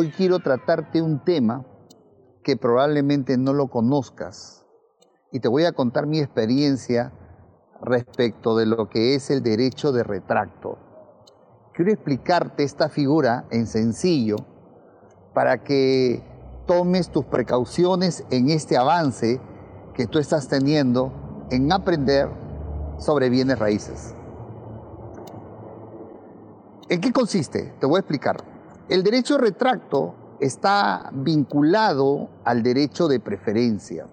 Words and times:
hoy 0.00 0.10
quiero 0.12 0.38
tratarte 0.38 1.02
un 1.02 1.22
tema 1.22 1.66
que 2.42 2.56
probablemente 2.56 3.36
no 3.36 3.52
lo 3.52 3.68
conozcas 3.68 4.64
y 5.30 5.40
te 5.40 5.48
voy 5.48 5.66
a 5.66 5.72
contar 5.72 6.06
mi 6.06 6.20
experiencia 6.20 7.12
respecto 7.82 8.56
de 8.56 8.64
lo 8.64 8.88
que 8.88 9.14
es 9.14 9.30
el 9.30 9.42
derecho 9.42 9.92
de 9.92 10.02
retracto. 10.02 10.78
Quiero 11.74 11.92
explicarte 11.92 12.62
esta 12.62 12.88
figura 12.88 13.44
en 13.50 13.66
sencillo 13.66 14.36
para 15.34 15.62
que 15.62 16.24
tomes 16.66 17.10
tus 17.10 17.26
precauciones 17.26 18.24
en 18.30 18.48
este 18.48 18.78
avance 18.78 19.38
que 19.92 20.06
tú 20.06 20.18
estás 20.18 20.48
teniendo 20.48 21.12
en 21.50 21.70
aprender 21.72 22.30
sobre 22.96 23.28
bienes 23.28 23.58
raíces. 23.58 24.14
¿En 26.88 27.02
qué 27.02 27.12
consiste? 27.12 27.74
Te 27.78 27.84
voy 27.84 27.96
a 27.96 28.00
explicar. 28.00 28.59
El 28.90 29.04
derecho 29.04 29.34
de 29.34 29.42
retracto 29.42 30.16
está 30.40 31.10
vinculado 31.14 32.28
al 32.44 32.64
derecho 32.64 33.06
de 33.06 33.20
preferencia. 33.20 34.08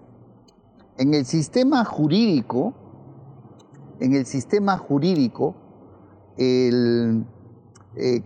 En 0.99 1.15
el 1.15 1.25
sistema 1.25 1.83
jurídico, 1.83 2.75
en 3.99 4.13
el 4.13 4.27
sistema 4.27 4.77
jurídico, 4.77 5.55
eh, 6.37 7.23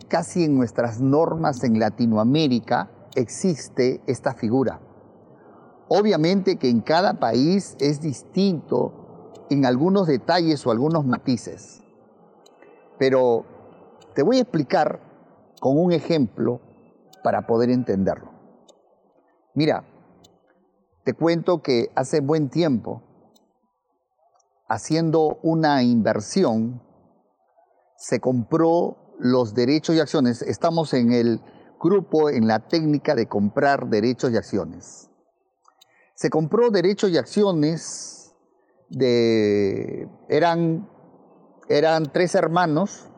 casi 0.09 0.43
en 0.43 0.57
nuestras 0.57 0.99
normas 0.99 1.63
en 1.63 1.79
Latinoamérica 1.79 2.91
existe 3.15 4.01
esta 4.05 4.33
figura. 4.33 4.81
Obviamente 5.87 6.57
que 6.57 6.67
en 6.67 6.81
cada 6.81 7.13
país 7.13 7.77
es 7.79 8.01
distinto 8.01 9.31
en 9.49 9.65
algunos 9.65 10.05
detalles 10.05 10.67
o 10.67 10.71
algunos 10.71 11.05
matices, 11.05 11.81
pero 12.99 13.45
te 14.13 14.21
voy 14.21 14.39
a 14.39 14.41
explicar 14.41 15.10
con 15.61 15.77
un 15.77 15.91
ejemplo 15.91 16.59
para 17.23 17.45
poder 17.45 17.69
entenderlo. 17.69 18.31
Mira, 19.53 19.85
te 21.03 21.13
cuento 21.13 21.61
que 21.61 21.91
hace 21.95 22.19
buen 22.19 22.49
tiempo, 22.49 23.03
haciendo 24.67 25.37
una 25.43 25.83
inversión, 25.83 26.81
se 27.95 28.19
compró 28.19 29.13
los 29.19 29.53
derechos 29.53 29.95
y 29.95 29.99
acciones. 29.99 30.41
Estamos 30.41 30.95
en 30.95 31.13
el 31.13 31.39
grupo, 31.79 32.31
en 32.31 32.47
la 32.47 32.67
técnica 32.67 33.13
de 33.13 33.27
comprar 33.27 33.87
derechos 33.87 34.31
y 34.31 34.37
acciones. 34.37 35.11
Se 36.15 36.31
compró 36.31 36.71
derechos 36.71 37.11
y 37.11 37.17
acciones 37.19 38.33
de... 38.89 40.09
Eran, 40.27 40.89
eran 41.69 42.11
tres 42.11 42.33
hermanos 42.33 43.10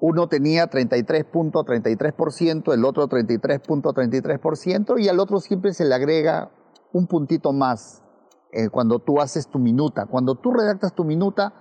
uno 0.00 0.28
tenía 0.28 0.70
33.33%, 0.70 2.72
el 2.72 2.84
otro 2.84 3.08
33.33% 3.08 5.00
y 5.00 5.08
al 5.08 5.18
otro 5.18 5.40
siempre 5.40 5.74
se 5.74 5.84
le 5.84 5.92
agrega 5.94 6.52
un 6.92 7.08
puntito 7.08 7.52
más 7.52 8.04
eh, 8.52 8.68
cuando 8.68 9.00
tú 9.00 9.20
haces 9.20 9.48
tu 9.48 9.58
minuta. 9.58 10.06
Cuando 10.06 10.36
tú 10.36 10.52
redactas 10.52 10.94
tu 10.94 11.02
minuta 11.04 11.52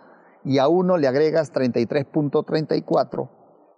y 0.43 0.59
a 0.59 0.67
uno 0.67 0.97
le 0.97 1.07
agregas 1.07 1.51
33.34 1.51 3.31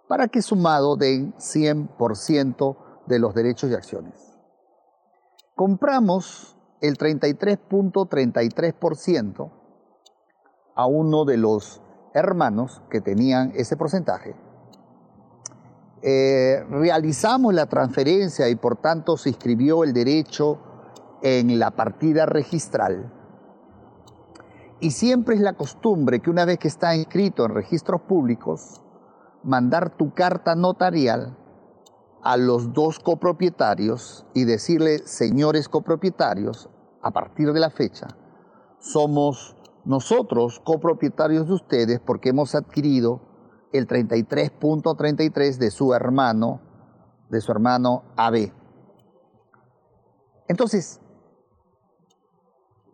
para 0.08 0.28
que 0.28 0.42
sumado 0.42 0.96
den 0.96 1.32
100% 1.34 2.76
de 3.06 3.18
los 3.18 3.34
derechos 3.34 3.70
y 3.70 3.74
acciones. 3.74 4.38
Compramos 5.54 6.58
el 6.82 6.98
33.33% 6.98 9.52
a 10.74 10.86
uno 10.86 11.24
de 11.24 11.38
los 11.38 11.80
hermanos 12.12 12.82
que 12.90 13.00
tenían 13.00 13.52
ese 13.54 13.76
porcentaje 13.76 14.49
eh, 16.02 16.64
realizamos 16.70 17.52
la 17.52 17.66
transferencia 17.66 18.48
y 18.48 18.54
por 18.54 18.76
tanto 18.76 19.16
se 19.16 19.30
inscribió 19.30 19.84
el 19.84 19.92
derecho 19.92 20.58
en 21.22 21.58
la 21.58 21.72
partida 21.72 22.26
registral. 22.26 23.12
Y 24.80 24.92
siempre 24.92 25.34
es 25.34 25.42
la 25.42 25.52
costumbre 25.52 26.20
que 26.20 26.30
una 26.30 26.46
vez 26.46 26.58
que 26.58 26.68
está 26.68 26.96
inscrito 26.96 27.44
en 27.44 27.54
registros 27.54 28.00
públicos, 28.02 28.82
mandar 29.42 29.96
tu 29.96 30.14
carta 30.14 30.54
notarial 30.54 31.36
a 32.22 32.36
los 32.38 32.72
dos 32.72 32.98
copropietarios 32.98 34.26
y 34.34 34.44
decirle, 34.44 35.00
señores 35.06 35.68
copropietarios, 35.68 36.70
a 37.02 37.10
partir 37.10 37.52
de 37.52 37.60
la 37.60 37.70
fecha, 37.70 38.08
somos 38.78 39.56
nosotros 39.84 40.60
copropietarios 40.60 41.46
de 41.46 41.54
ustedes 41.54 42.00
porque 42.00 42.30
hemos 42.30 42.54
adquirido 42.54 43.29
el 43.72 43.86
33.33 43.86 45.58
de 45.58 45.70
su 45.70 45.94
hermano, 45.94 46.60
de 47.28 47.40
su 47.40 47.52
hermano 47.52 48.04
AB. 48.16 48.52
Entonces, 50.48 51.00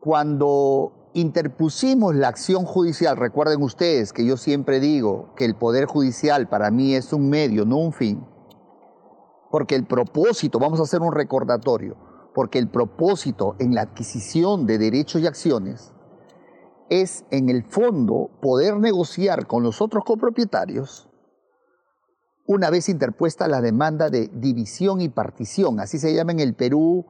cuando 0.01 1.11
interpusimos 1.15 2.15
la 2.15 2.29
acción 2.29 2.65
judicial, 2.65 3.17
recuerden 3.17 3.63
ustedes 3.63 4.13
que 4.13 4.27
yo 4.27 4.37
siempre 4.37 4.81
digo 4.81 5.33
que 5.35 5.47
el 5.47 5.55
poder 5.55 5.87
judicial 5.87 6.49
para 6.49 6.71
mí 6.71 6.95
es 6.95 7.13
un 7.13 7.31
medio, 7.31 7.65
no 7.65 7.79
un 7.79 7.93
fin, 7.93 8.27
porque 9.51 9.75
el 9.75 9.87
propósito, 9.87 10.59
vamos 10.59 10.81
a 10.81 10.83
hacer 10.83 11.01
un 11.01 11.13
recordatorio, 11.13 11.97
porque 12.35 12.59
el 12.59 12.69
propósito 12.69 13.57
en 13.59 13.75
la 13.75 13.81
adquisición 13.81 14.67
de 14.67 14.77
derechos 14.77 15.23
y 15.23 15.27
acciones 15.27 15.95
es 16.91 17.25
en 17.31 17.49
el 17.49 17.65
fondo 17.65 18.31
poder 18.41 18.77
negociar 18.79 19.47
con 19.47 19.63
los 19.63 19.81
otros 19.81 20.05
copropietarios 20.05 21.09
una 22.47 22.71
vez 22.71 22.89
interpuesta 22.89 23.49
la 23.49 23.61
demanda 23.61 24.09
de 24.09 24.31
división 24.33 25.01
y 25.01 25.09
partición, 25.09 25.81
así 25.81 25.99
se 25.99 26.15
llama 26.15 26.33
en 26.33 26.41
el 26.41 26.55
Perú, 26.55 27.07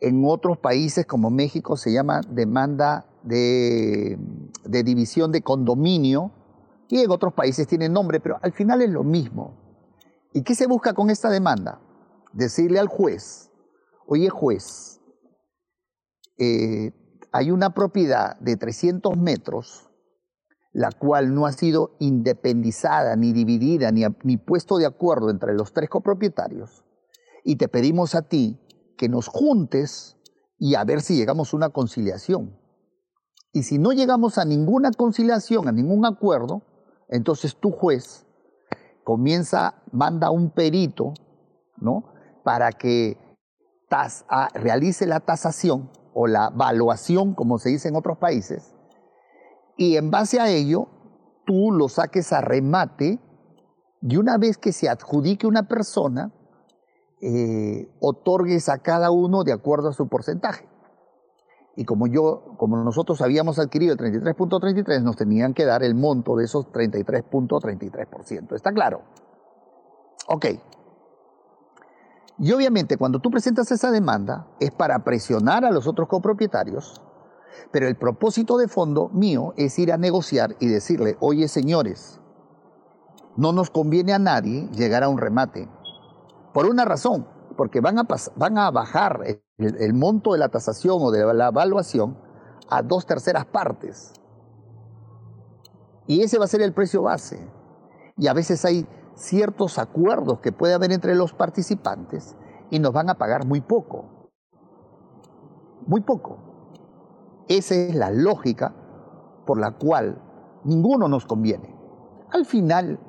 en 0.00 0.22
otros 0.24 0.58
países 0.58 1.06
como 1.06 1.30
México 1.30 1.76
se 1.76 1.92
llama 1.92 2.20
demanda 2.28 3.06
de, 3.24 4.16
de 4.64 4.82
división 4.84 5.32
de 5.32 5.42
condominio 5.42 6.30
y 6.88 7.00
en 7.00 7.10
otros 7.10 7.32
países 7.34 7.66
tiene 7.66 7.88
nombre, 7.88 8.20
pero 8.20 8.38
al 8.40 8.52
final 8.52 8.80
es 8.80 8.90
lo 8.90 9.02
mismo. 9.02 9.56
¿Y 10.32 10.42
qué 10.42 10.54
se 10.54 10.66
busca 10.66 10.94
con 10.94 11.10
esta 11.10 11.30
demanda? 11.30 11.80
Decirle 12.32 12.78
al 12.78 12.86
juez, 12.86 13.50
oye 14.06 14.28
juez, 14.28 15.00
eh, 16.38 16.92
hay 17.32 17.50
una 17.50 17.74
propiedad 17.74 18.38
de 18.40 18.56
300 18.56 19.16
metros, 19.16 19.90
la 20.72 20.92
cual 20.92 21.34
no 21.34 21.46
ha 21.46 21.52
sido 21.52 21.96
independizada, 21.98 23.16
ni 23.16 23.32
dividida, 23.32 23.90
ni, 23.90 24.04
ni 24.22 24.36
puesto 24.36 24.78
de 24.78 24.86
acuerdo 24.86 25.30
entre 25.30 25.54
los 25.54 25.72
tres 25.72 25.88
copropietarios, 25.88 26.84
y 27.44 27.56
te 27.56 27.68
pedimos 27.68 28.14
a 28.14 28.22
ti 28.22 28.60
que 28.96 29.08
nos 29.08 29.28
juntes 29.28 30.16
y 30.58 30.74
a 30.74 30.84
ver 30.84 31.00
si 31.00 31.16
llegamos 31.16 31.52
a 31.52 31.56
una 31.56 31.68
conciliación. 31.70 32.58
Y 33.52 33.62
si 33.62 33.78
no 33.78 33.92
llegamos 33.92 34.38
a 34.38 34.44
ninguna 34.44 34.90
conciliación, 34.90 35.68
a 35.68 35.72
ningún 35.72 36.04
acuerdo, 36.04 36.62
entonces 37.08 37.56
tu 37.56 37.70
juez 37.70 38.26
comienza, 39.04 39.82
manda 39.90 40.30
un 40.30 40.50
perito, 40.50 41.14
¿no? 41.78 42.12
Para 42.44 42.72
que 42.72 43.16
realice 44.54 45.06
la 45.06 45.20
tasación 45.20 45.90
o 46.20 46.26
la 46.26 46.50
valuación, 46.50 47.32
como 47.34 47.58
se 47.58 47.68
dice 47.68 47.88
en 47.88 47.94
otros 47.94 48.18
países, 48.18 48.74
y 49.76 49.96
en 49.96 50.10
base 50.10 50.40
a 50.40 50.48
ello 50.48 50.88
tú 51.46 51.70
lo 51.70 51.88
saques 51.88 52.32
a 52.32 52.40
remate 52.40 53.20
y 54.02 54.16
una 54.16 54.36
vez 54.36 54.58
que 54.58 54.72
se 54.72 54.88
adjudique 54.88 55.46
una 55.46 55.68
persona, 55.68 56.32
eh, 57.22 57.88
otorgues 58.00 58.68
a 58.68 58.78
cada 58.78 59.12
uno 59.12 59.44
de 59.44 59.52
acuerdo 59.52 59.90
a 59.90 59.92
su 59.92 60.08
porcentaje. 60.08 60.68
Y 61.76 61.84
como 61.84 62.08
yo, 62.08 62.56
como 62.56 62.76
nosotros 62.82 63.22
habíamos 63.22 63.60
adquirido 63.60 63.92
el 63.92 63.98
33.33, 64.00 65.04
nos 65.04 65.14
tenían 65.14 65.54
que 65.54 65.66
dar 65.66 65.84
el 65.84 65.94
monto 65.94 66.34
de 66.34 66.46
esos 66.46 66.66
33.33%. 66.72 68.56
¿Está 68.56 68.72
claro? 68.72 69.02
Ok. 70.26 70.46
Y 72.38 72.52
obviamente 72.52 72.96
cuando 72.96 73.18
tú 73.18 73.30
presentas 73.30 73.70
esa 73.72 73.90
demanda 73.90 74.46
es 74.60 74.70
para 74.70 75.02
presionar 75.02 75.64
a 75.64 75.70
los 75.70 75.86
otros 75.86 76.08
copropietarios, 76.08 77.02
pero 77.72 77.88
el 77.88 77.96
propósito 77.96 78.56
de 78.58 78.68
fondo 78.68 79.08
mío 79.08 79.54
es 79.56 79.78
ir 79.78 79.92
a 79.92 79.96
negociar 79.96 80.56
y 80.60 80.68
decirle, 80.68 81.16
oye 81.20 81.48
señores, 81.48 82.20
no 83.36 83.52
nos 83.52 83.70
conviene 83.70 84.12
a 84.12 84.18
nadie 84.18 84.68
llegar 84.72 85.02
a 85.02 85.08
un 85.08 85.18
remate. 85.18 85.68
Por 86.52 86.66
una 86.66 86.84
razón, 86.84 87.26
porque 87.56 87.80
van 87.80 87.98
a, 87.98 88.06
van 88.36 88.58
a 88.58 88.70
bajar 88.70 89.20
el, 89.24 89.42
el 89.58 89.94
monto 89.94 90.32
de 90.32 90.38
la 90.38 90.48
tasación 90.48 90.98
o 91.00 91.10
de 91.10 91.34
la 91.34 91.48
evaluación 91.48 92.16
a 92.70 92.82
dos 92.82 93.06
terceras 93.06 93.46
partes. 93.46 94.12
Y 96.06 96.22
ese 96.22 96.38
va 96.38 96.44
a 96.44 96.48
ser 96.48 96.62
el 96.62 96.72
precio 96.72 97.02
base. 97.02 97.38
Y 98.16 98.28
a 98.28 98.32
veces 98.32 98.64
hay 98.64 98.86
ciertos 99.18 99.78
acuerdos 99.78 100.40
que 100.40 100.52
puede 100.52 100.74
haber 100.74 100.92
entre 100.92 101.14
los 101.14 101.32
participantes 101.32 102.36
y 102.70 102.78
nos 102.78 102.92
van 102.92 103.10
a 103.10 103.14
pagar 103.14 103.46
muy 103.46 103.60
poco. 103.60 104.30
Muy 105.86 106.00
poco. 106.02 106.38
Esa 107.48 107.74
es 107.74 107.94
la 107.94 108.10
lógica 108.10 108.74
por 109.46 109.58
la 109.58 109.72
cual 109.72 110.22
ninguno 110.64 111.08
nos 111.08 111.26
conviene. 111.26 111.74
Al 112.30 112.44
final, 112.44 113.00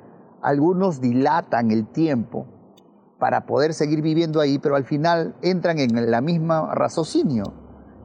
algunos 0.42 1.02
dilatan 1.02 1.72
el 1.72 1.88
tiempo 1.88 2.48
para 3.20 3.46
poder 3.46 3.74
seguir 3.74 4.02
viviendo 4.02 4.40
ahí, 4.40 4.60
pero 4.60 4.76
al 4.76 4.86
final 4.86 5.36
entran 5.42 5.78
en 5.80 6.10
la 6.10 6.22
misma 6.22 6.74
raciocinio. 6.74 7.44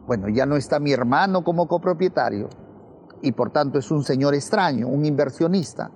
Bueno, 0.06 0.28
ya 0.28 0.44
no 0.44 0.56
está 0.56 0.80
mi 0.80 0.92
hermano 0.92 1.44
como 1.44 1.68
copropietario 1.68 2.48
y 3.22 3.32
por 3.32 3.50
tanto 3.50 3.78
es 3.78 3.90
un 3.90 4.02
señor 4.02 4.34
extraño, 4.34 4.86
un 4.86 5.06
inversionista, 5.06 5.90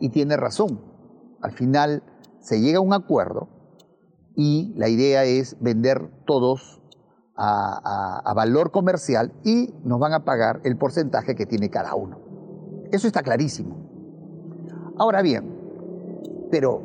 y 0.00 0.08
tiene 0.08 0.36
razón. 0.36 0.93
Al 1.44 1.52
final 1.52 2.02
se 2.40 2.58
llega 2.62 2.78
a 2.78 2.80
un 2.80 2.94
acuerdo 2.94 3.48
y 4.34 4.72
la 4.78 4.88
idea 4.88 5.24
es 5.24 5.58
vender 5.60 6.10
todos 6.24 6.80
a, 7.36 8.32
valor 8.34 8.70
comercial 8.70 9.34
y 9.44 9.74
nos 9.84 10.00
van 10.00 10.14
a 10.14 10.24
pagar 10.24 10.62
el 10.64 10.78
porcentaje 10.78 11.34
que 11.34 11.44
tiene 11.44 11.68
cada 11.68 11.94
uno. 11.96 12.18
Eso 12.92 13.06
está 13.06 13.22
clarísimo. 13.22 13.76
Ahora 14.96 15.20
bien, 15.20 16.48
pero 16.50 16.80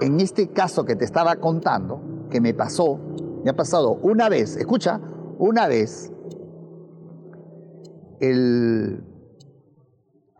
en 0.00 0.18
este 0.18 0.48
caso 0.48 0.84
que 0.84 0.96
te 0.96 1.04
estaba 1.04 1.36
contando, 1.36 2.26
que 2.28 2.40
me 2.40 2.54
pasó, 2.54 2.98
me 3.44 3.50
ha 3.50 3.56
pasado 3.56 3.92
una 4.02 4.28
vez, 4.28 4.56
escucha, 4.56 5.00
una 5.38 5.68
vez, 5.68 6.12
el, 8.18 9.04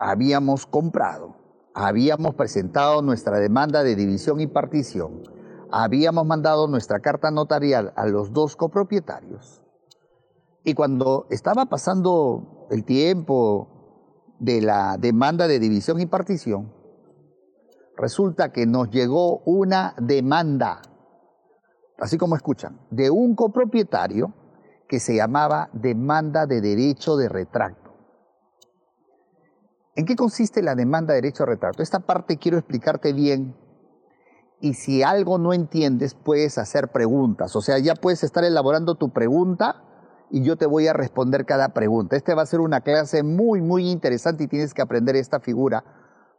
habíamos 0.00 0.66
comprado, 0.66 1.39
habíamos 1.74 2.34
presentado 2.34 3.02
nuestra 3.02 3.38
demanda 3.38 3.82
de 3.82 3.96
división 3.96 4.40
y 4.40 4.46
partición, 4.46 5.22
habíamos 5.70 6.26
mandado 6.26 6.66
nuestra 6.66 7.00
carta 7.00 7.30
notarial 7.30 7.92
a 7.96 8.06
los 8.06 8.32
dos 8.32 8.56
copropietarios. 8.56 9.62
Y 10.64 10.74
cuando 10.74 11.26
estaba 11.30 11.66
pasando 11.66 12.66
el 12.70 12.84
tiempo 12.84 14.34
de 14.38 14.60
la 14.60 14.96
demanda 14.98 15.46
de 15.46 15.58
división 15.58 16.00
y 16.00 16.06
partición, 16.06 16.72
resulta 17.96 18.52
que 18.52 18.66
nos 18.66 18.90
llegó 18.90 19.38
una 19.44 19.94
demanda, 19.98 20.82
así 21.98 22.18
como 22.18 22.36
escuchan, 22.36 22.80
de 22.90 23.10
un 23.10 23.34
copropietario 23.34 24.34
que 24.88 24.98
se 24.98 25.14
llamaba 25.14 25.70
demanda 25.72 26.46
de 26.46 26.60
derecho 26.60 27.16
de 27.16 27.28
retracto. 27.28 27.79
¿En 29.96 30.06
qué 30.06 30.14
consiste 30.14 30.62
la 30.62 30.74
demanda 30.74 31.14
de 31.14 31.20
derecho 31.20 31.44
de 31.44 31.50
retracto? 31.50 31.82
Esta 31.82 32.00
parte 32.00 32.38
quiero 32.38 32.58
explicarte 32.58 33.12
bien 33.12 33.56
y 34.60 34.74
si 34.74 35.02
algo 35.02 35.38
no 35.38 35.52
entiendes 35.52 36.14
puedes 36.14 36.58
hacer 36.58 36.88
preguntas. 36.88 37.56
O 37.56 37.60
sea, 37.60 37.78
ya 37.78 37.94
puedes 37.94 38.22
estar 38.22 38.44
elaborando 38.44 38.94
tu 38.94 39.10
pregunta 39.10 39.82
y 40.30 40.42
yo 40.42 40.56
te 40.56 40.66
voy 40.66 40.86
a 40.86 40.92
responder 40.92 41.44
cada 41.44 41.70
pregunta. 41.70 42.16
Este 42.16 42.34
va 42.34 42.42
a 42.42 42.46
ser 42.46 42.60
una 42.60 42.82
clase 42.82 43.22
muy, 43.22 43.62
muy 43.62 43.90
interesante 43.90 44.44
y 44.44 44.48
tienes 44.48 44.74
que 44.74 44.82
aprender 44.82 45.16
esta 45.16 45.40
figura 45.40 45.82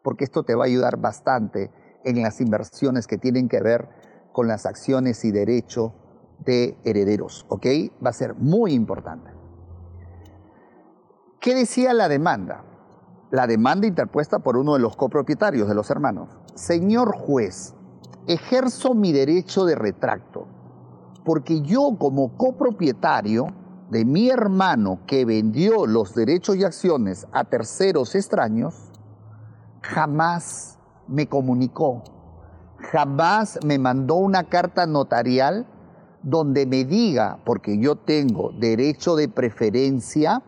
porque 0.01 0.23
esto 0.23 0.43
te 0.43 0.55
va 0.55 0.63
a 0.63 0.67
ayudar 0.67 0.97
bastante 0.97 1.71
en 2.05 2.21
las 2.21 2.39
inversiones 2.39 3.05
que 3.05 3.17
tienen 3.17 3.49
que 3.49 3.61
ver 3.61 3.89
con 4.31 4.47
las 4.47 4.65
acciones 4.65 5.25
y 5.25 5.31
derecho 5.31 5.93
de 6.39 6.77
herederos. 6.85 7.45
¿Ok? 7.49 7.65
Va 8.03 8.11
a 8.11 8.13
ser 8.13 8.35
muy 8.35 8.73
importante. 8.73 9.29
¿Qué 11.41 11.53
decía 11.53 11.93
la 11.93 12.07
demanda? 12.07 12.63
La 13.31 13.47
demanda 13.47 13.87
interpuesta 13.87 14.39
por 14.39 14.57
uno 14.57 14.73
de 14.73 14.79
los 14.79 14.97
copropietarios 14.97 15.69
de 15.69 15.73
los 15.73 15.89
hermanos. 15.89 16.29
Señor 16.53 17.15
juez, 17.15 17.73
ejerzo 18.27 18.93
mi 18.93 19.13
derecho 19.13 19.63
de 19.63 19.75
retracto, 19.75 20.47
porque 21.23 21.61
yo 21.61 21.95
como 21.97 22.35
copropietario 22.35 23.47
de 23.89 24.03
mi 24.03 24.29
hermano 24.29 24.99
que 25.07 25.23
vendió 25.23 25.85
los 25.85 26.13
derechos 26.13 26.57
y 26.57 26.65
acciones 26.65 27.25
a 27.31 27.45
terceros 27.45 28.15
extraños, 28.15 28.91
jamás 29.81 30.77
me 31.07 31.27
comunicó, 31.27 32.03
jamás 32.91 33.59
me 33.65 33.79
mandó 33.79 34.15
una 34.15 34.49
carta 34.49 34.85
notarial 34.85 35.67
donde 36.21 36.65
me 36.65 36.83
diga, 36.83 37.39
porque 37.45 37.79
yo 37.79 37.95
tengo 37.95 38.51
derecho 38.59 39.15
de 39.15 39.29
preferencia, 39.29 40.43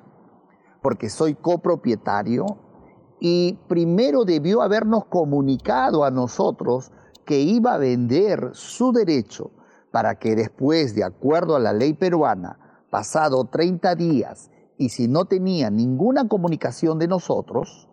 porque 0.82 1.10
soy 1.10 1.34
copropietario, 1.34 2.58
y 3.26 3.54
primero 3.70 4.26
debió 4.26 4.62
habernos 4.62 5.06
comunicado 5.06 6.04
a 6.04 6.12
nosotros 6.12 6.92
que 7.24 7.40
iba 7.40 7.74
a 7.74 7.78
vender 7.78 8.50
su 8.52 8.92
derecho 8.92 9.52
para 9.92 10.16
que 10.20 10.36
después, 10.36 10.94
de 10.94 11.06
acuerdo 11.06 11.56
a 11.56 11.60
la 11.62 11.72
ley 11.72 11.94
peruana, 11.94 12.84
pasado 12.90 13.46
30 13.46 13.96
días, 13.96 14.52
y 14.78 14.90
si 14.90 15.08
no 15.08 15.24
tenía 15.24 15.70
ninguna 15.70 16.28
comunicación 16.28 17.00
de 17.00 17.08
nosotros, 17.08 17.88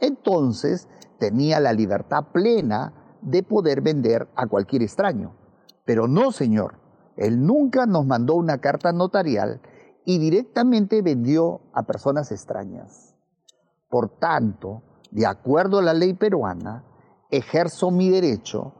entonces 0.00 0.88
tenía 1.20 1.60
la 1.60 1.72
libertad 1.72 2.24
plena 2.32 2.92
de 3.22 3.44
poder 3.44 3.82
vender 3.82 4.26
a 4.34 4.48
cualquier 4.48 4.82
extraño. 4.82 5.36
Pero 5.84 6.08
no, 6.08 6.32
señor, 6.32 6.80
él 7.16 7.46
nunca 7.46 7.86
nos 7.86 8.04
mandó 8.04 8.34
una 8.34 8.58
carta 8.58 8.90
notarial 8.90 9.60
y 10.04 10.18
directamente 10.18 11.02
vendió 11.02 11.60
a 11.72 11.84
personas 11.84 12.32
extrañas. 12.32 13.05
Por 13.88 14.18
tanto, 14.18 14.82
de 15.10 15.26
acuerdo 15.26 15.78
a 15.78 15.82
la 15.82 15.94
ley 15.94 16.14
peruana, 16.14 16.84
ejerzo 17.30 17.90
mi 17.90 18.10
derecho 18.10 18.74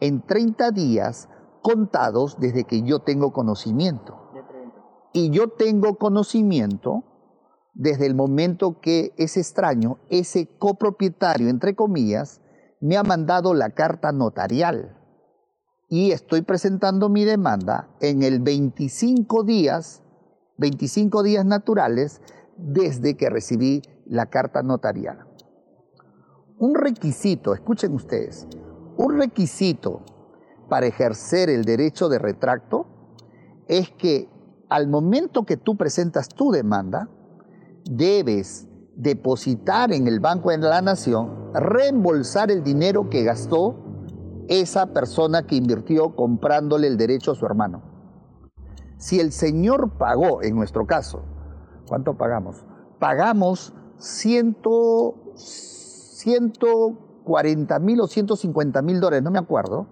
en 0.00 0.22
30 0.26 0.70
días 0.70 1.28
contados 1.62 2.38
desde 2.40 2.64
que 2.64 2.82
yo 2.82 3.00
tengo 3.00 3.32
conocimiento. 3.32 4.18
Y 5.12 5.30
yo 5.30 5.48
tengo 5.48 5.96
conocimiento 5.96 7.04
desde 7.74 8.06
el 8.06 8.14
momento 8.14 8.80
que 8.80 9.14
ese 9.16 9.40
extraño, 9.40 9.98
ese 10.10 10.56
copropietario, 10.58 11.48
entre 11.48 11.74
comillas, 11.74 12.40
me 12.80 12.96
ha 12.96 13.02
mandado 13.02 13.54
la 13.54 13.70
carta 13.70 14.12
notarial. 14.12 14.98
Y 15.88 16.12
estoy 16.12 16.42
presentando 16.42 17.08
mi 17.08 17.24
demanda 17.24 17.90
en 18.00 18.22
el 18.22 18.40
25 18.40 19.44
días, 19.44 20.02
25 20.58 21.22
días 21.22 21.44
naturales, 21.44 22.20
desde 22.56 23.16
que 23.16 23.30
recibí 23.30 23.82
la 24.12 24.26
carta 24.26 24.62
notarial. 24.62 25.26
Un 26.58 26.74
requisito, 26.74 27.54
escuchen 27.54 27.94
ustedes, 27.94 28.46
un 28.98 29.18
requisito 29.18 30.02
para 30.68 30.84
ejercer 30.84 31.48
el 31.48 31.64
derecho 31.64 32.10
de 32.10 32.18
retracto 32.18 32.86
es 33.68 33.90
que 33.90 34.28
al 34.68 34.86
momento 34.86 35.44
que 35.46 35.56
tú 35.56 35.78
presentas 35.78 36.28
tu 36.28 36.50
demanda, 36.50 37.08
debes 37.90 38.68
depositar 38.94 39.92
en 39.92 40.06
el 40.06 40.20
Banco 40.20 40.50
de 40.50 40.58
la 40.58 40.82
Nación, 40.82 41.50
reembolsar 41.54 42.50
el 42.50 42.62
dinero 42.62 43.08
que 43.08 43.24
gastó 43.24 43.78
esa 44.48 44.92
persona 44.92 45.46
que 45.46 45.56
invirtió 45.56 46.14
comprándole 46.14 46.86
el 46.86 46.98
derecho 46.98 47.32
a 47.32 47.34
su 47.34 47.46
hermano. 47.46 47.82
Si 48.98 49.20
el 49.20 49.32
señor 49.32 49.96
pagó, 49.96 50.42
en 50.42 50.54
nuestro 50.54 50.86
caso, 50.86 51.24
¿cuánto 51.88 52.18
pagamos? 52.18 52.62
Pagamos 52.98 53.74
ciento 54.02 55.14
140 55.36 57.78
mil 57.78 58.00
o 58.00 58.06
150 58.06 58.82
mil 58.82 59.00
dólares, 59.00 59.22
no 59.22 59.30
me 59.30 59.38
acuerdo, 59.38 59.86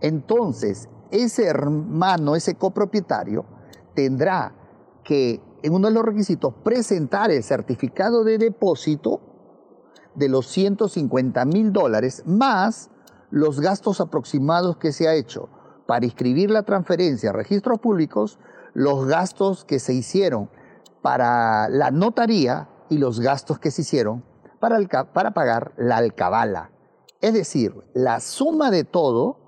entonces 0.00 0.88
ese 1.10 1.46
hermano, 1.46 2.36
ese 2.36 2.54
copropietario, 2.54 3.44
tendrá 3.94 4.54
que, 5.04 5.42
en 5.62 5.74
uno 5.74 5.88
de 5.88 5.94
los 5.94 6.04
requisitos, 6.04 6.54
presentar 6.64 7.30
el 7.30 7.42
certificado 7.42 8.24
de 8.24 8.38
depósito 8.38 9.20
de 10.14 10.28
los 10.28 10.46
150 10.46 11.44
mil 11.44 11.72
dólares 11.72 12.22
más 12.26 12.90
los 13.30 13.60
gastos 13.60 14.00
aproximados 14.00 14.76
que 14.76 14.92
se 14.92 15.08
ha 15.08 15.14
hecho 15.14 15.48
para 15.86 16.04
inscribir 16.04 16.50
la 16.50 16.62
transferencia 16.62 17.30
a 17.30 17.32
registros 17.32 17.80
públicos, 17.80 18.38
los 18.72 19.06
gastos 19.06 19.64
que 19.64 19.78
se 19.78 19.94
hicieron 19.94 20.48
para 21.02 21.68
la 21.68 21.90
notaría 21.90 22.68
y 22.92 22.98
los 22.98 23.20
gastos 23.20 23.58
que 23.58 23.70
se 23.70 23.80
hicieron 23.80 24.22
para, 24.60 25.32
pagar 25.32 25.72
la 25.78 25.96
alcabala. 25.96 26.70
Es 27.22 27.32
decir, 27.32 27.74
la 27.94 28.20
suma 28.20 28.70
de 28.70 28.84
todo 28.84 29.38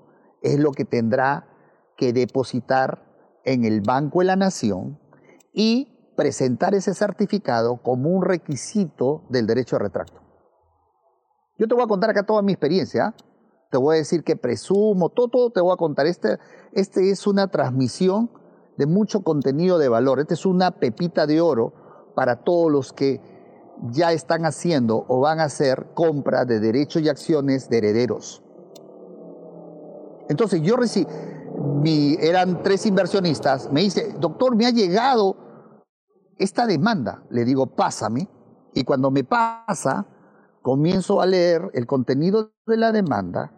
es 0.41 0.59
lo 0.59 0.71
que 0.71 0.83
tendrá 0.83 1.47
que 1.95 2.11
depositar 2.11 3.05
en 3.43 3.63
el 3.63 3.81
Banco 3.81 4.19
de 4.19 4.25
la 4.25 4.35
Nación 4.35 4.99
y 5.53 6.13
presentar 6.17 6.73
ese 6.73 6.95
certificado 6.95 7.77
como 7.83 8.09
un 8.09 8.23
requisito 8.23 9.25
del 9.29 9.45
derecho 9.45 9.75
a 9.75 9.79
retracto. 9.79 10.21
Yo 11.59 11.67
te 11.67 11.75
voy 11.75 11.83
a 11.83 11.87
contar 11.87 12.09
acá 12.09 12.25
toda 12.25 12.41
mi 12.41 12.51
experiencia, 12.51 13.13
te 13.69 13.77
voy 13.77 13.95
a 13.95 13.99
decir 13.99 14.23
que 14.23 14.35
presumo, 14.35 15.09
todo, 15.09 15.27
todo 15.27 15.49
te 15.51 15.61
voy 15.61 15.71
a 15.71 15.77
contar. 15.77 16.07
Este, 16.07 16.39
este 16.73 17.11
es 17.11 17.27
una 17.27 17.49
transmisión 17.49 18.31
de 18.77 18.87
mucho 18.87 19.21
contenido 19.21 19.77
de 19.77 19.87
valor, 19.87 20.19
este 20.19 20.33
es 20.33 20.47
una 20.47 20.71
pepita 20.79 21.27
de 21.27 21.41
oro 21.41 21.73
para 22.15 22.37
todos 22.43 22.71
los 22.71 22.91
que 22.91 23.34
ya 23.91 24.11
están 24.11 24.45
haciendo 24.45 25.05
o 25.07 25.19
van 25.19 25.39
a 25.39 25.45
hacer 25.45 25.87
compra 25.93 26.45
de 26.45 26.59
derechos 26.59 27.01
y 27.01 27.09
acciones 27.09 27.69
de 27.69 27.77
herederos. 27.77 28.43
Entonces 30.29 30.61
yo 30.61 30.75
recibí, 30.75 32.17
eran 32.19 32.63
tres 32.63 32.85
inversionistas, 32.85 33.71
me 33.71 33.81
dice, 33.81 34.15
doctor, 34.19 34.55
me 34.55 34.65
ha 34.65 34.71
llegado 34.71 35.37
esta 36.37 36.65
demanda. 36.65 37.23
Le 37.29 37.45
digo, 37.45 37.67
pásame. 37.67 38.27
Y 38.73 38.83
cuando 38.83 39.11
me 39.11 39.23
pasa, 39.23 40.05
comienzo 40.61 41.21
a 41.21 41.25
leer 41.25 41.69
el 41.73 41.85
contenido 41.85 42.51
de 42.65 42.77
la 42.77 42.91
demanda, 42.91 43.51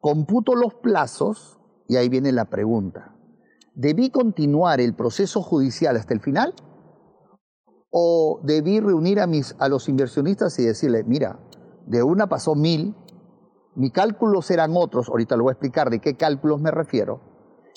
computo 0.00 0.54
los 0.54 0.74
plazos 0.74 1.58
Y 1.86 1.96
ahí 1.96 2.08
viene 2.08 2.32
la 2.32 2.46
pregunta. 2.46 3.14
¿Debí 3.74 4.08
continuar 4.08 4.80
el 4.80 4.94
proceso 4.94 5.42
judicial 5.42 5.96
hasta 5.96 6.14
el 6.14 6.20
final? 6.20 6.54
¿O 7.96 8.40
debí 8.42 8.80
reunir 8.80 9.20
a, 9.20 9.28
mis, 9.28 9.54
a 9.60 9.68
los 9.68 9.88
inversionistas 9.88 10.58
y 10.58 10.64
decirle, 10.64 11.04
mira, 11.04 11.38
de 11.86 12.02
una 12.02 12.26
pasó 12.28 12.56
mil, 12.56 12.96
mis 13.76 13.92
cálculos 13.92 14.50
eran 14.50 14.72
otros, 14.74 15.08
ahorita 15.08 15.36
lo 15.36 15.44
voy 15.44 15.52
a 15.52 15.52
explicar 15.52 15.90
de 15.90 16.00
qué 16.00 16.16
cálculos 16.16 16.60
me 16.60 16.72
refiero, 16.72 17.20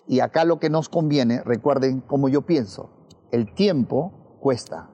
y 0.08 0.22
acá 0.22 0.44
lo 0.44 0.60
que 0.60 0.72
nos 0.72 0.90
conviene, 0.90 1.44
recuerden 1.44 2.02
cómo 2.02 2.30
yo 2.30 2.48
pienso, 2.48 2.90
el 3.32 3.54
tiempo 3.54 4.40
cuesta. 4.40 4.90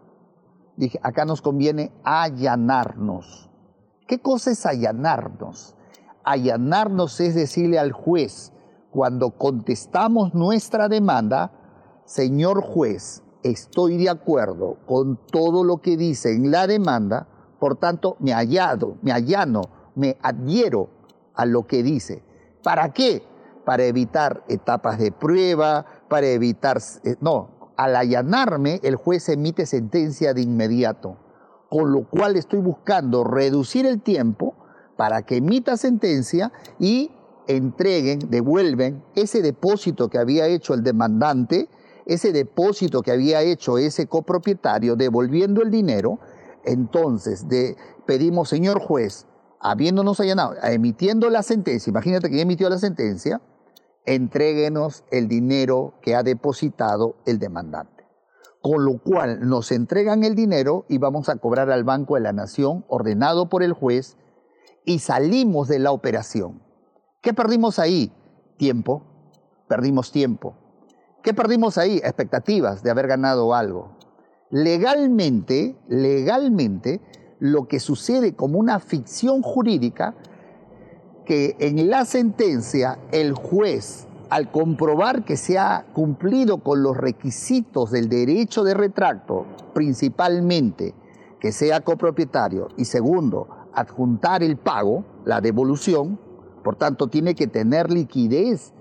Dije, 0.76 1.00
acá 1.02 1.24
nos 1.24 1.42
conviene 1.42 1.94
allanarnos. 2.04 3.50
¿Qué 4.10 4.20
cosa 4.20 4.52
es 4.52 4.66
allanarnos? 4.66 5.78
Allanarnos 6.26 7.22
es 7.22 7.34
decirle 7.34 7.80
al 7.80 7.94
juez, 7.94 8.52
cuando 8.92 9.38
contestamos 9.38 10.34
nuestra 10.34 10.90
demanda, 10.90 12.02
señor 12.04 12.62
juez, 12.62 13.24
estoy 13.44 13.98
de 13.98 14.10
acuerdo 14.10 14.78
con 14.86 15.20
todo 15.32 15.64
lo 15.64 15.78
que 15.78 15.98
dice 15.98 16.34
en 16.34 16.52
la 16.52 16.68
demanda, 16.68 17.28
por 17.60 17.78
tanto 17.78 18.18
me 18.20 18.34
hallado, 18.34 18.98
me 19.02 19.12
allano, 19.12 19.62
me 19.96 20.18
adhiero 20.22 20.90
a 21.34 21.46
lo 21.46 21.68
que 21.68 21.84
dice. 21.84 22.24
¿Para 22.64 22.94
qué? 22.94 23.24
Para 23.66 23.84
evitar 23.86 24.44
etapas 24.48 24.98
de 25.00 25.12
prueba, 25.12 25.86
para 26.10 26.28
evitar... 26.28 26.80
Eh, 27.04 27.16
no, 27.22 27.72
al 27.78 27.96
allanarme, 27.96 28.80
el 28.84 28.96
juez 28.96 29.30
emite 29.30 29.66
sentencia 29.66 30.34
de 30.34 30.42
inmediato, 30.42 31.18
con 31.70 31.92
lo 31.92 32.08
cual 32.08 32.36
estoy 32.36 32.60
buscando 32.60 33.24
reducir 33.24 33.86
el 33.86 34.02
tiempo 34.02 34.56
para 34.96 35.24
que 35.24 35.38
emita 35.38 35.76
sentencia 35.76 36.52
y 36.80 37.12
entreguen, 37.48 38.20
devuelven 38.30 39.04
ese 39.16 39.42
depósito 39.42 40.10
que 40.10 40.18
había 40.18 40.48
hecho 40.48 40.74
el 40.74 40.84
demandante, 40.84 41.68
ese 42.06 42.32
depósito 42.32 43.02
que 43.02 43.12
había 43.12 43.42
hecho 43.42 43.78
ese 43.78 44.08
copropietario, 44.08 44.96
devolviendo 44.96 45.62
el 45.62 45.72
dinero, 45.72 46.20
entonces 46.66 47.48
de, 47.48 47.76
pedimos, 48.06 48.50
señor 48.50 48.80
juez, 48.80 49.28
habiéndonos 49.60 50.20
allanado, 50.20 50.56
emitiendo 50.64 51.30
la 51.30 51.44
sentencia, 51.44 51.90
imagínate 51.90 52.30
que 52.30 52.38
ya 52.38 52.42
emitió 52.42 52.70
la 52.70 52.78
sentencia, 52.78 53.42
entréguenos 54.06 55.04
el 55.12 55.28
dinero 55.28 55.94
que 56.02 56.16
ha 56.16 56.24
depositado 56.24 57.16
el 57.26 57.40
demandante. 57.40 58.04
Con 58.62 58.86
lo 58.86 58.98
cual 59.00 59.48
nos 59.48 59.72
entregan 59.72 60.24
el 60.24 60.36
dinero 60.36 60.86
y 60.88 60.98
vamos 60.98 61.28
a 61.28 61.36
cobrar 61.36 61.70
al 61.70 61.84
Banco 61.84 62.16
de 62.16 62.22
la 62.22 62.32
Nación, 62.32 62.86
ordenado 62.88 63.50
por 63.50 63.62
el 63.62 63.74
juez, 63.74 64.18
y 64.86 65.00
salimos 65.00 65.68
de 65.68 65.80
la 65.80 65.92
operación. 65.92 66.62
¿Qué 67.22 67.34
perdimos 67.34 67.80
ahí? 67.80 68.12
Tiempo. 68.58 69.04
Perdimos 69.68 70.12
tiempo. 70.12 70.63
¿Qué 71.24 71.34
perdimos 71.34 71.78
ahí? 71.78 72.02
Expectativas 72.04 72.84
de 72.84 72.92
haber 72.92 73.08
ganado 73.08 73.56
algo. 73.56 73.92
Legalmente, 74.50 75.78
legalmente, 75.88 77.00
lo 77.40 77.70
que 77.70 77.80
sucede 77.80 78.36
como 78.36 78.60
una 78.60 78.82
ficción 78.82 79.42
jurídica, 79.42 80.16
que 81.26 81.56
en 81.60 81.90
la 81.90 82.04
sentencia 82.04 83.00
el 83.14 83.32
juez, 83.32 84.06
al 84.30 84.52
comprobar 84.52 85.24
que 85.24 85.38
se 85.38 85.58
ha 85.58 85.86
cumplido 85.94 86.58
con 86.58 86.84
los 86.84 86.98
requisitos 86.98 87.90
del 87.92 88.10
derecho 88.10 88.66
de 88.66 88.74
retracto, 88.74 89.46
principalmente 89.74 90.94
que 91.40 91.54
sea 91.54 91.80
copropietario 91.80 92.68
y 92.76 92.84
segundo, 92.84 93.48
adjuntar 93.74 94.44
el 94.44 94.58
pago, 94.58 95.06
la 95.24 95.40
devolución, 95.40 96.20
por 96.66 96.76
tanto, 96.76 97.08
tiene 97.08 97.34
que 97.34 97.48
tener 97.48 97.90
liquidez 97.94 98.74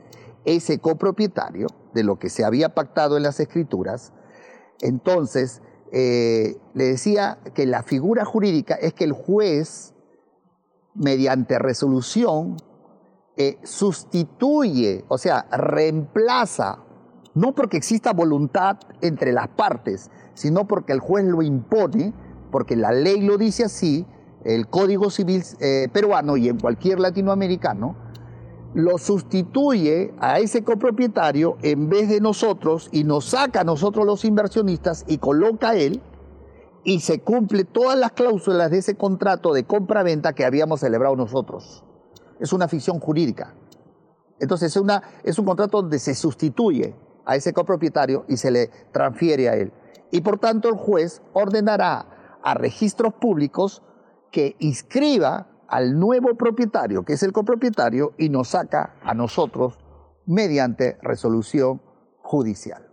ese 0.44 0.80
copropietario 0.80 1.68
de 1.94 2.04
lo 2.04 2.18
que 2.18 2.28
se 2.28 2.44
había 2.44 2.74
pactado 2.74 3.16
en 3.16 3.22
las 3.22 3.40
escrituras. 3.40 4.12
Entonces, 4.80 5.62
eh, 5.92 6.56
le 6.74 6.84
decía 6.84 7.38
que 7.54 7.66
la 7.66 7.82
figura 7.82 8.24
jurídica 8.24 8.74
es 8.74 8.94
que 8.94 9.04
el 9.04 9.12
juez, 9.12 9.94
mediante 10.94 11.58
resolución, 11.58 12.56
eh, 13.36 13.58
sustituye, 13.62 15.04
o 15.08 15.18
sea, 15.18 15.46
reemplaza, 15.50 16.78
no 17.34 17.54
porque 17.54 17.76
exista 17.76 18.12
voluntad 18.12 18.78
entre 19.00 19.32
las 19.32 19.48
partes, 19.48 20.10
sino 20.34 20.66
porque 20.66 20.92
el 20.92 21.00
juez 21.00 21.24
lo 21.24 21.42
impone, 21.42 22.12
porque 22.50 22.76
la 22.76 22.92
ley 22.92 23.20
lo 23.20 23.38
dice 23.38 23.64
así, 23.64 24.06
el 24.44 24.68
Código 24.68 25.10
Civil 25.10 25.42
eh, 25.60 25.88
peruano 25.92 26.36
y 26.36 26.48
en 26.48 26.58
cualquier 26.58 27.00
latinoamericano, 27.00 27.96
lo 28.74 28.98
sustituye 28.98 30.14
a 30.18 30.38
ese 30.38 30.64
copropietario 30.64 31.58
en 31.62 31.88
vez 31.88 32.08
de 32.08 32.20
nosotros 32.20 32.88
y 32.92 33.04
nos 33.04 33.26
saca 33.26 33.60
a 33.60 33.64
nosotros 33.64 34.06
los 34.06 34.24
inversionistas 34.24 35.04
y 35.06 35.18
coloca 35.18 35.70
a 35.70 35.76
él 35.76 36.00
y 36.84 37.00
se 37.00 37.20
cumple 37.20 37.64
todas 37.64 37.98
las 37.98 38.12
cláusulas 38.12 38.70
de 38.70 38.78
ese 38.78 38.96
contrato 38.96 39.52
de 39.52 39.64
compra-venta 39.64 40.32
que 40.32 40.44
habíamos 40.44 40.80
celebrado 40.80 41.14
nosotros. 41.16 41.84
Es 42.40 42.52
una 42.52 42.66
ficción 42.66 42.98
jurídica. 42.98 43.54
Entonces 44.40 44.72
es, 44.74 44.82
una, 44.82 45.02
es 45.22 45.38
un 45.38 45.44
contrato 45.44 45.82
donde 45.82 45.98
se 45.98 46.14
sustituye 46.14 46.96
a 47.24 47.36
ese 47.36 47.52
copropietario 47.52 48.24
y 48.28 48.36
se 48.36 48.50
le 48.50 48.68
transfiere 48.90 49.48
a 49.48 49.54
él. 49.54 49.72
Y 50.10 50.22
por 50.22 50.38
tanto 50.38 50.68
el 50.68 50.76
juez 50.76 51.22
ordenará 51.32 52.38
a 52.42 52.54
registros 52.54 53.14
públicos 53.14 53.82
que 54.32 54.56
inscriba 54.58 55.51
al 55.72 55.98
nuevo 55.98 56.36
propietario, 56.36 57.02
que 57.02 57.14
es 57.14 57.22
el 57.22 57.32
copropietario, 57.32 58.12
y 58.18 58.28
nos 58.28 58.48
saca 58.48 58.96
a 59.02 59.14
nosotros 59.14 59.78
mediante 60.26 60.98
resolución 61.00 61.80
judicial. 62.18 62.92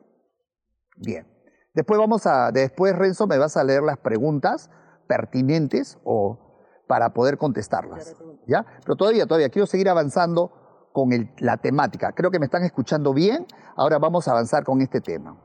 Bien. 0.95 1.27
Después 1.74 2.00
vamos 2.00 2.25
a, 2.25 2.53
después 2.53 2.95
Renzo 2.95 3.27
me 3.27 3.38
vas 3.38 3.57
a 3.57 3.65
leer 3.65 3.83
las 3.83 3.98
preguntas 3.98 4.71
pertinentes 5.07 6.00
o 6.05 6.39
para 6.88 7.13
poder 7.13 7.38
contestarlas. 7.38 8.15
¿Ya? 8.48 8.65
Pero 8.86 8.95
todavía, 8.95 9.25
todavía 9.25 9.50
quiero 9.50 9.65
seguir 9.65 9.89
avanzando 9.89 10.89
con 10.93 11.09
la 11.39 11.57
temática. 11.57 12.13
Creo 12.13 12.31
que 12.31 12.39
me 12.39 12.45
están 12.45 12.63
escuchando 12.63 13.13
bien. 13.13 13.45
Ahora 13.75 14.00
vamos 14.00 14.29
a 14.29 14.31
avanzar 14.31 14.63
con 14.63 14.79
este 14.79 15.01
tema. 15.01 15.38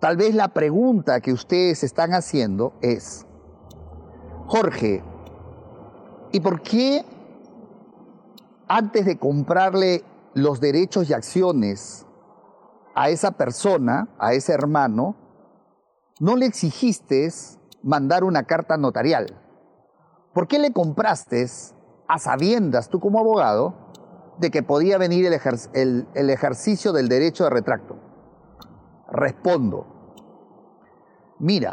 Tal 0.00 0.16
vez 0.16 0.34
la 0.34 0.48
pregunta 0.48 1.20
que 1.20 1.32
ustedes 1.32 1.84
están 1.84 2.12
haciendo 2.12 2.74
es, 2.82 3.24
Jorge, 4.46 5.04
¿y 6.32 6.40
por 6.40 6.62
qué 6.62 7.04
antes 8.66 9.04
de 9.04 9.18
comprarle 9.18 10.02
los 10.34 10.60
derechos 10.60 11.08
y 11.08 11.12
acciones 11.12 12.06
a 12.94 13.10
esa 13.10 13.32
persona, 13.32 14.08
a 14.18 14.32
ese 14.32 14.52
hermano, 14.52 15.14
no 16.20 16.36
le 16.36 16.46
exigiste 16.46 17.28
mandar 17.82 18.24
una 18.24 18.44
carta 18.44 18.76
notarial? 18.78 19.38
¿Por 20.32 20.48
qué 20.48 20.58
le 20.58 20.72
compraste 20.72 21.46
a 22.08 22.18
sabiendas, 22.18 22.88
tú 22.88 22.98
como 22.98 23.18
abogado, 23.18 23.74
de 24.38 24.50
que 24.50 24.62
podía 24.62 24.96
venir 24.96 25.26
el, 25.26 26.06
el 26.14 26.30
ejercicio 26.30 26.92
del 26.92 27.08
derecho 27.08 27.44
de 27.44 27.50
retracto? 27.50 27.96
Respondo, 29.10 29.86
mira, 31.38 31.72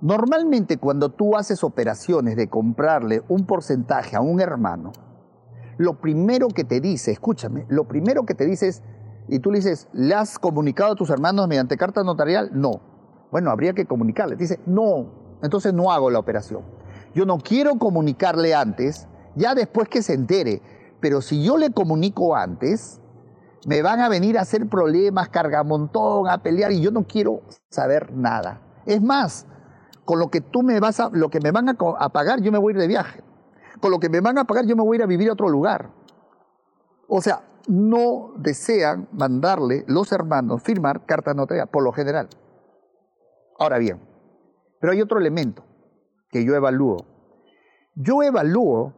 Normalmente 0.00 0.78
cuando 0.78 1.10
tú 1.10 1.36
haces 1.36 1.62
operaciones 1.62 2.34
de 2.34 2.48
comprarle 2.48 3.22
un 3.28 3.44
porcentaje 3.44 4.16
a 4.16 4.22
un 4.22 4.40
hermano, 4.40 4.92
lo 5.76 6.00
primero 6.00 6.48
que 6.48 6.64
te 6.64 6.80
dice, 6.80 7.10
escúchame, 7.10 7.66
lo 7.68 7.86
primero 7.86 8.24
que 8.24 8.34
te 8.34 8.46
dice 8.46 8.68
es, 8.68 8.82
y 9.28 9.40
tú 9.40 9.50
le 9.50 9.58
dices, 9.58 9.88
¿le 9.92 10.14
has 10.14 10.38
comunicado 10.38 10.92
a 10.92 10.96
tus 10.96 11.10
hermanos 11.10 11.46
mediante 11.48 11.76
carta 11.76 12.02
notarial? 12.02 12.50
No. 12.52 12.80
Bueno, 13.30 13.50
habría 13.50 13.74
que 13.74 13.84
comunicarle. 13.84 14.36
Dice, 14.36 14.58
no, 14.66 15.38
entonces 15.42 15.74
no 15.74 15.92
hago 15.92 16.10
la 16.10 16.18
operación. 16.18 16.62
Yo 17.14 17.26
no 17.26 17.38
quiero 17.38 17.76
comunicarle 17.76 18.54
antes, 18.54 19.06
ya 19.36 19.54
después 19.54 19.88
que 19.88 20.02
se 20.02 20.14
entere, 20.14 20.62
pero 21.00 21.20
si 21.20 21.44
yo 21.44 21.58
le 21.58 21.72
comunico 21.72 22.34
antes, 22.34 23.00
me 23.66 23.82
van 23.82 24.00
a 24.00 24.08
venir 24.08 24.38
a 24.38 24.42
hacer 24.42 24.66
problemas, 24.66 25.28
cargamontón, 25.28 26.28
a 26.28 26.42
pelear 26.42 26.72
y 26.72 26.80
yo 26.80 26.90
no 26.90 27.04
quiero 27.06 27.42
saber 27.68 28.12
nada. 28.12 28.62
Es 28.86 29.02
más, 29.02 29.46
con 30.04 30.18
lo 30.18 30.28
que 30.28 30.40
tú 30.40 30.62
me 30.62 30.80
vas 30.80 31.00
a, 31.00 31.10
lo 31.12 31.28
que 31.28 31.40
me 31.40 31.50
van 31.50 31.68
a, 31.68 31.74
pagar, 31.74 32.40
yo 32.40 32.52
me 32.52 32.58
voy 32.58 32.72
a 32.72 32.74
ir 32.74 32.80
de 32.80 32.88
viaje. 32.88 33.22
Con 33.80 33.90
lo 33.90 33.98
que 33.98 34.08
me 34.08 34.20
van 34.20 34.38
a 34.38 34.44
pagar, 34.44 34.66
yo 34.66 34.76
me 34.76 34.82
voy 34.82 34.96
a 34.96 34.98
ir 34.98 35.02
a 35.02 35.06
vivir 35.06 35.28
a 35.28 35.32
otro 35.32 35.48
lugar. 35.48 35.90
O 37.08 37.20
sea, 37.20 37.42
no 37.68 38.32
desean 38.36 39.08
mandarle 39.12 39.84
los 39.86 40.12
hermanos 40.12 40.62
firmar 40.62 41.06
carta 41.06 41.34
notarial, 41.34 41.68
por 41.68 41.82
lo 41.82 41.92
general. 41.92 42.28
Ahora 43.58 43.78
bien, 43.78 44.00
pero 44.80 44.92
hay 44.92 45.02
otro 45.02 45.18
elemento 45.18 45.64
que 46.30 46.44
yo 46.44 46.54
evalúo. 46.54 47.06
Yo 47.94 48.22
evalúo 48.22 48.94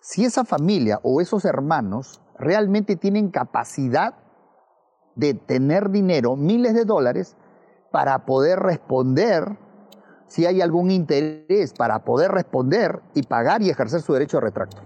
si 0.00 0.24
esa 0.24 0.44
familia 0.44 1.00
o 1.02 1.20
esos 1.20 1.44
hermanos 1.44 2.22
realmente 2.38 2.96
tienen 2.96 3.30
capacidad 3.30 4.14
de 5.16 5.34
tener 5.34 5.90
dinero, 5.90 6.36
miles 6.36 6.74
de 6.74 6.84
dólares, 6.84 7.36
para 7.90 8.24
poder 8.24 8.60
responder 8.60 9.58
si 10.28 10.46
hay 10.46 10.60
algún 10.60 10.90
interés 10.90 11.72
para 11.72 12.04
poder 12.04 12.30
responder 12.30 13.02
y 13.14 13.22
pagar 13.22 13.62
y 13.62 13.70
ejercer 13.70 14.00
su 14.02 14.12
derecho 14.12 14.36
de 14.36 14.42
retracto. 14.42 14.82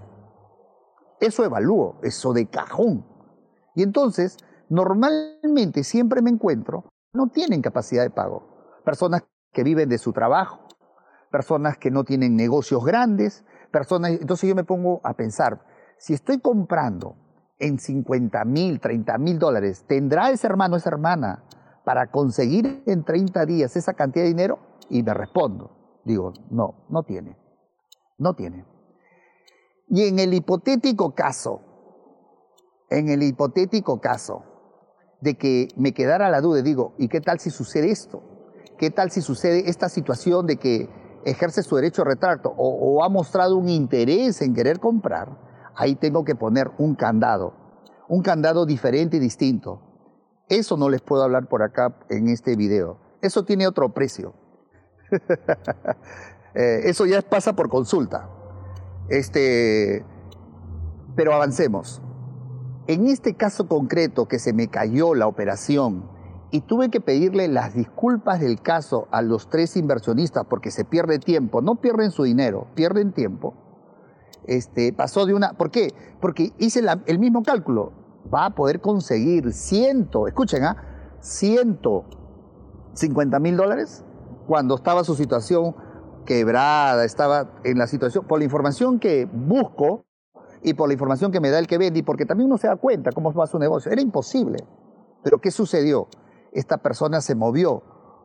Eso 1.20 1.44
evalúo, 1.44 1.99
eso 2.02 2.32
de 2.32 2.46
cajón. 2.46 3.04
Y 3.75 3.82
entonces, 3.82 4.38
normalmente 4.68 5.84
siempre 5.84 6.22
me 6.22 6.30
encuentro, 6.30 6.84
no 7.12 7.28
tienen 7.28 7.61
capacidad 7.61 8.02
de 8.02 8.11
pago. 8.11 8.80
Personas 8.84 9.22
que 9.52 9.62
viven 9.62 9.88
de 9.88 9.99
su 9.99 10.12
trabajo, 10.12 10.66
personas 11.30 11.76
que 11.76 11.90
no 11.90 12.04
tienen 12.04 12.37
negocios 12.37 12.84
grandes, 12.84 13.44
personas... 13.70 14.12
Entonces 14.12 14.49
yo 14.49 14.54
me 14.54 14.64
pongo 14.64 15.00
a 15.04 15.14
pensar, 15.14 15.64
si 15.99 16.14
estoy 16.14 16.40
comprando 16.40 17.16
en 17.58 17.78
50 17.78 18.44
mil, 18.44 18.80
30 18.80 19.18
mil 19.18 19.38
dólares, 19.38 19.84
¿tendrá 19.87 20.30
ese 20.30 20.46
hermano, 20.46 20.76
esa 20.76 20.90
hermana 20.90 21.44
para 21.84 22.11
conseguir 22.11 22.82
en 22.87 23.04
30 23.04 23.46
días 23.46 23.76
esa 23.76 23.94
cantidad 23.94 24.25
de 24.25 24.30
dinero? 24.30 24.71
Y 24.92 25.02
me 25.02 25.14
respondo, 25.14 26.02
digo, 26.04 26.34
no, 26.50 26.84
no 26.90 27.02
tiene, 27.02 27.38
no 28.18 28.34
tiene. 28.34 28.66
Y 29.88 30.06
en 30.06 30.18
el 30.18 30.34
hipotético 30.34 31.14
caso, 31.14 31.62
en 32.90 33.08
el 33.08 33.22
hipotético 33.22 34.02
caso 34.02 34.44
de 35.22 35.38
que 35.38 35.68
me 35.76 35.94
quedara 35.94 36.28
la 36.28 36.42
duda, 36.42 36.61
digo, 36.61 36.92
¿y 36.99 37.08
qué 37.08 37.22
tal 37.22 37.40
si 37.40 37.49
sucede 37.49 37.90
esto? 37.90 38.22
¿Qué 38.76 38.90
tal 38.90 39.11
si 39.11 39.22
sucede 39.22 39.70
esta 39.70 39.88
situación 39.88 40.46
de 40.46 40.58
que 40.58 40.90
ejerce 41.25 41.62
su 41.62 41.76
derecho 41.76 42.02
a 42.02 42.04
retracto 42.04 42.50
o, 42.50 42.68
o 42.68 43.02
ha 43.02 43.08
mostrado 43.08 43.56
un 43.56 43.70
interés 43.70 44.42
en 44.42 44.52
querer 44.52 44.78
comprar? 44.78 45.38
Ahí 45.75 45.94
tengo 45.94 46.22
que 46.22 46.34
poner 46.34 46.70
un 46.76 46.96
candado, 46.96 47.54
un 48.11 48.20
candado 48.20 48.66
diferente 48.66 49.16
y 49.16 49.20
distinto. 49.20 49.80
Eso 50.50 50.76
no 50.76 50.90
les 50.90 51.00
puedo 51.00 51.22
hablar 51.22 51.49
por 51.49 51.62
acá 51.62 51.96
en 52.11 52.28
este 52.28 52.56
video. 52.56 52.99
Eso 53.22 53.46
tiene 53.46 53.66
otro 53.66 53.94
precio. 53.94 54.41
Eh, 56.54 56.90
eso 56.90 57.07
ya 57.07 57.23
pasa 57.23 57.54
por 57.54 57.71
consulta. 57.71 58.28
Este, 59.09 60.04
pero 61.16 61.33
avancemos. 61.33 62.02
En 62.87 63.07
este 63.07 63.33
caso 63.35 63.69
concreto 63.69 64.28
que 64.28 64.38
se 64.38 64.52
me 64.52 64.69
cayó 64.69 65.14
la 65.14 65.26
operación 65.26 66.11
y 66.50 66.61
tuve 66.61 66.90
que 66.90 67.00
pedirle 67.00 67.49
las 67.49 67.75
disculpas 67.75 68.40
del 68.40 68.61
caso 68.61 69.09
a 69.11 69.23
los 69.23 69.49
tres 69.49 69.78
inversionistas 69.78 70.45
porque 70.45 70.71
se 70.71 70.85
pierde 70.85 71.19
tiempo, 71.19 71.62
no 71.62 71.76
pierden 71.76 72.11
su 72.11 72.25
dinero, 72.25 72.66
pierden 72.75 73.12
tiempo. 73.12 73.54
Este, 74.45 74.92
pasó 74.92 75.25
de 75.25 75.33
una, 75.35 75.54
¿por 75.54 75.71
qué? 75.71 75.95
Porque 76.21 76.52
hice 76.59 76.83
el 77.07 77.19
mismo 77.19 77.42
cálculo, 77.42 77.92
va 78.33 78.45
a 78.47 78.54
poder 78.54 78.81
conseguir 78.81 79.52
ciento, 79.52 80.26
escuchen, 80.26 80.64
¿ah? 80.64 80.76
150 81.21 83.38
mil 83.38 83.57
dólares 83.57 84.04
cuando 84.46 84.76
estaba 84.76 85.04
su 85.04 85.14
situación 85.14 85.75
quebrada, 86.25 87.04
estaba 87.04 87.61
en 87.64 87.78
la 87.78 87.87
situación, 87.87 88.26
por 88.26 88.38
la 88.38 88.44
información 88.44 88.99
que 88.99 89.26
busco 89.26 90.06
y 90.62 90.75
por 90.75 90.88
la 90.88 90.94
información 90.94 91.32
que 91.32 91.40
me 91.40 91.50
da 91.50 91.58
el 91.58 91.66
que 91.66 91.78
vende, 91.78 92.00
y 92.00 92.02
porque 92.02 92.26
también 92.26 92.46
uno 92.46 92.58
se 92.58 92.68
da 92.68 92.76
cuenta 92.76 93.11
cómo 93.12 93.32
va 93.32 93.46
su 93.46 93.58
negocio, 93.58 93.90
era 93.90 94.00
imposible. 94.00 94.58
Pero 95.25 95.40
¿qué 95.40 95.50
sucedió? 95.50 96.08
Esta 96.52 96.78
persona 96.78 97.20
se 97.20 97.34
movió 97.34 97.82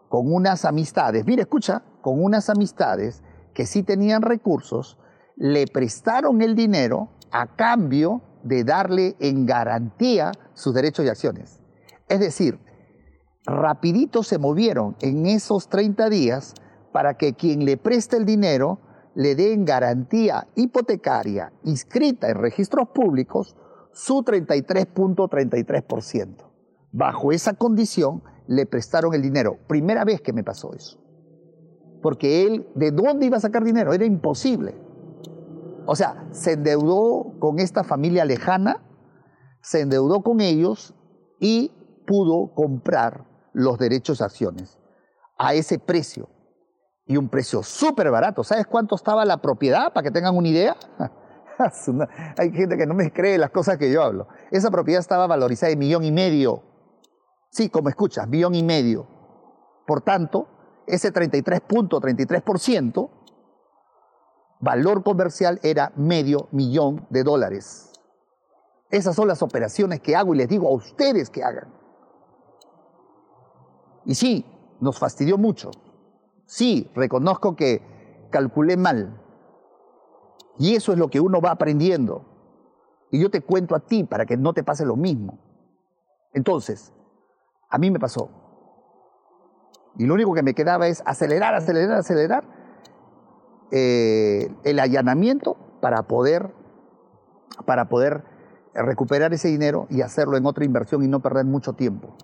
con 0.09 0.31
unas 0.31 0.65
amistades, 0.65 1.25
mire, 1.25 1.41
escucha, 1.41 1.83
con 2.01 2.23
unas 2.23 2.49
amistades 2.49 3.23
que 3.53 3.65
sí 3.65 3.83
tenían 3.83 4.21
recursos, 4.21 4.97
le 5.35 5.65
prestaron 5.67 6.41
el 6.41 6.55
dinero 6.55 7.09
a 7.31 7.55
cambio 7.55 8.21
de 8.43 8.63
darle 8.63 9.15
en 9.19 9.45
garantía 9.45 10.31
sus 10.53 10.73
derechos 10.73 11.05
y 11.05 11.09
acciones. 11.09 11.61
Es 12.07 12.19
decir, 12.19 12.59
rapidito 13.47 14.21
se 14.23 14.37
movieron 14.37 14.97
en 15.01 15.25
esos 15.25 15.69
30 15.69 16.09
días 16.09 16.53
para 16.91 17.13
que 17.15 17.33
quien 17.33 17.63
le 17.65 17.77
preste 17.77 18.17
el 18.17 18.25
dinero 18.25 18.79
le 19.15 19.35
dé 19.35 19.53
en 19.53 19.63
garantía 19.65 20.47
hipotecaria 20.55 21.51
inscrita 21.63 22.29
en 22.29 22.35
registros 22.35 22.89
públicos 22.89 23.55
su 23.93 24.23
33.33%. 24.23 26.51
Bajo 26.91 27.31
esa 27.31 27.53
condición 27.53 28.21
le 28.47 28.65
prestaron 28.65 29.13
el 29.13 29.21
dinero. 29.21 29.59
Primera 29.67 30.03
vez 30.05 30.21
que 30.21 30.33
me 30.33 30.43
pasó 30.43 30.73
eso. 30.73 30.99
Porque 32.01 32.45
él, 32.45 32.67
¿de 32.75 32.91
dónde 32.91 33.25
iba 33.25 33.37
a 33.37 33.41
sacar 33.41 33.63
dinero? 33.63 33.93
Era 33.93 34.05
imposible. 34.05 34.75
O 35.87 35.95
sea, 35.95 36.27
se 36.31 36.51
endeudó 36.53 37.33
con 37.39 37.59
esta 37.59 37.83
familia 37.83 38.25
lejana, 38.25 38.83
se 39.61 39.81
endeudó 39.81 40.21
con 40.21 40.41
ellos 40.41 40.93
y 41.39 41.71
pudo 42.05 42.53
comprar 42.53 43.25
los 43.57 43.77
derechos 43.79 44.19
de 44.19 44.25
acciones 44.25 44.77
a 45.39 45.55
ese 45.55 45.79
precio. 45.79 46.29
Y 47.05 47.17
un 47.17 47.27
precio 47.29 47.63
súper 47.63 48.11
barato. 48.11 48.43
¿Sabes 48.43 48.67
cuánto 48.67 48.95
estaba 48.95 49.25
la 49.25 49.41
propiedad? 49.41 49.93
Para 49.93 50.03
que 50.03 50.11
tengan 50.11 50.37
una 50.37 50.47
idea. 50.47 50.75
Hay 52.37 52.51
gente 52.51 52.77
que 52.77 52.85
no 52.85 52.93
me 52.93 53.11
cree 53.11 53.39
las 53.39 53.49
cosas 53.49 53.77
que 53.77 53.91
yo 53.91 54.03
hablo. 54.03 54.27
Esa 54.51 54.69
propiedad 54.69 54.99
estaba 54.99 55.25
valorizada 55.25 55.71
en 55.71 55.79
millón 55.79 56.03
y 56.03 56.11
medio. 56.11 56.61
Sí, 57.49 57.69
como 57.69 57.89
escuchas, 57.89 58.27
millón 58.27 58.53
y 58.53 58.61
medio. 58.61 59.07
Por 59.87 60.01
tanto, 60.01 60.49
ese 60.85 61.11
33.33% 61.11 63.09
valor 64.59 65.01
comercial 65.03 65.59
era 65.63 65.93
medio 65.95 66.49
millón 66.51 67.07
de 67.09 67.23
dólares. 67.23 67.91
Esas 68.91 69.15
son 69.15 69.27
las 69.27 69.41
operaciones 69.41 69.99
que 70.01 70.15
hago 70.15 70.35
y 70.35 70.37
les 70.37 70.47
digo 70.47 70.67
a 70.67 70.73
ustedes 70.73 71.31
que 71.31 71.43
hagan. 71.43 71.76
Y 74.07 74.15
sí, 74.15 74.45
nos 74.79 74.97
fastidió 74.97 75.37
mucho. 75.37 75.69
Sí, 76.45 76.89
reconozco 76.95 77.57
que 77.57 77.81
calculé 78.31 78.77
mal. 78.77 79.21
Y 80.57 80.75
eso 80.75 80.93
es 80.93 80.97
lo 80.97 81.09
que 81.09 81.19
uno 81.19 81.41
va 81.41 81.51
aprendiendo. 81.51 82.25
Y 83.11 83.19
yo 83.19 83.29
te 83.29 83.41
cuento 83.41 83.75
a 83.75 83.81
ti 83.81 84.05
para 84.05 84.25
que 84.25 84.37
no 84.37 84.53
te 84.53 84.63
pase 84.63 84.85
lo 84.85 84.95
mismo. 84.95 85.37
Entonces, 86.33 86.93
a 87.69 87.77
mí 87.77 87.91
me 87.91 87.99
pasó. 87.99 88.29
Y 89.97 90.05
lo 90.05 90.13
único 90.13 90.33
que 90.33 90.43
me 90.43 90.53
quedaba 90.53 90.87
es 90.87 91.03
acelerar, 91.05 91.53
acelerar, 91.53 91.97
acelerar 91.97 92.45
eh, 93.71 94.55
el 94.63 94.79
allanamiento 94.79 95.57
para 95.81 96.03
poder, 96.03 96.53
para 97.65 97.89
poder 97.89 98.23
recuperar 98.73 99.33
ese 99.33 99.49
dinero 99.49 99.85
y 99.89 100.01
hacerlo 100.01 100.37
en 100.37 100.45
otra 100.45 100.63
inversión 100.63 101.03
y 101.03 101.09
no 101.09 101.19
perder 101.19 101.43
mucho 101.43 101.73
tiempo. 101.73 102.15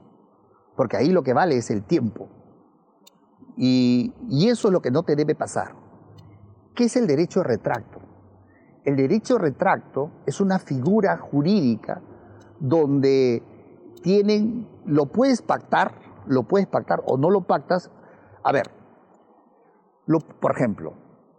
Porque 0.76 0.98
ahí 0.98 1.10
lo 1.10 1.24
que 1.24 1.34
vale 1.34 1.58
es 1.58 1.70
el 1.70 1.84
tiempo. 1.84 2.30
Y, 3.56 4.14
eso 4.50 4.68
es 4.68 4.72
lo 4.72 4.82
que 4.82 4.92
no 4.92 5.04
te 5.04 5.16
debe 5.16 5.36
pasar. 5.36 5.76
¿Qué 6.76 6.86
es 6.86 6.96
el 6.96 7.06
derecho 7.06 7.42
de 7.42 7.48
retracto? 7.48 8.00
El 8.84 8.96
derecho 8.96 9.36
de 9.36 9.42
retracto 9.42 10.12
es 10.26 10.42
una 10.42 10.60
figura 10.60 11.18
jurídica 11.18 12.02
donde 12.60 13.44
tienen, 14.02 14.68
lo 14.86 15.06
puedes 15.06 15.42
pactar, 15.42 15.94
lo 16.26 16.44
puedes 16.44 16.68
pactar 16.68 17.04
o 17.06 17.18
no 17.18 17.30
lo 17.30 17.42
pactas. 17.42 17.92
A 18.44 18.52
ver, 18.52 18.72
lo, 20.06 20.20
por 20.20 20.52
ejemplo, 20.52 20.94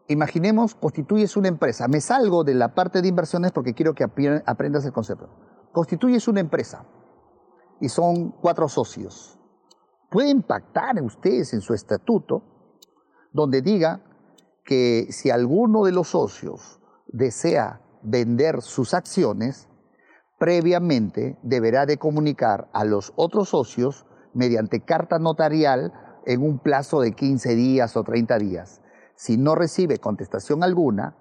imaginemos, 0.08 0.74
constituyes 0.74 1.36
una 1.36 1.48
empresa. 1.48 1.88
Me 1.88 2.00
salgo 2.00 2.44
de 2.44 2.54
la 2.54 2.74
parte 2.74 3.02
de 3.02 3.08
inversiones 3.08 3.50
porque 3.50 3.74
quiero 3.74 3.94
que 3.94 4.04
aprendas 4.04 4.84
el 4.86 4.92
concepto. 4.92 5.28
Constituyes 5.72 6.28
una 6.28 6.40
empresa 6.40 6.84
y 7.80 7.88
son 7.88 8.30
cuatro 8.30 8.68
socios. 8.68 9.38
Pueden 10.10 10.42
pactar 10.42 11.00
ustedes 11.02 11.52
en 11.54 11.60
su 11.60 11.74
estatuto 11.74 12.42
donde 13.32 13.62
diga 13.62 14.00
que 14.64 15.08
si 15.10 15.30
alguno 15.30 15.84
de 15.84 15.92
los 15.92 16.08
socios 16.08 16.80
desea 17.06 17.80
vender 18.02 18.62
sus 18.62 18.94
acciones, 18.94 19.68
previamente 20.38 21.38
deberá 21.42 21.86
de 21.86 21.98
comunicar 21.98 22.68
a 22.72 22.84
los 22.84 23.12
otros 23.16 23.48
socios 23.48 24.06
mediante 24.34 24.84
carta 24.84 25.18
notarial 25.18 25.92
en 26.26 26.42
un 26.42 26.58
plazo 26.58 27.00
de 27.00 27.12
15 27.12 27.54
días 27.54 27.96
o 27.96 28.04
30 28.04 28.38
días 28.38 28.80
si 29.14 29.36
no 29.36 29.54
recibe 29.54 29.98
contestación 29.98 30.62
alguna, 30.62 31.16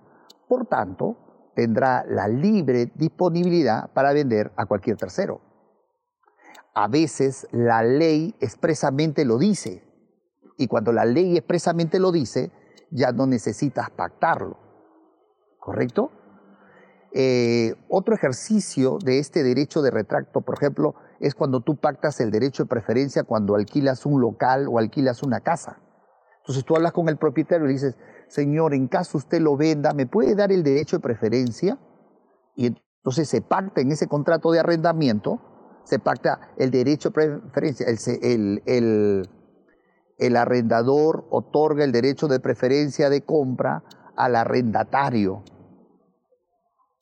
por 0.48 0.66
tanto, 0.66 1.52
tendrá 1.56 2.06
la 2.08 2.28
libre 2.28 2.92
disponibilidad 2.96 3.92
para 3.94 4.14
vender 4.14 4.52
a 4.56 4.66
cualquier 4.66 4.98
tercero. 4.98 5.42
A 6.74 6.88
veces 6.88 7.48
la 7.52 7.84
ley 7.84 8.36
expresamente 8.40 9.26
lo 9.26 9.38
dice, 9.38 9.84
y 10.58 10.68
cuando 10.68 10.92
la 10.92 11.06
ley 11.06 11.38
expresamente 11.38 12.00
lo 12.00 12.12
dice, 12.12 12.52
ya 12.92 13.12
no 13.12 13.26
necesitas 13.28 13.90
pactarlo. 13.92 14.58
¿Correcto? 15.60 16.12
Eh, 17.14 17.76
otro 17.90 18.16
ejercicio 18.16 18.98
de 18.98 19.20
este 19.20 19.44
derecho 19.44 19.82
de 19.82 19.92
retracto, 19.92 20.42
por 20.42 20.56
ejemplo, 20.56 20.96
es 21.20 21.36
cuando 21.36 21.62
tú 21.62 21.78
pactas 21.78 22.20
el 22.20 22.32
derecho 22.32 22.64
de 22.64 22.70
preferencia 22.70 23.24
cuando 23.24 23.56
alquilas 23.56 24.06
un 24.06 24.20
local 24.20 24.68
o 24.68 24.80
alquilas 24.80 25.22
una 25.22 25.40
casa. 25.40 25.80
Entonces 26.40 26.66
tú 26.66 26.76
hablas 26.76 26.92
con 26.92 27.08
el 27.08 27.18
propietario 27.18 27.66
y 27.66 27.68
le 27.68 27.74
dices, 27.74 27.98
señor, 28.28 28.74
en 28.74 28.88
caso 28.88 29.18
usted 29.18 29.40
lo 29.40 29.56
venda, 29.56 29.94
¿me 29.94 30.08
puede 30.08 30.36
dar 30.36 30.52
el 30.52 30.64
derecho 30.64 30.98
de 30.98 31.04
preferencia? 31.04 31.78
Y 32.56 32.68
entonces 32.68 33.30
se 33.30 33.42
pacta 33.42 33.82
en 33.82 33.92
ese 33.92 34.08
contrato 34.08 34.52
de 34.52 34.60
arrendamiento, 34.60 35.40
se 35.84 36.00
pacta 36.00 36.54
el 36.58 36.72
derecho 36.72 37.10
de 37.10 37.40
preferencia, 37.40 37.88
el, 38.22 38.62
el, 38.66 39.30
el 40.18 40.38
arrendador 40.38 41.28
otorga 41.30 41.84
el 41.84 41.92
derecho 41.92 42.28
de 42.28 42.40
preferencia 42.40 43.10
de 43.10 43.22
compra 43.24 43.84
al 44.16 44.36
arrendatario. 44.36 45.44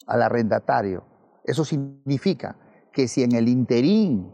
al 0.07 0.21
arrendatario. 0.21 1.03
Eso 1.43 1.65
significa 1.65 2.55
que 2.93 3.07
si 3.07 3.23
en 3.23 3.35
el 3.35 3.47
interín 3.47 4.33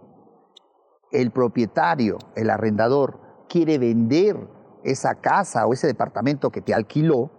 el 1.12 1.32
propietario, 1.32 2.18
el 2.36 2.50
arrendador, 2.50 3.20
quiere 3.48 3.78
vender 3.78 4.36
esa 4.84 5.16
casa 5.16 5.66
o 5.66 5.74
ese 5.74 5.88
departamento 5.88 6.50
que 6.50 6.62
te 6.62 6.74
alquiló, 6.74 7.32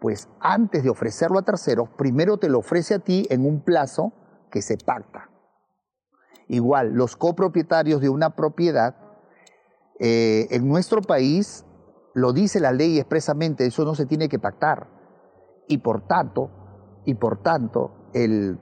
pues 0.00 0.28
antes 0.40 0.82
de 0.82 0.90
ofrecerlo 0.90 1.38
a 1.38 1.42
terceros, 1.42 1.88
primero 1.96 2.36
te 2.36 2.48
lo 2.48 2.58
ofrece 2.58 2.94
a 2.94 2.98
ti 2.98 3.26
en 3.30 3.46
un 3.46 3.62
plazo 3.62 4.12
que 4.50 4.62
se 4.62 4.76
pacta. 4.76 5.27
Igual, 6.48 6.94
los 6.94 7.16
copropietarios 7.16 8.00
de 8.00 8.08
una 8.08 8.30
propiedad, 8.30 8.96
eh, 10.00 10.46
en 10.50 10.66
nuestro 10.66 11.02
país 11.02 11.64
lo 12.14 12.32
dice 12.32 12.58
la 12.58 12.72
ley 12.72 12.98
expresamente, 12.98 13.66
eso 13.66 13.84
no 13.84 13.94
se 13.94 14.06
tiene 14.06 14.28
que 14.28 14.38
pactar. 14.38 14.88
Y 15.68 15.78
por 15.78 16.06
tanto, 16.06 16.50
y 17.04 17.14
por 17.14 17.42
tanto, 17.42 17.92
el, 18.14 18.58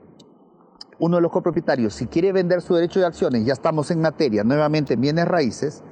uno 0.99 1.17
de 1.17 1.21
los 1.21 1.31
copropietarios, 1.31 1.93
si 1.93 2.07
quiere 2.07 2.31
vender 2.31 2.61
su 2.61 2.75
derecho 2.75 2.99
de 2.99 3.05
acciones, 3.05 3.45
ya 3.45 3.53
estamos 3.53 3.89
en 3.91 4.01
materia, 4.01 4.43
nuevamente 4.43 4.95
en 4.95 5.01
bienes 5.01 5.27
raíces, 5.27 5.83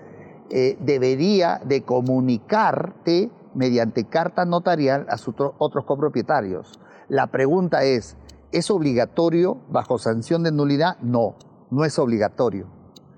eh, 0.49 0.77
debería 0.81 1.61
de 1.65 1.83
comunicarte 1.83 3.31
mediante 3.53 4.03
carta 4.03 4.45
notarial 4.45 5.05
a 5.09 5.17
sus 5.17 5.35
otros 5.37 5.85
copropietarios. 5.85 6.79
La 7.07 7.27
pregunta 7.27 7.83
es, 7.83 8.17
¿es 8.51 8.69
obligatorio 8.69 9.61
bajo 9.69 9.97
sanción 9.97 10.43
de 10.43 10.51
nulidad? 10.51 10.97
No, 11.01 11.35
no 11.75 11.83
es 11.83 11.99
obligatorio. 11.99 12.67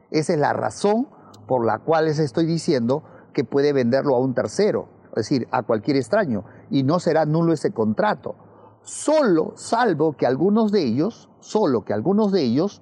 Esa 0.10 0.34
es 0.34 0.40
la 0.40 0.54
razón 0.54 1.08
por 1.48 1.66
la 1.66 1.80
cual 1.80 2.06
les 2.06 2.20
estoy 2.20 2.46
diciendo 2.46 3.04
que 3.34 3.44
puede 3.44 3.72
venderlo 3.72 4.16
a 4.16 4.20
un 4.20 4.34
tercero, 4.34 4.90
es 5.10 5.30
decir, 5.30 5.48
a 5.52 5.64
cualquier 5.64 5.98
extraño, 5.98 6.44
y 6.72 6.84
no 6.84 7.00
será 7.00 7.26
nulo 7.26 7.54
ese 7.54 7.72
contrato. 7.72 8.36
Solo, 8.82 9.54
salvo 9.56 10.14
que 10.14 10.26
algunos 10.26 10.72
de 10.72 10.84
ellos, 10.84 11.30
solo 11.40 11.86
que 11.86 11.94
algunos 11.94 12.32
de 12.32 12.42
ellos 12.42 12.82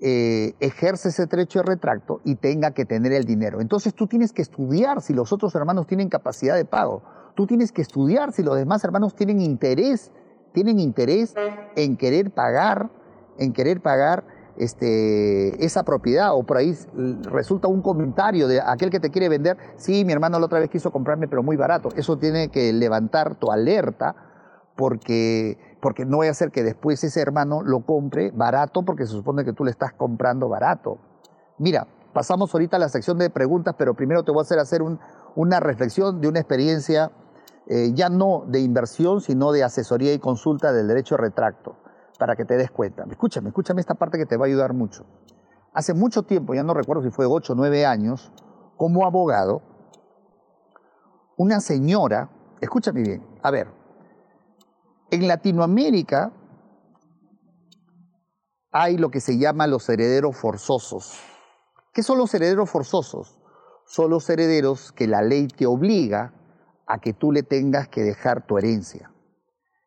eh, 0.00 0.54
ejerce 0.60 1.08
ese 1.08 1.26
derecho 1.26 1.58
de 1.58 1.64
retracto 1.64 2.20
y 2.24 2.36
tenga 2.36 2.70
que 2.70 2.84
tener 2.84 3.12
el 3.12 3.24
dinero. 3.24 3.60
Entonces 3.60 3.94
tú 3.94 4.06
tienes 4.06 4.32
que 4.32 4.42
estudiar 4.42 5.02
si 5.02 5.12
los 5.12 5.32
otros 5.32 5.54
hermanos 5.54 5.86
tienen 5.86 6.08
capacidad 6.08 6.56
de 6.56 6.64
pago. 6.64 7.02
Tú 7.34 7.46
tienes 7.46 7.72
que 7.72 7.82
estudiar 7.82 8.32
si 8.32 8.42
los 8.42 8.56
demás 8.56 8.82
hermanos 8.84 9.14
tienen 9.14 9.40
interés, 9.40 10.12
tienen 10.52 10.78
interés 10.78 11.34
en 11.76 11.96
querer 11.96 12.30
pagar, 12.30 12.90
en 13.38 13.52
querer 13.52 13.80
pagar 13.80 14.37
este, 14.58 15.64
esa 15.64 15.84
propiedad 15.84 16.34
o 16.34 16.42
por 16.44 16.56
ahí 16.56 16.76
resulta 17.22 17.68
un 17.68 17.82
comentario 17.82 18.48
de 18.48 18.60
aquel 18.60 18.90
que 18.90 19.00
te 19.00 19.10
quiere 19.10 19.28
vender, 19.28 19.56
sí, 19.76 20.04
mi 20.04 20.12
hermano 20.12 20.38
la 20.38 20.46
otra 20.46 20.58
vez 20.58 20.68
quiso 20.68 20.90
comprarme 20.90 21.28
pero 21.28 21.42
muy 21.42 21.56
barato. 21.56 21.90
Eso 21.96 22.18
tiene 22.18 22.48
que 22.48 22.72
levantar 22.72 23.36
tu 23.36 23.50
alerta 23.50 24.14
porque 24.76 25.58
porque 25.80 26.04
no 26.04 26.18
voy 26.18 26.26
a 26.26 26.32
hacer 26.32 26.50
que 26.50 26.62
después 26.62 27.02
ese 27.04 27.20
hermano 27.20 27.62
lo 27.62 27.80
compre 27.80 28.32
barato 28.32 28.84
porque 28.84 29.06
se 29.06 29.12
supone 29.12 29.44
que 29.44 29.52
tú 29.52 29.64
le 29.64 29.70
estás 29.70 29.92
comprando 29.92 30.48
barato. 30.48 30.98
Mira, 31.58 31.86
pasamos 32.12 32.52
ahorita 32.52 32.76
a 32.76 32.80
la 32.80 32.88
sección 32.88 33.18
de 33.18 33.30
preguntas, 33.30 33.74
pero 33.78 33.94
primero 33.94 34.24
te 34.24 34.32
voy 34.32 34.40
a 34.40 34.42
hacer 34.42 34.58
hacer 34.58 34.82
una 35.36 35.60
reflexión 35.60 36.20
de 36.20 36.28
una 36.28 36.40
experiencia 36.40 37.12
eh, 37.68 37.92
ya 37.94 38.08
no 38.08 38.44
de 38.46 38.60
inversión, 38.60 39.20
sino 39.20 39.52
de 39.52 39.62
asesoría 39.62 40.12
y 40.14 40.18
consulta 40.18 40.72
del 40.72 40.88
derecho 40.88 41.16
de 41.16 41.22
retracto, 41.22 41.76
para 42.18 42.36
que 42.36 42.44
te 42.44 42.56
des 42.56 42.70
cuenta. 42.70 43.04
Escúchame, 43.08 43.48
escúchame 43.48 43.80
esta 43.80 43.94
parte 43.94 44.18
que 44.18 44.26
te 44.26 44.36
va 44.36 44.44
a 44.44 44.48
ayudar 44.48 44.74
mucho. 44.74 45.06
Hace 45.72 45.94
mucho 45.94 46.24
tiempo, 46.24 46.54
ya 46.54 46.62
no 46.62 46.74
recuerdo 46.74 47.02
si 47.02 47.10
fue 47.10 47.26
8 47.26 47.52
o 47.52 47.56
9 47.56 47.86
años, 47.86 48.32
como 48.76 49.06
abogado, 49.06 49.62
una 51.36 51.60
señora, 51.60 52.30
escúchame 52.60 53.02
bien, 53.02 53.26
a 53.42 53.50
ver, 53.50 53.68
en 55.10 55.28
Latinoamérica 55.28 56.32
hay 58.72 58.98
lo 58.98 59.10
que 59.10 59.20
se 59.20 59.38
llama 59.38 59.66
los 59.66 59.88
herederos 59.88 60.36
forzosos. 60.36 61.18
¿Qué 61.92 62.02
son 62.02 62.18
los 62.18 62.34
herederos 62.34 62.68
forzosos? 62.68 63.40
Son 63.86 64.10
los 64.10 64.28
herederos 64.28 64.92
que 64.92 65.06
la 65.06 65.22
ley 65.22 65.48
te 65.48 65.66
obliga 65.66 66.34
a 66.86 66.98
que 66.98 67.14
tú 67.14 67.32
le 67.32 67.42
tengas 67.42 67.88
que 67.88 68.02
dejar 68.02 68.46
tu 68.46 68.58
herencia. 68.58 69.10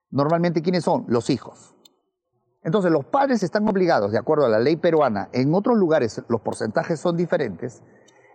Normalmente, 0.09 0.61
¿quiénes 0.61 0.83
son? 0.83 1.05
Los 1.07 1.29
hijos. 1.29 1.75
Entonces, 2.63 2.91
los 2.91 3.06
padres 3.06 3.41
están 3.43 3.67
obligados, 3.67 4.12
de 4.12 4.19
acuerdo 4.19 4.45
a 4.45 4.50
la 4.50 4.60
ley 4.60 4.76
peruana, 4.76 5.30
en 5.34 5.52
otros 5.54 5.78
lugares 5.78 6.21
los 6.28 6.41
porcentajes 6.41 7.00
son 7.00 7.17
diferentes, 7.17 7.82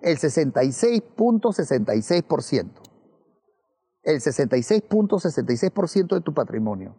el 0.03 0.19
66.66% 0.19 2.87
el 4.07 4.21
66.66% 4.21 6.15
de 6.15 6.23
tu 6.23 6.33
patrimonio. 6.33 6.97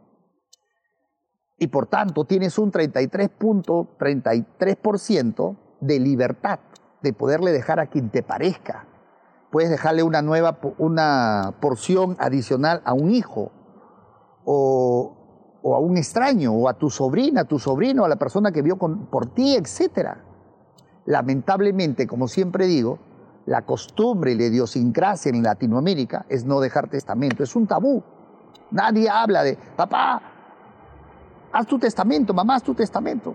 Y 1.58 1.68
por 1.68 1.88
tanto 1.88 2.26
tienes 2.26 2.60
un 2.60 2.72
33.33% 2.72 5.58
de 5.80 6.00
libertad 6.00 6.60
de 7.02 7.14
poderle 7.14 7.52
dejar 7.52 7.80
a 7.80 7.88
quien 7.88 8.12
te 8.12 8.22
parezca. 8.24 8.88
Puedes 9.52 9.72
dejarle 9.72 10.04
una 10.04 10.22
nueva 10.22 10.60
una 10.78 11.56
porción 11.62 12.18
adicional 12.20 12.82
a 12.84 12.92
un 12.94 13.10
hijo 13.10 13.54
o, 14.44 15.17
a 15.76 15.80
un 15.80 15.98
extraño 15.98 16.54
o 16.54 16.70
a 16.70 16.74
tu 16.74 16.90
sobrina, 16.90 17.42
a 17.42 17.46
tu 17.46 17.60
sobrino, 17.60 18.06
a 18.06 18.10
la 18.10 18.16
persona 18.16 18.52
que 18.52 18.62
vio 18.62 18.78
por 18.78 19.28
ti, 19.34 19.56
etc. 19.56 20.18
Lamentablemente, 21.06 22.08
como 22.08 22.28
siempre 22.28 22.68
digo, 22.68 23.00
la 23.46 23.62
costumbre 23.62 24.34
y 24.34 24.36
la 24.36 24.44
idiosincrasia 24.44 25.30
en 25.30 25.42
Latinoamérica 25.42 26.26
es 26.30 26.46
no 26.46 26.60
dejar 26.60 26.90
testamento, 26.90 27.44
es 27.44 27.56
un 27.56 27.66
tabú. 27.66 28.04
Nadie 28.72 29.10
habla 29.10 29.44
de, 29.44 29.58
papá, 29.76 30.22
haz 31.54 31.66
tu 31.66 31.80
testamento, 31.80 32.34
mamá, 32.34 32.56
haz 32.56 32.64
tu 32.64 32.76
testamento. 32.76 33.34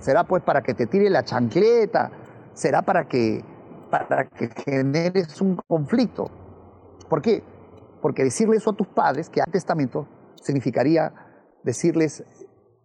Será 0.00 0.24
pues 0.24 0.42
para 0.42 0.62
que 0.62 0.74
te 0.74 0.86
tire 0.86 1.08
la 1.08 1.22
chancleta, 1.22 2.10
será 2.52 2.82
para 2.82 3.06
que, 3.06 3.44
para 3.90 4.28
que 4.28 4.48
generes 4.48 5.40
un 5.40 5.56
conflicto. 5.68 6.30
¿Por 7.08 7.22
qué? 7.22 7.44
Porque 8.02 8.24
decirle 8.24 8.56
eso 8.56 8.70
a 8.70 8.72
tus 8.72 8.88
padres, 8.88 9.30
que 9.30 9.40
haz 9.40 9.50
testamento, 9.50 10.08
significaría 10.42 11.12
decirles, 11.62 12.24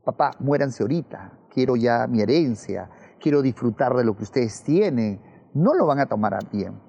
papá, 0.04 0.32
muéranse 0.40 0.84
ahorita, 0.84 1.40
quiero 1.50 1.76
ya 1.76 2.08
mi 2.08 2.22
herencia, 2.22 2.90
quiero 3.20 3.42
disfrutar 3.42 3.94
de 3.96 4.04
lo 4.04 4.16
que 4.16 4.24
ustedes 4.24 4.64
tienen, 4.64 5.22
no 5.54 5.74
lo 5.74 5.86
van 5.86 6.00
a 6.00 6.06
tomar 6.06 6.34
a 6.34 6.40
bien. 6.52 6.80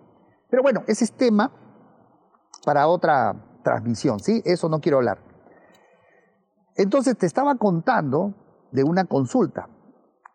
Pero 0.50 0.62
bueno, 0.62 0.82
ese 0.86 1.04
es 1.04 1.12
tema 1.12 1.52
para 2.64 2.86
otra 2.86 3.60
transmisión, 3.62 4.20
¿sí? 4.20 4.42
Eso 4.44 4.68
no 4.68 4.80
quiero 4.80 4.98
hablar. 4.98 5.18
Entonces 6.76 7.16
te 7.16 7.26
estaba 7.26 7.54
contando 7.56 8.34
de 8.72 8.82
una 8.84 9.04
consulta. 9.04 9.68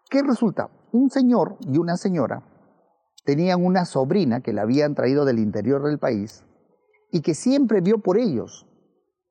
¿Qué 0.09 0.21
resulta? 0.23 0.69
Un 0.91 1.09
señor 1.09 1.57
y 1.62 1.77
una 1.77 1.97
señora 1.97 2.43
tenían 3.25 3.63
una 3.63 3.85
sobrina 3.85 4.41
que 4.41 4.53
la 4.53 4.63
habían 4.63 4.95
traído 4.95 5.25
del 5.25 5.39
interior 5.39 5.83
del 5.83 5.99
país 5.99 6.43
y 7.12 7.21
que 7.21 7.35
siempre 7.35 7.81
vio 7.81 7.99
por 7.99 8.17
ellos. 8.17 8.65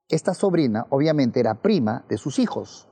Esta 0.09 0.35
sobrina 0.35 0.87
obviamente 0.91 1.41
era 1.41 1.55
prima 1.55 2.05
de 2.09 2.17
sus 2.17 2.39
hijos. 2.39 2.89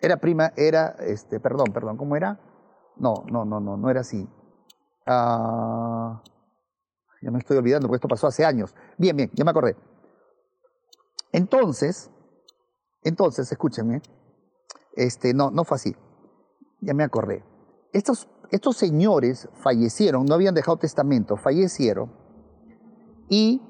Era 0.00 0.18
prima, 0.18 0.52
era, 0.56 0.96
este, 1.00 1.40
perdón, 1.40 1.72
perdón, 1.72 1.96
¿cómo 1.96 2.14
era? 2.14 2.38
No, 2.96 3.24
no, 3.30 3.44
no, 3.44 3.60
no, 3.60 3.76
no 3.76 3.90
era 3.90 4.00
así. 4.00 4.28
Ah, 5.06 6.22
ya 7.22 7.30
me 7.30 7.38
estoy 7.38 7.56
olvidando 7.56 7.88
porque 7.88 7.96
esto 7.96 8.08
pasó 8.08 8.26
hace 8.26 8.44
años. 8.44 8.74
Bien, 8.98 9.16
bien, 9.16 9.30
ya 9.34 9.44
me 9.44 9.50
acordé. 9.50 9.76
Entonces, 11.32 12.10
entonces, 13.02 13.50
escúchenme, 13.50 14.02
este, 14.94 15.34
no, 15.34 15.50
no 15.50 15.64
fue 15.64 15.76
así. 15.76 15.96
Ya 16.80 16.94
me 16.94 17.04
acordé. 17.04 17.44
Estos, 17.92 18.28
estos 18.50 18.76
señores 18.76 19.48
fallecieron, 19.54 20.26
no 20.26 20.34
habían 20.34 20.54
dejado 20.54 20.76
testamento, 20.76 21.36
fallecieron 21.36 22.12
y, 23.28 23.62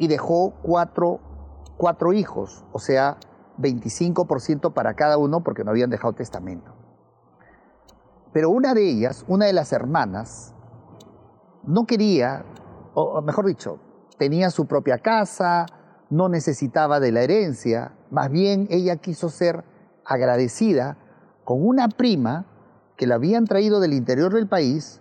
y 0.00 0.08
dejó 0.08 0.54
cuatro, 0.62 1.20
cuatro 1.76 2.14
hijos, 2.14 2.64
o 2.72 2.78
sea, 2.78 3.18
25% 3.58 4.72
para 4.72 4.94
cada 4.94 5.18
uno 5.18 5.44
porque 5.44 5.62
no 5.62 5.72
habían 5.72 5.90
dejado 5.90 6.14
testamento. 6.14 6.72
Pero 8.32 8.48
una 8.48 8.72
de 8.72 8.88
ellas, 8.88 9.26
una 9.28 9.44
de 9.44 9.52
las 9.52 9.74
hermanas, 9.74 10.54
no 11.64 11.84
quería, 11.84 12.46
o 12.94 13.20
mejor 13.20 13.44
dicho, 13.44 13.78
tenía 14.16 14.48
su 14.48 14.66
propia 14.66 15.00
casa, 15.00 15.66
no 16.08 16.30
necesitaba 16.30 16.98
de 16.98 17.12
la 17.12 17.20
herencia, 17.20 17.92
más 18.10 18.30
bien 18.30 18.68
ella 18.70 18.96
quiso 18.96 19.28
ser 19.28 19.64
agradecida 20.06 20.96
con 21.44 21.58
una 21.62 21.88
prima 21.88 22.46
que 22.96 23.06
la 23.06 23.16
habían 23.16 23.44
traído 23.44 23.80
del 23.80 23.92
interior 23.92 24.32
del 24.32 24.48
país 24.48 24.98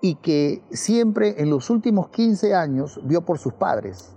y 0.00 0.14
que 0.16 0.62
siempre 0.70 1.42
en 1.42 1.50
los 1.50 1.68
últimos 1.68 2.10
15 2.10 2.54
años 2.54 3.00
vio 3.02 3.24
por 3.24 3.38
sus 3.38 3.54
padres. 3.54 4.16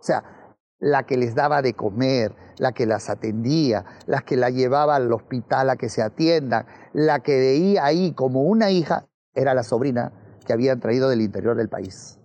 O 0.00 0.02
sea, 0.02 0.56
la 0.78 1.04
que 1.04 1.18
les 1.18 1.34
daba 1.34 1.60
de 1.60 1.74
comer, 1.74 2.34
la 2.58 2.72
que 2.72 2.86
las 2.86 3.10
atendía, 3.10 3.84
la 4.06 4.22
que 4.22 4.36
la 4.36 4.50
llevaba 4.50 4.96
al 4.96 5.12
hospital 5.12 5.70
a 5.70 5.76
que 5.76 5.90
se 5.90 6.02
atiendan, 6.02 6.66
la 6.92 7.20
que 7.20 7.38
veía 7.38 7.84
ahí 7.84 8.12
como 8.14 8.42
una 8.42 8.70
hija, 8.70 9.06
era 9.34 9.54
la 9.54 9.62
sobrina 9.62 10.12
que 10.46 10.52
habían 10.52 10.80
traído 10.80 11.08
del 11.08 11.20
interior 11.20 11.56
del 11.56 11.68
país. 11.68 12.18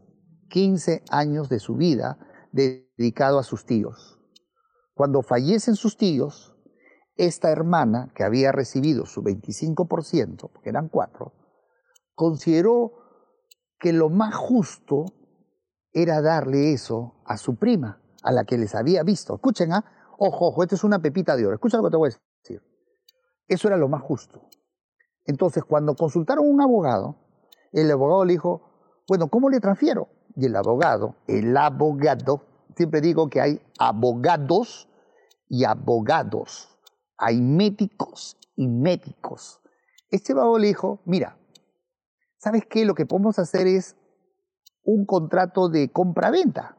15 0.50 1.04
años 1.10 1.50
de 1.50 1.60
su 1.60 1.76
vida 1.76 2.18
dedicado 2.52 3.40
a 3.40 3.44
sus 3.44 3.66
tíos. 3.66 4.20
Cuando 4.94 5.22
fallecen 5.22 5.76
sus 5.76 5.98
tíos, 5.98 6.56
esta 7.18 7.52
hermana, 7.52 8.12
que 8.16 8.24
había 8.24 8.52
recibido 8.52 9.06
su 9.06 9.22
25%, 9.22 10.50
porque 10.52 10.70
eran 10.70 10.88
cuatro, 10.88 11.34
consideró 12.14 12.94
que 13.80 13.92
lo 13.92 14.10
más 14.10 14.34
justo 14.34 15.06
era 15.96 16.22
darle 16.22 16.74
eso 16.74 17.16
a 17.26 17.38
su 17.38 17.56
prima, 17.56 18.02
a 18.22 18.34
la 18.34 18.44
que 18.44 18.58
les 18.58 18.76
había 18.76 19.02
visto. 19.04 19.36
Escuchen, 19.36 19.72
¿ah? 19.72 19.86
ojo, 20.18 20.50
ojo, 20.50 20.62
esto 20.62 20.76
es 20.76 20.84
una 20.84 21.00
pepita 21.00 21.38
de 21.38 21.46
oro. 21.46 21.56
Escucha 21.56 21.78
lo 21.78 21.86
que 21.86 21.90
te 21.90 21.98
voy 21.98 22.10
a 22.10 22.14
decir. 22.44 22.62
Eso 23.48 23.68
era 23.70 23.78
lo 23.78 23.88
más 23.88 24.02
justo. 24.02 24.42
Entonces, 25.24 25.64
cuando 25.64 25.96
consultaron 25.96 26.46
a 26.46 26.50
un 26.50 26.62
abogado, 26.62 27.16
el 27.72 27.90
abogado 27.90 28.26
le 28.26 28.34
dijo, 28.34 29.02
bueno, 29.08 29.30
¿cómo 29.30 29.50
le 29.50 29.62
transfiero? 29.62 30.10
Y 30.36 30.48
el 30.48 30.56
abogado, 30.58 31.16
el 31.28 31.56
abogado, 31.56 32.42
siempre 32.76 33.00
digo 33.00 33.30
que 33.30 33.40
hay 33.40 33.62
abogados 33.80 34.90
y 35.48 35.64
abogados. 35.64 36.78
Hay 37.18 37.40
médicos 37.40 38.38
y 38.58 38.68
médicos. 38.68 39.62
Este 40.10 40.34
abogado 40.34 40.58
le 40.60 40.68
dijo, 40.68 41.00
mira, 41.06 41.38
¿sabes 42.38 42.66
qué? 42.70 42.84
Lo 42.84 42.96
que 42.96 43.06
podemos 43.06 43.40
hacer 43.40 43.66
es 43.66 43.96
un 44.86 45.06
contrato 45.06 45.68
de 45.68 45.92
compra-venta. 45.92 46.78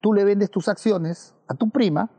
Tú 0.00 0.12
le 0.12 0.24
vendes 0.24 0.50
tus 0.50 0.68
acciones 0.68 1.34
a 1.48 1.54
tu 1.54 1.70
prima 1.70 2.10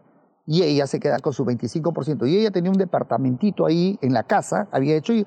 y 0.46 0.62
ella 0.62 0.86
se 0.86 1.00
queda 1.00 1.20
con 1.20 1.34
su 1.34 1.46
25%. 1.46 2.28
Y 2.28 2.38
ella 2.38 2.52
tenía 2.52 2.72
un 2.72 2.78
departamentito 2.78 3.66
ahí 3.66 3.98
en 4.02 4.14
la 4.14 4.24
casa, 4.24 4.68
había 4.72 4.96
hecho, 4.96 5.14
y, 5.14 5.26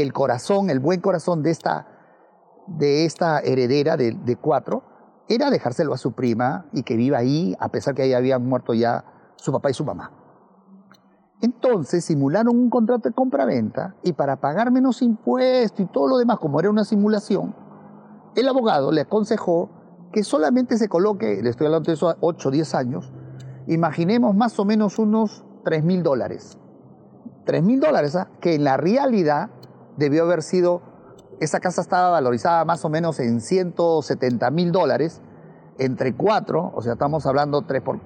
el 0.00 0.12
corazón, 0.12 0.70
el 0.70 0.80
buen 0.80 1.00
corazón 1.00 1.42
de 1.42 1.50
esta, 1.50 1.86
de 2.66 3.04
esta 3.04 3.40
heredera 3.40 3.96
de, 3.96 4.12
de, 4.12 4.36
cuatro, 4.36 4.82
era 5.28 5.50
dejárselo 5.50 5.92
a 5.92 5.98
su 5.98 6.12
prima 6.12 6.66
y 6.72 6.82
que 6.84 6.96
viva 6.96 7.18
ahí, 7.18 7.54
a 7.58 7.68
pesar 7.68 7.94
que 7.94 8.02
ahí 8.02 8.14
habían 8.14 8.46
muerto 8.46 8.72
ya 8.72 9.04
su 9.36 9.52
papá 9.52 9.70
y 9.70 9.74
su 9.74 9.84
mamá. 9.84 10.10
Entonces 11.42 12.04
simularon 12.04 12.56
un 12.56 12.70
contrato 12.70 13.08
de 13.08 13.14
compra-venta 13.14 13.96
y 14.02 14.14
para 14.14 14.40
pagar 14.40 14.70
menos 14.70 15.02
impuestos 15.02 15.80
y 15.80 15.86
todo 15.86 16.08
lo 16.08 16.16
demás, 16.16 16.38
como 16.38 16.58
era 16.60 16.70
una 16.70 16.84
simulación, 16.84 17.54
el 18.36 18.48
abogado 18.48 18.92
le 18.92 19.02
aconsejó 19.02 19.70
que 20.12 20.22
solamente 20.22 20.76
se 20.78 20.88
coloque, 20.88 21.42
le 21.42 21.50
estoy 21.50 21.66
hablando 21.66 21.88
de 21.88 21.94
eso 21.94 22.08
a 22.08 22.16
8 22.20 22.48
o 22.48 22.52
10 22.52 22.74
años, 22.74 23.12
imaginemos 23.66 24.34
más 24.34 24.58
o 24.58 24.64
menos 24.64 24.98
unos 24.98 25.44
3 25.64 25.82
mil 25.82 26.02
dólares. 26.02 26.58
3 27.46 27.62
mil 27.62 27.80
dólares, 27.80 28.16
¿ah? 28.16 28.28
que 28.40 28.54
en 28.54 28.64
la 28.64 28.76
realidad 28.76 29.50
debió 29.96 30.22
haber 30.22 30.42
sido, 30.42 30.82
esa 31.40 31.60
casa 31.60 31.80
estaba 31.80 32.10
valorizada 32.10 32.64
más 32.64 32.84
o 32.84 32.88
menos 32.88 33.18
en 33.20 33.40
170 33.40 34.50
mil 34.50 34.72
dólares, 34.72 35.20
entre 35.78 36.14
4, 36.14 36.72
o 36.74 36.82
sea, 36.82 36.92
estamos 36.92 37.26
hablando 37.26 37.62
3 37.62 37.82
por 37.82 38.00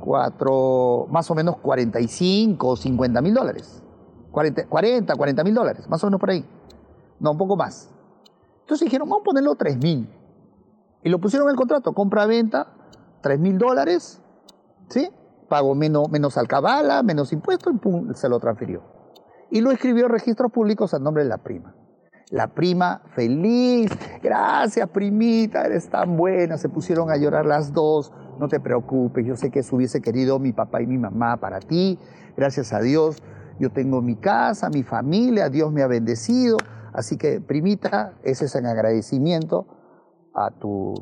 4, 0.00 1.06
más 1.10 1.30
o 1.30 1.34
menos 1.34 1.56
45 1.56 2.68
o 2.68 2.76
50 2.76 3.22
mil 3.22 3.34
dólares. 3.34 3.82
40, 4.30 4.66
40 4.66 5.44
mil 5.44 5.54
dólares, 5.54 5.88
más 5.88 6.02
o 6.02 6.08
menos 6.08 6.20
por 6.20 6.30
ahí. 6.30 6.44
No, 7.20 7.30
un 7.30 7.38
poco 7.38 7.56
más. 7.56 7.93
Entonces 8.64 8.86
dijeron, 8.86 9.08
vamos 9.08 9.20
a 9.20 9.24
ponerlo 9.24 9.54
3 9.56 9.76
mil. 9.76 10.08
Y 11.02 11.10
lo 11.10 11.20
pusieron 11.20 11.48
en 11.48 11.50
el 11.50 11.56
contrato, 11.56 11.92
compra-venta, 11.92 12.66
3 13.20 13.38
mil 13.38 13.58
dólares, 13.58 14.22
¿sí? 14.88 15.10
Pago 15.50 15.74
menos, 15.74 16.10
menos 16.10 16.38
alcabala, 16.38 17.02
menos 17.02 17.30
impuestos, 17.34 17.74
y 17.74 18.14
se 18.14 18.28
lo 18.30 18.40
transfirió. 18.40 18.82
Y 19.50 19.60
lo 19.60 19.70
escribió 19.70 20.06
en 20.06 20.12
registros 20.12 20.50
públicos 20.50 20.94
al 20.94 21.02
nombre 21.02 21.24
de 21.24 21.28
la 21.28 21.38
prima. 21.38 21.74
La 22.30 22.54
prima 22.54 23.02
feliz, 23.14 23.90
gracias 24.22 24.88
primita, 24.88 25.66
eres 25.66 25.90
tan 25.90 26.16
buena, 26.16 26.56
se 26.56 26.70
pusieron 26.70 27.10
a 27.10 27.18
llorar 27.18 27.44
las 27.44 27.74
dos, 27.74 28.12
no 28.40 28.48
te 28.48 28.60
preocupes, 28.60 29.26
yo 29.26 29.36
sé 29.36 29.50
que 29.50 29.58
eso 29.58 29.76
hubiese 29.76 30.00
querido 30.00 30.38
mi 30.38 30.54
papá 30.54 30.80
y 30.80 30.86
mi 30.86 30.96
mamá 30.96 31.36
para 31.36 31.60
ti, 31.60 31.98
gracias 32.34 32.72
a 32.72 32.80
Dios, 32.80 33.22
yo 33.60 33.70
tengo 33.70 34.00
mi 34.00 34.16
casa, 34.16 34.70
mi 34.70 34.82
familia, 34.82 35.50
Dios 35.50 35.70
me 35.70 35.82
ha 35.82 35.86
bendecido, 35.86 36.56
Así 36.94 37.18
que, 37.18 37.40
primita, 37.40 38.16
ese 38.22 38.44
es 38.44 38.54
en 38.54 38.66
agradecimiento 38.66 39.66
a, 40.32 40.52
tu, 40.52 40.94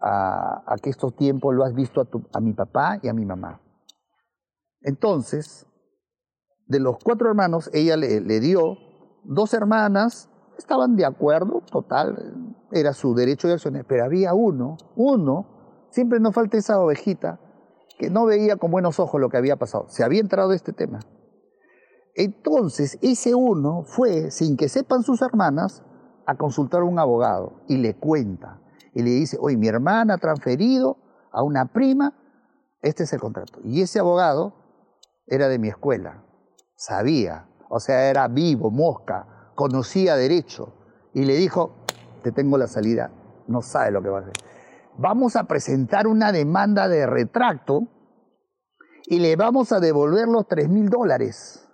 a, 0.00 0.74
que 0.82 0.88
estos 0.88 1.14
tiempos 1.14 1.54
lo 1.54 1.62
has 1.62 1.74
visto 1.74 2.00
a, 2.00 2.06
tu, 2.06 2.26
a 2.32 2.40
mi 2.40 2.54
papá 2.54 2.98
y 3.02 3.08
a 3.08 3.12
mi 3.12 3.26
mamá. 3.26 3.60
Entonces, 4.80 5.66
de 6.66 6.80
los 6.80 6.96
cuatro 7.04 7.28
hermanos, 7.28 7.68
ella 7.74 7.98
le, 7.98 8.22
le 8.22 8.40
dio 8.40 8.78
dos 9.24 9.52
hermanas, 9.52 10.30
estaban 10.56 10.96
de 10.96 11.04
acuerdo, 11.04 11.62
total, 11.70 12.56
era 12.72 12.94
su 12.94 13.14
derecho 13.14 13.46
de 13.46 13.54
acciones, 13.54 13.84
pero 13.86 14.04
había 14.04 14.32
uno, 14.32 14.78
uno, 14.96 15.86
siempre 15.90 16.18
nos 16.18 16.34
falta 16.34 16.56
esa 16.56 16.80
ovejita, 16.80 17.38
que 17.98 18.08
no 18.08 18.24
veía 18.24 18.56
con 18.56 18.70
buenos 18.70 18.98
ojos 18.98 19.20
lo 19.20 19.28
que 19.28 19.36
había 19.36 19.56
pasado, 19.56 19.84
se 19.88 20.02
había 20.02 20.20
entrado 20.20 20.48
de 20.48 20.56
este 20.56 20.72
tema. 20.72 21.00
Entonces, 22.20 22.98
ese 23.00 23.34
uno 23.34 23.82
fue, 23.82 24.30
sin 24.30 24.58
que 24.58 24.68
sepan 24.68 25.02
sus 25.02 25.22
hermanas, 25.22 25.82
a 26.26 26.36
consultar 26.36 26.82
a 26.82 26.84
un 26.84 26.98
abogado 26.98 27.62
y 27.66 27.78
le 27.78 27.96
cuenta. 27.96 28.60
Y 28.92 29.02
le 29.02 29.08
dice, 29.08 29.38
oye, 29.40 29.56
mi 29.56 29.68
hermana 29.68 30.14
ha 30.14 30.18
transferido 30.18 30.98
a 31.32 31.42
una 31.42 31.72
prima, 31.72 32.12
este 32.82 33.04
es 33.04 33.12
el 33.14 33.20
contrato. 33.20 33.60
Y 33.64 33.80
ese 33.80 34.00
abogado 34.00 34.52
era 35.26 35.48
de 35.48 35.58
mi 35.58 35.68
escuela, 35.68 36.22
sabía, 36.76 37.48
o 37.70 37.80
sea, 37.80 38.10
era 38.10 38.28
vivo, 38.28 38.70
mosca, 38.70 39.52
conocía 39.54 40.14
derecho. 40.14 40.74
Y 41.14 41.24
le 41.24 41.36
dijo, 41.36 41.72
te 42.22 42.32
tengo 42.32 42.58
la 42.58 42.66
salida, 42.66 43.10
no 43.48 43.62
sabe 43.62 43.92
lo 43.92 44.02
que 44.02 44.10
va 44.10 44.18
a 44.18 44.20
hacer. 44.20 44.34
Vamos 44.98 45.36
a 45.36 45.44
presentar 45.44 46.06
una 46.06 46.32
demanda 46.32 46.86
de 46.86 47.06
retracto 47.06 47.88
y 49.06 49.20
le 49.20 49.36
vamos 49.36 49.72
a 49.72 49.80
devolver 49.80 50.28
los 50.28 50.46
tres 50.46 50.68
mil 50.68 50.90
dólares 50.90 51.66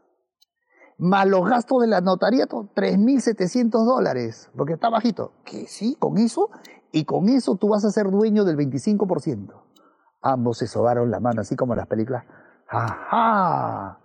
más 0.99 1.27
los 1.27 1.49
gastos 1.49 1.83
de 1.83 1.89
la 1.89 2.01
notaría, 2.01 2.47
3.700 2.47 3.85
dólares, 3.85 4.51
porque 4.57 4.75
está 4.75 4.89
bajito. 4.89 5.33
Que 5.45 5.67
sí, 5.67 5.97
con 5.99 6.19
eso, 6.19 6.51
y 6.93 7.05
con 7.05 7.29
eso 7.29 7.57
tú 7.57 7.69
vas 7.69 7.85
a 7.85 7.91
ser 7.91 8.11
dueño 8.11 8.45
del 8.45 8.57
25%. 8.57 9.53
Ambos 10.23 10.59
se 10.59 10.67
sobaron 10.67 11.11
la 11.11 11.21
mano, 11.21 11.43
así 11.43 11.57
como 11.57 11.75
en 11.75 11.79
las 11.79 11.87
películas. 11.87 12.25
¡Ajá! 12.69 14.01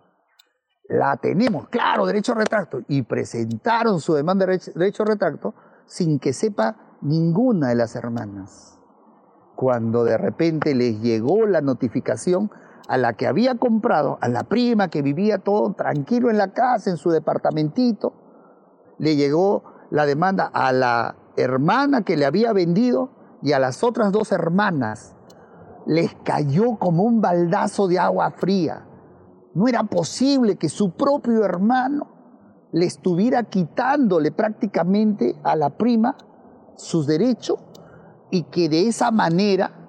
La 0.89 1.15
tenemos, 1.17 1.69
claro, 1.69 2.05
derecho 2.05 2.33
a 2.33 2.35
retracto. 2.35 2.81
Y 2.87 3.03
presentaron 3.03 4.01
su 4.01 4.13
demanda 4.13 4.45
de 4.45 4.59
derecho 4.75 5.03
a 5.03 5.05
retracto 5.05 5.53
sin 5.85 6.19
que 6.19 6.33
sepa 6.33 6.97
ninguna 7.01 7.69
de 7.69 7.75
las 7.75 7.95
hermanas. 7.95 8.77
Cuando 9.55 10.03
de 10.03 10.17
repente 10.17 10.75
les 10.75 11.01
llegó 11.01 11.45
la 11.45 11.61
notificación, 11.61 12.51
a 12.91 12.97
la 12.97 13.13
que 13.13 13.25
había 13.25 13.55
comprado, 13.55 14.17
a 14.19 14.27
la 14.27 14.43
prima 14.43 14.89
que 14.89 15.01
vivía 15.01 15.37
todo 15.37 15.71
tranquilo 15.71 16.29
en 16.29 16.37
la 16.37 16.51
casa, 16.51 16.89
en 16.89 16.97
su 16.97 17.09
departamentito, 17.09 18.11
le 18.97 19.15
llegó 19.15 19.63
la 19.91 20.05
demanda 20.05 20.51
a 20.53 20.73
la 20.73 21.15
hermana 21.37 22.01
que 22.01 22.17
le 22.17 22.25
había 22.25 22.51
vendido 22.51 23.11
y 23.41 23.53
a 23.53 23.59
las 23.59 23.81
otras 23.85 24.11
dos 24.11 24.33
hermanas. 24.33 25.15
Les 25.85 26.13
cayó 26.25 26.75
como 26.79 27.03
un 27.03 27.21
baldazo 27.21 27.87
de 27.87 27.97
agua 27.97 28.31
fría. 28.31 28.85
No 29.53 29.69
era 29.69 29.83
posible 29.83 30.57
que 30.57 30.67
su 30.67 30.91
propio 30.91 31.45
hermano 31.45 32.67
le 32.73 32.87
estuviera 32.87 33.43
quitándole 33.43 34.33
prácticamente 34.33 35.39
a 35.45 35.55
la 35.55 35.69
prima 35.77 36.17
sus 36.75 37.07
derechos 37.07 37.57
y 38.31 38.43
que 38.43 38.67
de 38.67 38.89
esa 38.89 39.11
manera 39.11 39.80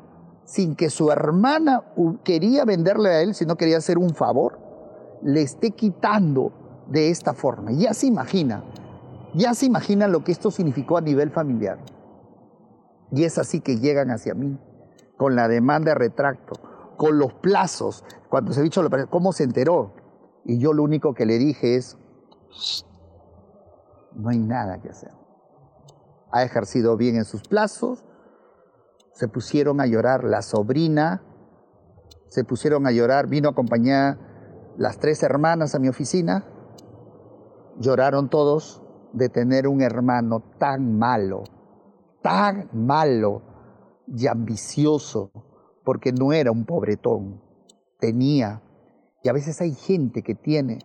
sin 0.52 0.76
que 0.76 0.90
su 0.90 1.10
hermana 1.10 1.82
quería 2.24 2.66
venderle 2.66 3.08
a 3.08 3.22
él, 3.22 3.34
sino 3.34 3.56
quería 3.56 3.78
hacer 3.78 3.96
un 3.96 4.10
favor, 4.10 4.58
le 5.22 5.40
esté 5.40 5.70
quitando 5.70 6.52
de 6.88 7.08
esta 7.08 7.32
forma. 7.32 7.72
Ya 7.72 7.94
se 7.94 8.06
imagina, 8.06 8.62
ya 9.32 9.54
se 9.54 9.64
imagina 9.64 10.08
lo 10.08 10.24
que 10.24 10.30
esto 10.30 10.50
significó 10.50 10.98
a 10.98 11.00
nivel 11.00 11.30
familiar. 11.30 11.78
Y 13.12 13.24
es 13.24 13.38
así 13.38 13.60
que 13.62 13.78
llegan 13.78 14.10
hacia 14.10 14.34
mí, 14.34 14.58
con 15.16 15.36
la 15.36 15.48
demanda 15.48 15.92
de 15.92 15.94
retracto, 15.94 16.52
con 16.98 17.18
los 17.18 17.32
plazos. 17.32 18.04
Cuando 18.28 18.52
se 18.52 18.60
ha 18.60 18.62
dicho, 18.62 18.82
¿cómo 19.08 19.32
se 19.32 19.44
enteró? 19.44 19.94
Y 20.44 20.58
yo 20.58 20.74
lo 20.74 20.82
único 20.82 21.14
que 21.14 21.24
le 21.24 21.38
dije 21.38 21.76
es, 21.76 21.96
no 24.14 24.28
hay 24.28 24.38
nada 24.38 24.82
que 24.82 24.90
hacer. 24.90 25.12
Ha 26.30 26.42
ejercido 26.42 26.98
bien 26.98 27.16
en 27.16 27.24
sus 27.24 27.40
plazos, 27.42 28.04
se 29.12 29.28
pusieron 29.28 29.80
a 29.80 29.86
llorar. 29.86 30.24
La 30.24 30.42
sobrina, 30.42 31.22
se 32.28 32.44
pusieron 32.44 32.86
a 32.86 32.92
llorar, 32.92 33.28
vino 33.28 33.48
a 33.48 33.52
acompañar 33.52 34.18
las 34.76 34.98
tres 34.98 35.22
hermanas 35.22 35.74
a 35.74 35.78
mi 35.78 35.88
oficina, 35.88 36.46
lloraron 37.78 38.30
todos 38.30 38.82
de 39.12 39.28
tener 39.28 39.68
un 39.68 39.82
hermano 39.82 40.40
tan 40.58 40.98
malo, 40.98 41.44
tan 42.22 42.70
malo 42.72 43.42
y 44.06 44.26
ambicioso, 44.26 45.30
porque 45.84 46.12
no 46.12 46.32
era 46.32 46.50
un 46.50 46.64
pobretón, 46.64 47.42
tenía, 47.98 48.62
y 49.22 49.28
a 49.28 49.32
veces 49.32 49.60
hay 49.60 49.74
gente 49.74 50.22
que 50.22 50.34
tiene, 50.34 50.78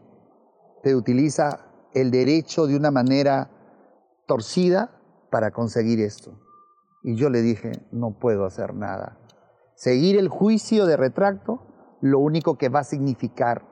pero 0.83 0.97
utiliza 0.97 1.65
el 1.93 2.11
derecho 2.11 2.67
de 2.67 2.75
una 2.75 2.91
manera 2.91 3.49
torcida 4.25 4.91
para 5.31 5.51
conseguir 5.51 6.01
esto. 6.01 6.46
Y 7.07 7.15
yo 7.15 7.29
le 7.29 7.41
dije, 7.41 7.71
no 7.93 8.19
puedo 8.19 8.43
hacer 8.43 8.73
nada. 8.73 9.17
Seguir 9.75 10.19
el 10.19 10.27
juicio 10.27 10.85
de 10.85 10.97
retracto 10.97 11.61
lo 12.01 12.19
único 12.19 12.57
que 12.57 12.67
va 12.67 12.79
a 12.79 12.83
significar 12.83 13.65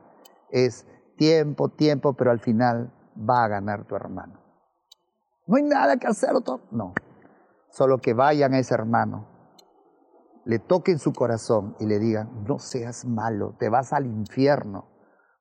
es 0.52 0.88
tiempo, 1.18 1.68
tiempo, 1.68 2.14
pero 2.14 2.32
al 2.32 2.40
final 2.40 2.94
va 3.30 3.44
a 3.44 3.50
ganar 3.50 3.88
tu 3.88 3.96
hermano. 3.98 4.40
No 5.48 5.58
hay 5.58 5.64
nada 5.64 5.98
que 5.98 6.08
hacer, 6.08 6.32
no. 6.72 6.94
Solo 7.72 7.98
que 7.98 8.14
vayan 8.14 8.54
a 8.54 8.60
ese 8.60 8.74
hermano, 8.74 9.28
le 10.46 10.60
toquen 10.60 10.98
su 10.98 11.12
corazón 11.12 11.76
y 11.82 11.88
le 11.88 12.00
digan, 12.00 12.46
no 12.46 12.58
seas 12.58 13.04
malo, 13.04 13.58
te 13.60 13.68
vas 13.68 13.92
al 13.92 14.06
infierno, 14.06 14.88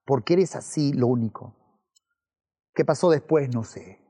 porque 0.05 0.33
eres 0.33 0.57
así 0.57 0.93
lo 0.95 1.07
único. 1.07 1.55
¿Qué 2.75 2.85
pasó 2.85 3.09
después? 3.09 3.55
No 3.55 3.63
sé. 3.63 4.01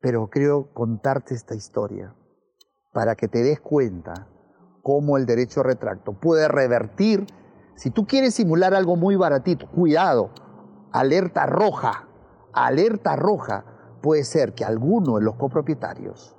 Pero 0.00 0.30
creo 0.30 0.74
contarte 0.74 1.36
esta 1.36 1.54
historia 1.54 2.16
para 2.94 3.16
que 3.16 3.28
te 3.28 3.42
des 3.42 3.60
cuenta 3.60 4.28
cómo 4.82 5.18
el 5.18 5.26
derecho 5.26 5.60
a 5.60 5.64
retracto 5.64 6.12
puede 6.12 6.48
revertir. 6.48 7.26
Si 7.74 7.90
tú 7.90 8.06
quieres 8.06 8.34
simular 8.34 8.72
algo 8.72 8.96
muy 8.96 9.16
baratito, 9.16 9.68
cuidado, 9.70 10.30
alerta 10.92 11.44
roja, 11.44 12.08
alerta 12.52 13.16
roja, 13.16 13.64
puede 14.00 14.22
ser 14.24 14.54
que 14.54 14.64
alguno 14.64 15.16
de 15.16 15.24
los 15.24 15.34
copropietarios 15.34 16.36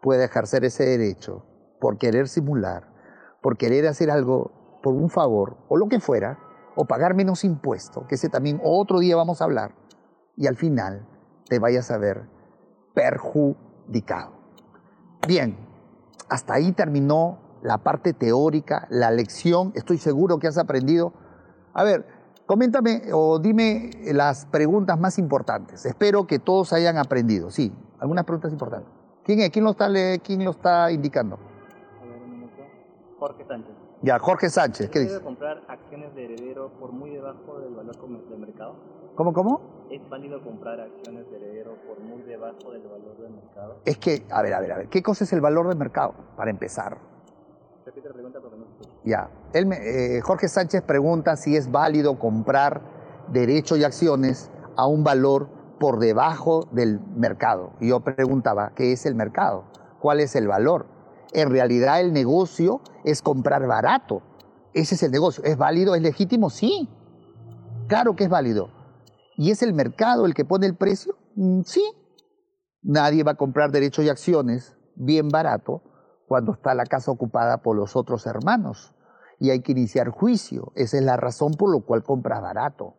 pueda 0.00 0.24
ejercer 0.24 0.64
ese 0.64 0.84
derecho 0.84 1.44
por 1.80 1.98
querer 1.98 2.28
simular, 2.28 2.92
por 3.42 3.56
querer 3.56 3.88
hacer 3.88 4.10
algo 4.10 4.78
por 4.82 4.94
un 4.94 5.10
favor 5.10 5.56
o 5.68 5.76
lo 5.76 5.88
que 5.88 5.98
fuera, 5.98 6.38
o 6.76 6.84
pagar 6.84 7.14
menos 7.14 7.44
impuesto, 7.44 8.06
que 8.06 8.16
ese 8.16 8.28
también 8.28 8.60
otro 8.62 8.98
día 8.98 9.16
vamos 9.16 9.40
a 9.40 9.44
hablar, 9.44 9.74
y 10.36 10.46
al 10.46 10.56
final 10.56 11.08
te 11.48 11.58
vayas 11.58 11.90
a 11.90 11.98
ver 11.98 12.28
perjudicado. 12.94 14.33
Bien, 15.26 15.56
hasta 16.28 16.54
ahí 16.54 16.72
terminó 16.72 17.38
la 17.62 17.78
parte 17.78 18.12
teórica, 18.12 18.86
la 18.90 19.10
lección, 19.10 19.72
estoy 19.74 19.98
seguro 19.98 20.38
que 20.38 20.46
has 20.46 20.58
aprendido. 20.58 21.12
A 21.72 21.82
ver, 21.82 22.06
coméntame 22.46 23.02
o 23.12 23.38
dime 23.38 23.90
las 24.12 24.44
preguntas 24.46 24.98
más 25.00 25.18
importantes. 25.18 25.86
Espero 25.86 26.26
que 26.26 26.38
todos 26.38 26.72
hayan 26.72 26.98
aprendido. 26.98 27.50
Sí, 27.50 27.72
algunas 27.98 28.24
preguntas 28.24 28.52
importantes. 28.52 28.90
¿Quién, 29.24 29.40
es? 29.40 29.50
¿Quién, 29.50 29.64
lo, 29.64 29.70
está, 29.70 29.88
quién 30.22 30.44
lo 30.44 30.50
está 30.50 30.92
indicando? 30.92 31.38
A 32.02 32.04
ver, 32.04 32.22
un 32.22 32.30
minuto. 32.30 32.62
Jorge 33.18 33.44
Sánchez. 33.46 33.74
Ya, 34.02 34.18
Jorge 34.18 34.50
Sánchez, 34.50 34.90
¿qué 34.90 34.98
dice? 35.00 35.20
comprar 35.20 35.62
acciones 35.66 36.14
de 36.14 36.26
heredero 36.26 36.70
por 36.78 36.92
muy 36.92 37.08
debajo 37.08 37.58
del 37.60 37.74
valor 37.74 37.96
del 38.28 38.38
mercado? 38.38 38.74
¿Cómo, 39.14 39.32
cómo? 39.32 39.83
¿Es 39.90 40.08
válido 40.08 40.42
comprar 40.42 40.80
acciones 40.80 41.30
de 41.30 41.36
heredero 41.36 41.76
por 41.86 42.00
muy 42.00 42.22
debajo 42.22 42.72
del 42.72 42.82
valor 42.82 43.16
del 43.18 43.32
mercado? 43.32 43.76
Es 43.84 43.98
que, 43.98 44.24
a 44.30 44.42
ver, 44.42 44.54
a 44.54 44.60
ver, 44.60 44.72
a 44.72 44.76
ver, 44.78 44.88
¿qué 44.88 45.02
cosa 45.02 45.24
es 45.24 45.32
el 45.32 45.40
valor 45.40 45.68
del 45.68 45.76
mercado? 45.76 46.14
Para 46.36 46.50
empezar. 46.50 46.98
Repite 47.84 48.08
la 48.08 48.14
pregunta 48.14 48.40
porque 48.40 48.56
no 48.56 48.64
Ya, 49.04 49.30
Él 49.52 49.70
eh, 49.72 50.20
Jorge 50.22 50.48
Sánchez 50.48 50.82
pregunta 50.82 51.36
si 51.36 51.56
es 51.56 51.70
válido 51.70 52.18
comprar 52.18 52.80
derechos 53.28 53.78
y 53.78 53.84
acciones 53.84 54.50
a 54.76 54.86
un 54.86 55.04
valor 55.04 55.48
por 55.78 55.98
debajo 55.98 56.66
del 56.72 57.00
mercado. 57.16 57.72
Y 57.80 57.88
yo 57.88 58.00
preguntaba, 58.00 58.72
¿qué 58.74 58.92
es 58.92 59.04
el 59.04 59.14
mercado? 59.14 59.64
¿Cuál 60.00 60.20
es 60.20 60.34
el 60.34 60.48
valor? 60.48 60.86
En 61.32 61.50
realidad 61.50 62.00
el 62.00 62.12
negocio 62.12 62.80
es 63.04 63.20
comprar 63.20 63.66
barato. 63.66 64.22
Ese 64.72 64.94
es 64.94 65.02
el 65.02 65.10
negocio. 65.10 65.44
¿Es 65.44 65.56
válido? 65.56 65.94
¿Es 65.94 66.02
legítimo? 66.02 66.48
Sí. 66.48 66.88
Claro 67.86 68.16
que 68.16 68.24
es 68.24 68.30
válido. 68.30 68.70
¿Y 69.36 69.50
es 69.50 69.62
el 69.62 69.74
mercado 69.74 70.26
el 70.26 70.34
que 70.34 70.44
pone 70.44 70.66
el 70.66 70.76
precio? 70.76 71.16
Mm, 71.34 71.62
sí. 71.62 71.82
Nadie 72.82 73.24
va 73.24 73.32
a 73.32 73.36
comprar 73.36 73.70
derechos 73.70 74.04
y 74.04 74.08
acciones 74.08 74.76
bien 74.94 75.28
barato 75.28 75.82
cuando 76.26 76.52
está 76.52 76.74
la 76.74 76.84
casa 76.84 77.10
ocupada 77.10 77.62
por 77.62 77.76
los 77.76 77.96
otros 77.96 78.26
hermanos. 78.26 78.94
Y 79.38 79.50
hay 79.50 79.62
que 79.62 79.72
iniciar 79.72 80.10
juicio. 80.10 80.72
Esa 80.74 80.98
es 80.98 81.02
la 81.02 81.16
razón 81.16 81.52
por 81.54 81.74
la 81.74 81.82
cual 81.82 82.02
compra 82.02 82.40
barato. 82.40 82.96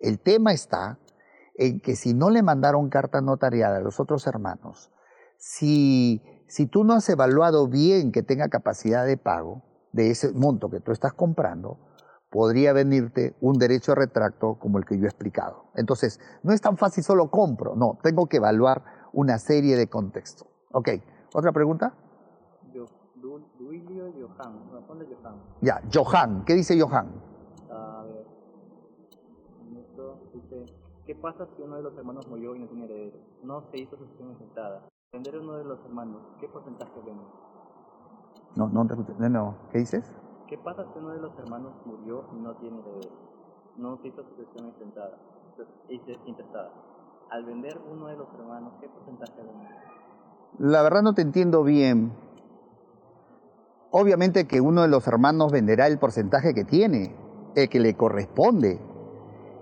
El 0.00 0.18
tema 0.18 0.52
está 0.52 0.98
en 1.56 1.80
que 1.80 1.96
si 1.96 2.14
no 2.14 2.30
le 2.30 2.42
mandaron 2.42 2.88
carta 2.88 3.20
notariada 3.20 3.78
a 3.78 3.80
los 3.80 4.00
otros 4.00 4.26
hermanos, 4.26 4.90
si 5.38 6.22
si 6.48 6.66
tú 6.66 6.82
no 6.82 6.94
has 6.94 7.08
evaluado 7.10 7.68
bien 7.68 8.10
que 8.10 8.22
tenga 8.22 8.48
capacidad 8.48 9.04
de 9.06 9.18
pago 9.18 9.62
de 9.92 10.10
ese 10.10 10.32
monto 10.32 10.70
que 10.70 10.80
tú 10.80 10.92
estás 10.92 11.12
comprando, 11.12 11.78
podría 12.30 12.72
venirte 12.72 13.34
un 13.40 13.58
derecho 13.58 13.92
a 13.92 13.94
retracto 13.94 14.58
como 14.58 14.78
el 14.78 14.84
que 14.84 14.98
yo 14.98 15.04
he 15.04 15.08
explicado. 15.08 15.64
Entonces, 15.74 16.20
no 16.42 16.52
es 16.52 16.60
tan 16.60 16.76
fácil 16.76 17.04
solo 17.04 17.30
compro, 17.30 17.74
no, 17.76 17.98
tengo 18.02 18.26
que 18.26 18.38
evaluar 18.38 18.84
una 19.12 19.38
serie 19.38 19.76
de 19.76 19.88
contextos. 19.88 20.48
Ok, 20.72 20.90
¿otra 21.34 21.52
pregunta? 21.52 21.94
Duilio 23.58 24.12
Johan, 24.12 24.72
responde 24.72 25.06
Johan. 25.06 25.34
Ya, 25.60 25.82
Johan, 25.92 26.44
¿qué 26.44 26.54
dice 26.54 26.80
Johan? 26.80 27.08
A 27.70 28.04
ver, 28.04 28.26
dice, 30.32 30.64
¿qué 31.04 31.14
pasa 31.14 31.46
si 31.54 31.62
uno 31.62 31.76
de 31.76 31.82
los 31.82 31.96
hermanos 31.98 32.26
murió 32.28 32.54
y 32.54 32.60
no 32.60 32.66
tiene 32.66 32.84
heredero? 32.86 33.18
No 33.42 33.62
se 33.70 33.78
hizo 33.78 33.96
sucesión 33.96 34.30
intentada. 34.30 34.88
Vender 35.12 35.38
uno 35.38 35.58
de 35.58 35.64
los 35.64 35.80
hermanos, 35.84 36.22
¿qué 36.40 36.48
porcentaje 36.48 36.92
vende? 37.04 37.24
No, 38.54 38.68
no, 38.68 38.84
no, 38.84 39.28
no, 39.28 39.54
¿qué 39.70 39.78
dices? 39.78 40.10
¿Qué 40.48 40.56
pasa 40.56 40.82
si 40.82 40.98
uno 40.98 41.10
de 41.10 41.20
los 41.20 41.38
hermanos 41.38 41.74
murió 41.84 42.24
y 42.32 42.36
no 42.40 42.54
tiene 42.54 42.78
heredero? 42.78 43.10
No 43.76 44.00
hizo 44.02 44.24
sucesión 44.24 44.68
intentada, 44.68 45.18
intestada. 46.24 46.70
Al 47.30 47.44
vender 47.44 47.78
uno 47.92 48.06
de 48.06 48.16
los 48.16 48.28
hermanos, 48.32 48.72
¿qué 48.80 48.88
porcentaje 48.88 49.42
vende? 49.42 49.68
La 50.58 50.82
verdad 50.82 51.02
no 51.02 51.12
te 51.12 51.20
entiendo 51.20 51.64
bien. 51.64 52.14
Obviamente 53.90 54.46
que 54.46 54.62
uno 54.62 54.80
de 54.80 54.88
los 54.88 55.06
hermanos 55.06 55.52
venderá 55.52 55.86
el 55.86 55.98
porcentaje 55.98 56.54
que 56.54 56.64
tiene, 56.64 57.14
el 57.54 57.68
que 57.68 57.78
le 57.78 57.94
corresponde. 57.94 58.80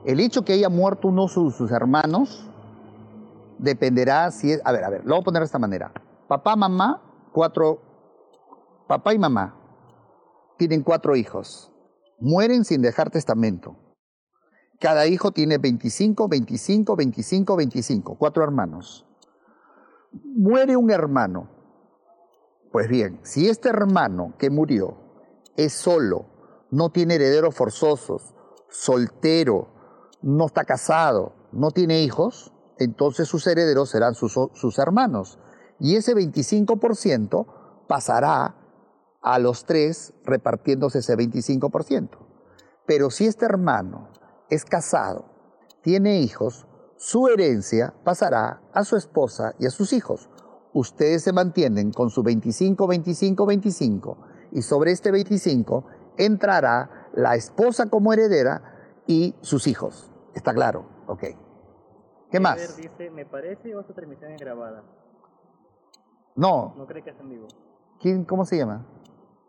El 0.05 0.21
hecho 0.21 0.45
que 0.45 0.53
haya 0.53 0.69
muerto 0.69 1.09
uno 1.09 1.23
de 1.23 1.29
sus 1.31 1.73
hermanos 1.73 2.49
dependerá 3.59 4.31
si 4.31 4.53
es, 4.53 4.63
a 4.65 4.71
ver, 4.71 4.85
a 4.85 4.91
ver, 4.91 5.05
lo 5.05 5.17
voy 5.17 5.23
a 5.23 5.25
poner 5.25 5.41
de 5.41 5.47
esta 5.47 5.59
manera. 5.59 5.91
Papá, 6.29 6.55
mamá, 6.55 7.03
cuatro, 7.33 7.81
papá 8.87 9.13
y 9.13 9.19
mamá 9.19 9.66
tienen 10.57 10.83
cuatro 10.83 11.17
hijos. 11.17 11.73
Mueren 12.19 12.65
sin 12.65 12.83
dejar 12.83 13.11
testamento. 13.11 13.77
Cada 14.81 15.07
hijo 15.07 15.33
tiene 15.33 15.59
25, 15.59 16.29
25, 16.29 16.97
25, 16.97 17.57
25, 17.57 18.19
cuatro 18.19 18.45
hermanos. 18.45 19.07
Muere 20.13 20.77
un 20.77 20.91
hermano. 20.91 21.51
Pues 22.73 22.89
bien, 22.89 23.21
si 23.23 23.49
este 23.49 23.69
hermano 23.71 24.35
que 24.39 24.51
murió 24.51 24.97
es 25.57 25.73
solo, 25.73 26.27
no 26.71 26.91
tiene 26.91 27.15
herederos 27.15 27.55
forzosos, 27.55 28.35
soltero, 28.69 29.69
no 30.21 30.47
está 30.47 30.65
casado, 30.65 31.35
no 31.53 31.71
tiene 31.71 32.03
hijos, 32.03 32.53
entonces 32.79 33.29
sus 33.29 33.47
herederos 33.47 33.91
serán 33.91 34.15
sus, 34.15 34.79
hermanos. 34.79 35.39
Y 35.79 35.97
ese 35.97 36.15
25% 36.15 37.47
pasará 37.87 38.57
a 39.23 39.39
los 39.39 39.65
tres 39.65 40.15
repartiéndose 40.25 40.99
ese 40.99 41.17
25%. 41.17 42.11
Pero 42.87 43.11
si 43.11 43.27
este 43.27 43.45
hermano 43.45 44.09
es 44.49 44.65
casado, 44.65 45.27
tiene 45.83 46.21
hijos, 46.21 46.67
su 46.97 47.29
herencia 47.29 47.95
pasará 48.05 48.63
a 48.73 48.85
su 48.85 48.97
esposa 48.97 49.55
y 49.59 49.67
a 49.67 49.71
sus 49.71 49.93
hijos. 49.93 50.31
Ustedes 50.73 51.23
se 51.23 51.33
mantienen 51.33 51.93
con 51.93 52.11
su 52.11 52.23
25, 52.23 52.87
25, 52.87 53.47
25 53.47 54.19
y 54.53 54.63
sobre 54.63 54.93
este 54.93 55.11
25 55.11 55.87
entrará 56.17 57.09
la 57.13 57.35
esposa 57.35 57.89
como 57.89 58.13
heredera 58.13 59.03
y 59.07 59.35
sus 59.41 59.67
hijos. 59.67 60.11
¿Está 60.35 60.53
claro? 60.55 60.87
Ok. 61.07 61.25
¿Qué 62.31 62.41
más? 62.41 62.77
dice, 62.77 63.11
me 63.11 63.25
parece 63.25 63.75
o 63.75 63.85
transmisión 63.85 64.33
es 64.33 64.41
grabada. 64.41 64.83
No. 66.35 66.75
No 66.77 66.87
cree 66.87 67.03
que 67.03 67.11
es 67.11 67.21
en 67.21 67.29
vivo. 67.29 67.47
¿Quién, 68.01 68.25
¿Cómo 68.25 68.45
se 68.45 68.59
llama? 68.59 68.87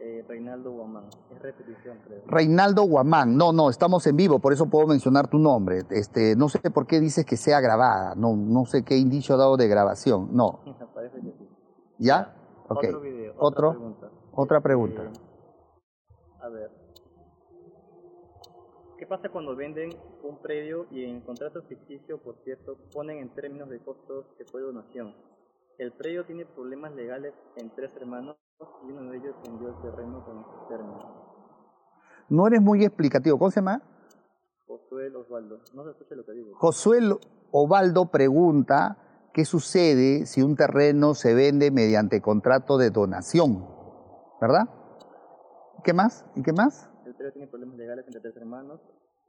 Eh, 0.08 0.24
Reinaldo 0.26 0.72
Guamán. 0.72 1.10
Es 1.32 1.42
repetición, 1.42 1.98
creo. 2.06 2.22
Reinaldo 2.28 2.84
Guamán. 2.84 3.36
No, 3.36 3.52
no, 3.52 3.70
estamos 3.70 4.08
en 4.08 4.16
vivo, 4.16 4.40
por 4.40 4.54
eso 4.54 4.70
puedo 4.70 4.88
mencionar 4.88 5.28
tu 5.28 5.38
nombre. 5.38 5.82
Este, 5.90 6.38
no 6.38 6.48
sé 6.48 6.60
por 6.72 6.88
qué 6.88 7.02
dices 7.02 7.26
que 7.26 7.36
sea 7.36 7.60
grabada. 7.60 8.16
No, 8.16 8.38
no 8.38 8.64
sé 8.66 8.84
qué 8.86 8.96
indicio 8.96 9.36
ha 9.36 9.38
dado 9.38 9.58
de 9.58 9.68
grabación. 9.68 10.30
No. 10.32 10.62
parece 10.94 11.18
que 11.18 11.34
sí. 11.34 11.50
¿Ya? 11.98 12.34
Ok. 12.70 12.86
Otro 12.86 13.02
video. 13.02 13.34
Otra 13.38 13.72
pregunta. 13.72 14.12
Otra 14.32 14.62
pregunta. 14.62 15.02
Eh, 15.04 16.42
a 16.42 16.50
ver. 16.50 16.72
¿Qué 18.98 19.06
pasa 19.06 19.28
cuando 19.28 19.58
venden 19.58 19.90
un 20.24 20.38
predio 20.38 20.88
y 20.90 21.04
en 21.04 21.20
contrato 21.20 21.62
ficticio, 21.64 22.18
por 22.20 22.38
cierto, 22.46 22.78
ponen 22.94 23.18
en 23.18 23.30
términos 23.30 23.70
de 23.70 23.80
costos 23.80 24.26
que 24.38 24.46
fue 24.46 24.62
donación? 24.62 25.14
El 25.78 25.92
predio 25.94 26.26
tiene 26.26 26.46
problemas 26.46 26.92
legales 26.96 27.34
en 27.56 27.70
tres 27.76 27.92
hermanos 27.98 28.36
y 28.88 28.92
uno 28.92 29.12
de 29.12 29.18
ellos 29.18 29.36
vendió 29.44 29.70
el 29.70 29.82
terreno 29.82 30.26
con 30.26 30.40
estos 30.40 30.68
términos. 30.68 31.06
No 32.30 32.48
eres 32.48 32.62
muy 32.62 32.84
explicativo. 32.84 33.38
¿Cómo 33.38 33.52
se 33.52 33.60
llama? 33.62 33.82
Josué 34.66 35.16
Osvaldo. 35.16 35.60
No 35.74 35.84
se 35.84 35.92
escucha 35.92 36.16
lo 36.16 36.26
que 36.26 36.32
digo. 36.34 36.56
Josué 36.56 37.00
Ovaldo 37.52 38.08
pregunta 38.12 38.98
qué 39.34 39.46
sucede 39.46 40.26
si 40.26 40.42
un 40.42 40.56
terreno 40.56 41.14
se 41.14 41.34
vende 41.36 41.70
mediante 41.72 42.22
contrato 42.22 42.78
de 42.78 42.90
donación, 42.90 43.66
¿verdad? 44.42 44.68
¿Qué 45.84 45.94
más? 45.94 46.26
¿Y 46.36 46.42
qué 46.42 46.54
más? 46.54 46.90
El 47.06 47.14
predio 47.16 47.34
tiene 47.34 47.48
problemas 47.48 47.78
legales 47.78 48.06
entre 48.08 48.20
tres 48.20 48.36
hermanos 48.36 48.82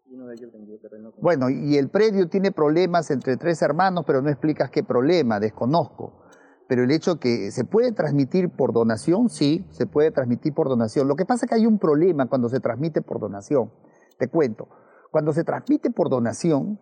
y 0.07 0.15
uno 0.15 0.27
de 0.27 0.35
ellos 0.35 0.51
vendió 0.53 0.81
terreno. 0.81 1.13
con- 1.13 1.21
Bueno, 1.23 1.51
y 1.51 1.77
el 1.77 1.91
predio 1.91 2.29
tiene 2.29 2.51
problemas 2.53 3.11
entre 3.11 3.37
tres 3.37 3.61
hermanos, 3.63 4.05
pero 4.07 4.23
no 4.23 4.31
explicas 4.31 4.71
qué 4.71 4.83
problema, 4.83 5.39
desconozco. 5.39 6.25
Pero 6.69 6.85
el 6.85 6.91
hecho 6.91 7.19
que 7.19 7.51
se 7.51 7.65
puede 7.65 7.93
transmitir 7.93 8.51
por 8.51 8.73
donación, 8.73 9.31
sí, 9.31 9.67
se 9.71 9.87
puede 9.87 10.11
transmitir 10.11 10.53
por 10.55 10.69
donación. 10.69 11.09
Lo 11.09 11.17
que 11.17 11.25
pasa 11.25 11.47
es 11.47 11.49
que 11.49 11.57
hay 11.57 11.67
un 11.67 11.79
problema 11.79 12.27
cuando 12.27 12.49
se 12.51 12.61
transmite 12.61 13.01
por 13.01 13.19
donación. 13.19 13.73
Te 14.19 14.29
cuento, 14.29 14.69
cuando 15.11 15.33
se 15.33 15.45
transmite 15.45 15.91
por 15.91 16.11
donación, 16.11 16.79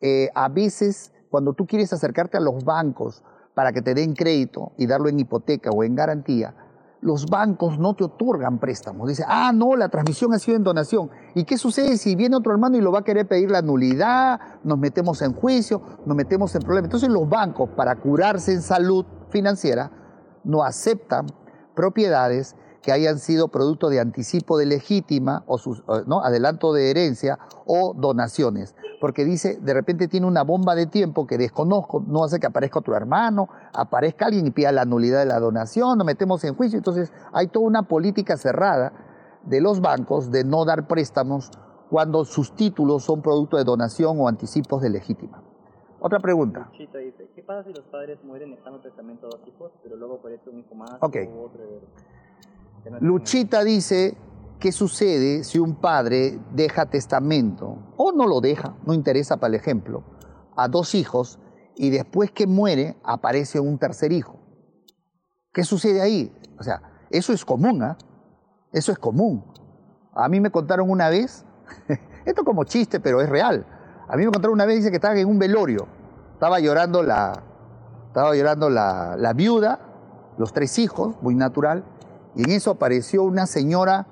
eh, 0.00 0.30
a 0.34 0.48
veces 0.48 1.12
cuando 1.28 1.54
tú 1.54 1.66
quieres 1.66 1.92
acercarte 1.92 2.36
a 2.36 2.40
los 2.40 2.64
bancos 2.64 3.24
para 3.54 3.72
que 3.72 3.82
te 3.82 3.94
den 3.94 4.14
crédito 4.14 4.72
y 4.78 4.86
darlo 4.86 5.08
en 5.08 5.18
hipoteca 5.18 5.70
o 5.70 5.82
en 5.82 5.96
garantía, 5.96 6.54
los 7.04 7.26
bancos 7.26 7.78
no 7.78 7.92
te 7.92 8.04
otorgan 8.04 8.58
préstamos. 8.58 9.06
Dice, 9.06 9.24
ah, 9.28 9.52
no, 9.54 9.76
la 9.76 9.90
transmisión 9.90 10.32
ha 10.32 10.38
sido 10.38 10.56
en 10.56 10.64
donación. 10.64 11.10
¿Y 11.34 11.44
qué 11.44 11.58
sucede 11.58 11.98
si 11.98 12.16
viene 12.16 12.34
otro 12.34 12.50
hermano 12.50 12.78
y 12.78 12.80
lo 12.80 12.90
va 12.92 13.00
a 13.00 13.04
querer 13.04 13.28
pedir 13.28 13.50
la 13.50 13.60
nulidad? 13.60 14.40
Nos 14.64 14.78
metemos 14.78 15.20
en 15.20 15.34
juicio, 15.34 15.82
nos 16.06 16.16
metemos 16.16 16.54
en 16.54 16.62
problemas. 16.62 16.86
Entonces 16.86 17.10
los 17.10 17.28
bancos, 17.28 17.68
para 17.76 17.96
curarse 17.96 18.54
en 18.54 18.62
salud 18.62 19.04
financiera, 19.28 19.90
no 20.44 20.62
aceptan 20.62 21.26
propiedades 21.74 22.56
que 22.84 22.92
hayan 22.92 23.18
sido 23.18 23.48
producto 23.48 23.88
de 23.88 23.98
anticipo 23.98 24.58
de 24.58 24.66
legítima 24.66 25.42
o 25.46 25.56
sus- 25.56 25.82
¿no? 26.06 26.22
adelanto 26.22 26.74
de 26.74 26.90
herencia 26.90 27.38
o 27.64 27.94
donaciones. 27.96 28.76
Porque 29.00 29.24
dice, 29.24 29.58
de 29.60 29.72
repente 29.72 30.06
tiene 30.06 30.26
una 30.26 30.42
bomba 30.44 30.74
de 30.74 30.86
tiempo 30.86 31.26
que 31.26 31.38
desconozco, 31.38 32.04
no 32.06 32.24
hace 32.24 32.38
que 32.38 32.46
aparezca 32.46 32.80
otro 32.80 32.94
hermano, 32.94 33.48
aparezca 33.72 34.26
alguien 34.26 34.46
y 34.46 34.50
pida 34.50 34.70
la 34.70 34.84
nulidad 34.84 35.20
de 35.20 35.26
la 35.26 35.40
donación, 35.40 35.96
nos 35.96 36.06
metemos 36.06 36.44
en 36.44 36.54
juicio. 36.54 36.76
Entonces 36.76 37.10
hay 37.32 37.46
toda 37.46 37.64
una 37.66 37.84
política 37.84 38.36
cerrada 38.36 38.92
de 39.44 39.62
los 39.62 39.80
bancos 39.80 40.30
de 40.30 40.44
no 40.44 40.66
dar 40.66 40.86
préstamos 40.86 41.50
cuando 41.88 42.24
sus 42.26 42.54
títulos 42.54 43.02
son 43.04 43.22
producto 43.22 43.56
de 43.56 43.64
donación 43.64 44.20
o 44.20 44.28
anticipos 44.28 44.82
de 44.82 44.90
legítima. 44.90 45.42
Otra 46.00 46.18
pregunta. 46.20 46.68
Chita 46.76 46.98
dice, 46.98 47.30
¿qué 47.34 47.42
pasa 47.42 47.64
si 47.66 47.72
los 47.72 47.84
padres 47.86 48.22
mueren 48.24 48.50
dejando 48.50 48.78
testamento 48.80 49.26
a 49.26 49.30
dos 49.30 49.40
hijos, 49.48 49.72
pero 49.82 49.96
luego 49.96 50.16
aparece 50.16 50.50
un 50.50 50.58
hijo 50.58 50.74
más 50.74 50.96
Ok. 51.00 51.16
o 51.34 51.44
otro 51.46 51.62
heredero? 51.62 51.86
Luchita 53.00 53.64
dice, 53.64 54.16
¿qué 54.60 54.70
sucede 54.70 55.44
si 55.44 55.58
un 55.58 55.76
padre 55.76 56.38
deja 56.52 56.86
testamento, 56.86 57.78
o 57.96 58.12
no 58.12 58.26
lo 58.26 58.40
deja, 58.40 58.76
no 58.84 58.92
interesa 58.92 59.38
para 59.38 59.54
el 59.54 59.60
ejemplo, 59.60 60.04
a 60.56 60.68
dos 60.68 60.94
hijos 60.94 61.38
y 61.76 61.90
después 61.90 62.30
que 62.30 62.46
muere 62.46 62.96
aparece 63.02 63.58
un 63.58 63.78
tercer 63.78 64.12
hijo? 64.12 64.38
¿Qué 65.52 65.64
sucede 65.64 66.02
ahí? 66.02 66.32
O 66.58 66.62
sea, 66.62 66.82
eso 67.10 67.32
es 67.32 67.44
común, 67.44 67.82
¿ah? 67.82 67.96
Eso 68.72 68.92
es 68.92 68.98
común. 68.98 69.44
A 70.14 70.28
mí 70.28 70.40
me 70.40 70.50
contaron 70.50 70.90
una 70.90 71.08
vez, 71.08 71.44
esto 72.26 72.44
como 72.44 72.64
chiste, 72.64 73.00
pero 73.00 73.20
es 73.20 73.28
real. 73.28 73.66
A 74.08 74.16
mí 74.16 74.26
me 74.26 74.32
contaron 74.32 74.54
una 74.54 74.66
vez, 74.66 74.76
dice 74.76 74.90
que 74.90 74.96
estaban 74.96 75.16
en 75.16 75.28
un 75.28 75.38
velorio. 75.38 75.86
Estaba 76.34 76.60
llorando 76.60 77.02
la, 77.02 77.42
estaba 78.08 78.34
llorando 78.34 78.68
la, 78.68 79.16
la 79.16 79.32
viuda, 79.32 79.80
los 80.36 80.52
tres 80.52 80.78
hijos, 80.78 81.14
muy 81.22 81.34
natural, 81.34 81.84
y 82.34 82.44
en 82.44 82.50
eso 82.50 82.72
apareció 82.72 83.22
una 83.22 83.46
señora 83.46 84.06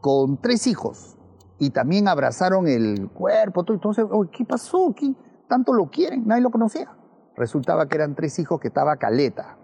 con 0.00 0.40
tres 0.40 0.66
hijos 0.66 1.16
y 1.58 1.70
también 1.70 2.08
abrazaron 2.08 2.68
el 2.68 3.10
cuerpo. 3.10 3.64
todo. 3.64 3.74
Entonces, 3.74 4.06
"Oye, 4.10 4.30
¿qué 4.30 4.44
pasó? 4.44 4.94
¿Qué 4.96 5.14
tanto 5.48 5.72
lo 5.72 5.88
quieren? 5.90 6.26
Nadie 6.26 6.42
lo 6.42 6.50
conocía. 6.50 6.96
Resultaba 7.36 7.86
que 7.86 7.96
eran 7.96 8.14
tres 8.14 8.38
hijos 8.38 8.60
que 8.60 8.68
estaba 8.68 8.96
caleta. 8.96 9.58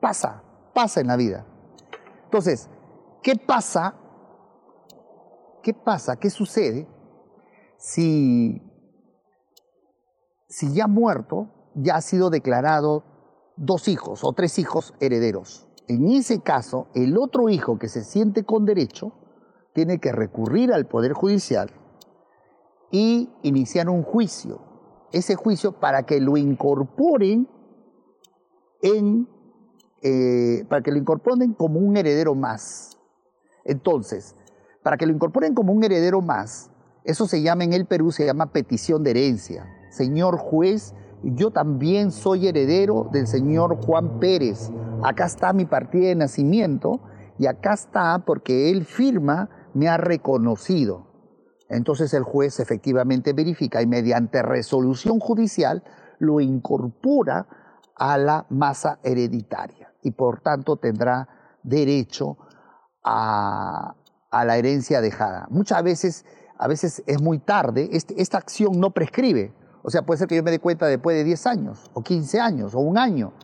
Pasa, 0.00 0.42
pasa 0.74 1.00
en 1.00 1.06
la 1.06 1.16
vida. 1.16 1.46
Entonces, 2.24 2.68
¿qué 3.22 3.36
pasa? 3.36 3.94
¿Qué 5.62 5.72
pasa? 5.72 6.16
¿Qué 6.16 6.28
sucede 6.28 6.86
si, 7.78 8.60
si 10.48 10.74
ya 10.74 10.86
muerto, 10.86 11.48
ya 11.74 11.96
ha 11.96 12.00
sido 12.02 12.28
declarado 12.28 13.04
dos 13.56 13.88
hijos 13.88 14.24
o 14.24 14.32
tres 14.32 14.58
hijos 14.58 14.94
herederos? 15.00 15.63
En 15.86 16.08
ese 16.08 16.40
caso, 16.40 16.88
el 16.94 17.18
otro 17.18 17.48
hijo 17.48 17.78
que 17.78 17.88
se 17.88 18.04
siente 18.04 18.44
con 18.44 18.64
derecho 18.64 19.12
tiene 19.74 19.98
que 19.98 20.12
recurrir 20.12 20.72
al 20.72 20.86
Poder 20.86 21.12
Judicial 21.12 21.70
y 22.90 23.28
iniciar 23.42 23.88
un 23.88 24.02
juicio. 24.02 24.60
Ese 25.12 25.34
juicio 25.34 25.72
para 25.72 26.04
que 26.04 26.20
lo 26.20 26.36
incorporen 26.36 27.48
en, 28.82 29.28
eh, 30.02 30.64
para 30.68 30.82
que 30.82 30.92
lo 30.92 30.98
incorporen 30.98 31.54
como 31.54 31.80
un 31.80 31.96
heredero 31.96 32.34
más. 32.34 32.98
Entonces, 33.64 34.36
para 34.82 34.96
que 34.96 35.06
lo 35.06 35.12
incorporen 35.12 35.54
como 35.54 35.72
un 35.72 35.82
heredero 35.84 36.20
más, 36.20 36.70
eso 37.04 37.26
se 37.26 37.42
llama 37.42 37.64
en 37.64 37.72
el 37.72 37.86
Perú, 37.86 38.12
se 38.12 38.24
llama 38.24 38.52
petición 38.52 39.02
de 39.02 39.10
herencia. 39.10 39.66
Señor 39.90 40.38
juez, 40.38 40.94
yo 41.24 41.50
también 41.50 42.10
soy 42.10 42.48
heredero 42.48 43.08
del 43.12 43.26
señor 43.26 43.76
Juan 43.84 44.18
Pérez. 44.20 44.70
Acá 45.02 45.26
está 45.26 45.52
mi 45.52 45.64
partida 45.64 46.08
de 46.08 46.14
nacimiento 46.14 47.00
y 47.38 47.46
acá 47.46 47.74
está 47.74 48.22
porque 48.26 48.70
él 48.70 48.84
firma, 48.84 49.48
me 49.74 49.88
ha 49.88 49.96
reconocido. 49.96 51.06
Entonces 51.68 52.14
el 52.14 52.22
juez 52.22 52.60
efectivamente 52.60 53.32
verifica 53.32 53.82
y 53.82 53.86
mediante 53.86 54.42
resolución 54.42 55.18
judicial 55.18 55.82
lo 56.18 56.40
incorpora 56.40 57.46
a 57.96 58.18
la 58.18 58.46
masa 58.50 58.98
hereditaria 59.02 59.92
y 60.02 60.12
por 60.12 60.40
tanto 60.40 60.76
tendrá 60.76 61.28
derecho 61.62 62.36
a, 63.02 63.94
la 64.32 64.56
herencia 64.56 65.00
dejada. 65.00 65.46
Muchas 65.50 65.82
veces, 65.82 66.24
a 66.58 66.68
veces 66.68 67.02
es 67.06 67.22
muy 67.22 67.38
tarde, 67.38 67.88
este- 67.92 68.20
esta 68.20 68.38
acción 68.38 68.80
no 68.80 68.90
prescribe. 68.90 69.54
O 69.86 69.90
sea, 69.90 70.00
puede 70.02 70.18
ser 70.18 70.28
que 70.28 70.36
yo 70.36 70.42
me 70.42 70.50
dé 70.50 70.58
cuenta 70.60 70.86
después 70.86 71.14
de 71.14 71.24
10 71.24 71.46
años, 71.46 71.90
o 71.92 72.02
15 72.02 72.40
años, 72.40 72.74
o 72.74 72.80
un 72.80 72.96
año. 72.96 73.34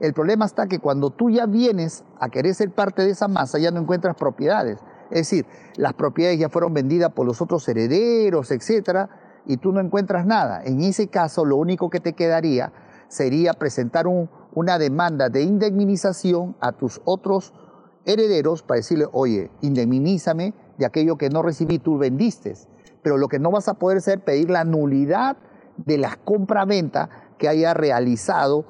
El 0.00 0.12
problema 0.12 0.44
está 0.44 0.66
que 0.66 0.80
cuando 0.80 1.10
tú 1.10 1.30
ya 1.30 1.46
vienes 1.46 2.04
a 2.18 2.28
querer 2.28 2.52
ser 2.56 2.72
parte 2.72 3.02
de 3.02 3.10
esa 3.10 3.28
masa, 3.28 3.58
ya 3.60 3.70
no 3.70 3.78
encuentras 3.80 4.16
propiedades. 4.16 4.80
Es 5.10 5.18
decir, 5.30 5.46
las 5.76 5.94
propiedades 5.94 6.40
ya 6.40 6.48
fueron 6.48 6.74
vendidas 6.74 7.12
por 7.12 7.24
los 7.26 7.40
otros 7.40 7.66
herederos, 7.68 8.50
etcétera, 8.50 9.08
y 9.46 9.58
tú 9.58 9.70
no 9.70 9.78
encuentras 9.78 10.26
nada. 10.26 10.64
En 10.64 10.80
ese 10.82 11.06
caso, 11.06 11.44
lo 11.44 11.56
único 11.56 11.90
que 11.90 12.00
te 12.00 12.14
quedaría 12.14 12.72
sería 13.06 13.52
presentar 13.52 14.08
un- 14.08 14.28
una 14.52 14.78
demanda 14.78 15.28
de 15.28 15.42
indemnización 15.42 16.56
a 16.60 16.72
tus 16.72 17.00
otros 17.04 17.54
herederos 18.04 18.64
para 18.64 18.78
decirle, 18.78 19.06
oye, 19.12 19.52
indemnízame 19.60 20.54
de 20.76 20.86
aquello 20.86 21.16
que 21.16 21.30
no 21.30 21.42
recibí, 21.42 21.78
tú 21.78 21.98
vendiste. 21.98 22.54
Pero 23.02 23.16
lo 23.16 23.28
que 23.28 23.38
no 23.38 23.52
vas 23.52 23.68
a 23.68 23.74
poder 23.74 23.98
hacer 23.98 24.18
es 24.18 24.24
pedir 24.24 24.50
la 24.50 24.64
nulidad 24.64 25.36
de 25.76 25.98
las 25.98 26.16
compra-venta 26.16 27.10
que 27.38 27.48
haya 27.48 27.74
realizado 27.74 28.64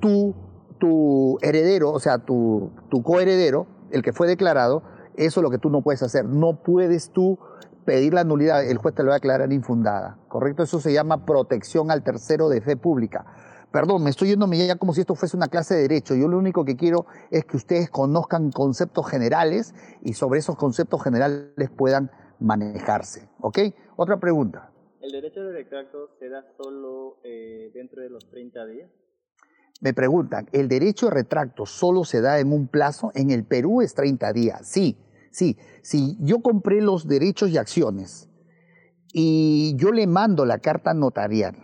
tu, 0.00 0.34
tu 0.78 1.38
heredero, 1.42 1.90
o 1.90 2.00
sea, 2.00 2.18
tu, 2.18 2.70
tu 2.88 3.02
coheredero, 3.02 3.66
el 3.90 4.02
que 4.02 4.12
fue 4.12 4.26
declarado, 4.26 4.82
eso 5.16 5.40
es 5.40 5.42
lo 5.42 5.50
que 5.50 5.58
tú 5.58 5.70
no 5.70 5.82
puedes 5.82 6.02
hacer. 6.02 6.24
No 6.24 6.62
puedes 6.62 7.10
tú 7.10 7.38
pedir 7.84 8.14
la 8.14 8.24
nulidad, 8.24 8.64
el 8.64 8.78
juez 8.78 8.94
te 8.94 9.02
lo 9.02 9.08
va 9.08 9.14
a 9.14 9.16
declarar 9.16 9.52
infundada, 9.52 10.18
¿correcto? 10.28 10.62
Eso 10.62 10.80
se 10.80 10.92
llama 10.92 11.24
protección 11.24 11.90
al 11.90 12.02
tercero 12.02 12.48
de 12.48 12.60
fe 12.60 12.76
pública. 12.76 13.24
Perdón, 13.70 14.02
me 14.02 14.10
estoy 14.10 14.28
yéndome 14.28 14.58
ya 14.66 14.76
como 14.76 14.94
si 14.94 15.00
esto 15.00 15.14
fuese 15.14 15.36
una 15.36 15.48
clase 15.48 15.74
de 15.74 15.82
derecho. 15.82 16.14
Yo 16.14 16.28
lo 16.28 16.38
único 16.38 16.64
que 16.64 16.76
quiero 16.76 17.06
es 17.30 17.44
que 17.44 17.56
ustedes 17.56 17.90
conozcan 17.90 18.50
conceptos 18.50 19.06
generales 19.08 19.74
y 20.02 20.14
sobre 20.14 20.38
esos 20.38 20.56
conceptos 20.56 21.02
generales 21.02 21.70
puedan 21.76 22.10
manejarse, 22.40 23.28
¿ok? 23.40 23.58
Otra 23.96 24.18
pregunta. 24.18 24.70
¿El 25.00 25.12
derecho 25.12 25.44
de 25.44 25.52
retracto 25.52 26.10
se 26.18 26.28
da 26.28 26.44
solo 26.56 27.18
eh, 27.22 27.70
dentro 27.72 28.02
de 28.02 28.10
los 28.10 28.28
30 28.30 28.66
días? 28.66 28.90
Me 29.80 29.94
preguntan, 29.94 30.48
¿el 30.52 30.68
derecho 30.68 31.06
de 31.06 31.12
retracto 31.12 31.66
solo 31.66 32.04
se 32.04 32.20
da 32.20 32.40
en 32.40 32.52
un 32.52 32.66
plazo? 32.66 33.12
En 33.14 33.30
el 33.30 33.44
Perú 33.44 33.80
es 33.80 33.94
30 33.94 34.32
días. 34.32 34.66
Sí, 34.66 34.98
sí. 35.30 35.56
Si 35.82 36.16
yo 36.20 36.40
compré 36.40 36.80
los 36.80 37.06
derechos 37.06 37.50
y 37.50 37.58
acciones 37.58 38.28
y 39.12 39.76
yo 39.76 39.92
le 39.92 40.08
mando 40.08 40.44
la 40.44 40.58
carta 40.58 40.94
notarial, 40.94 41.54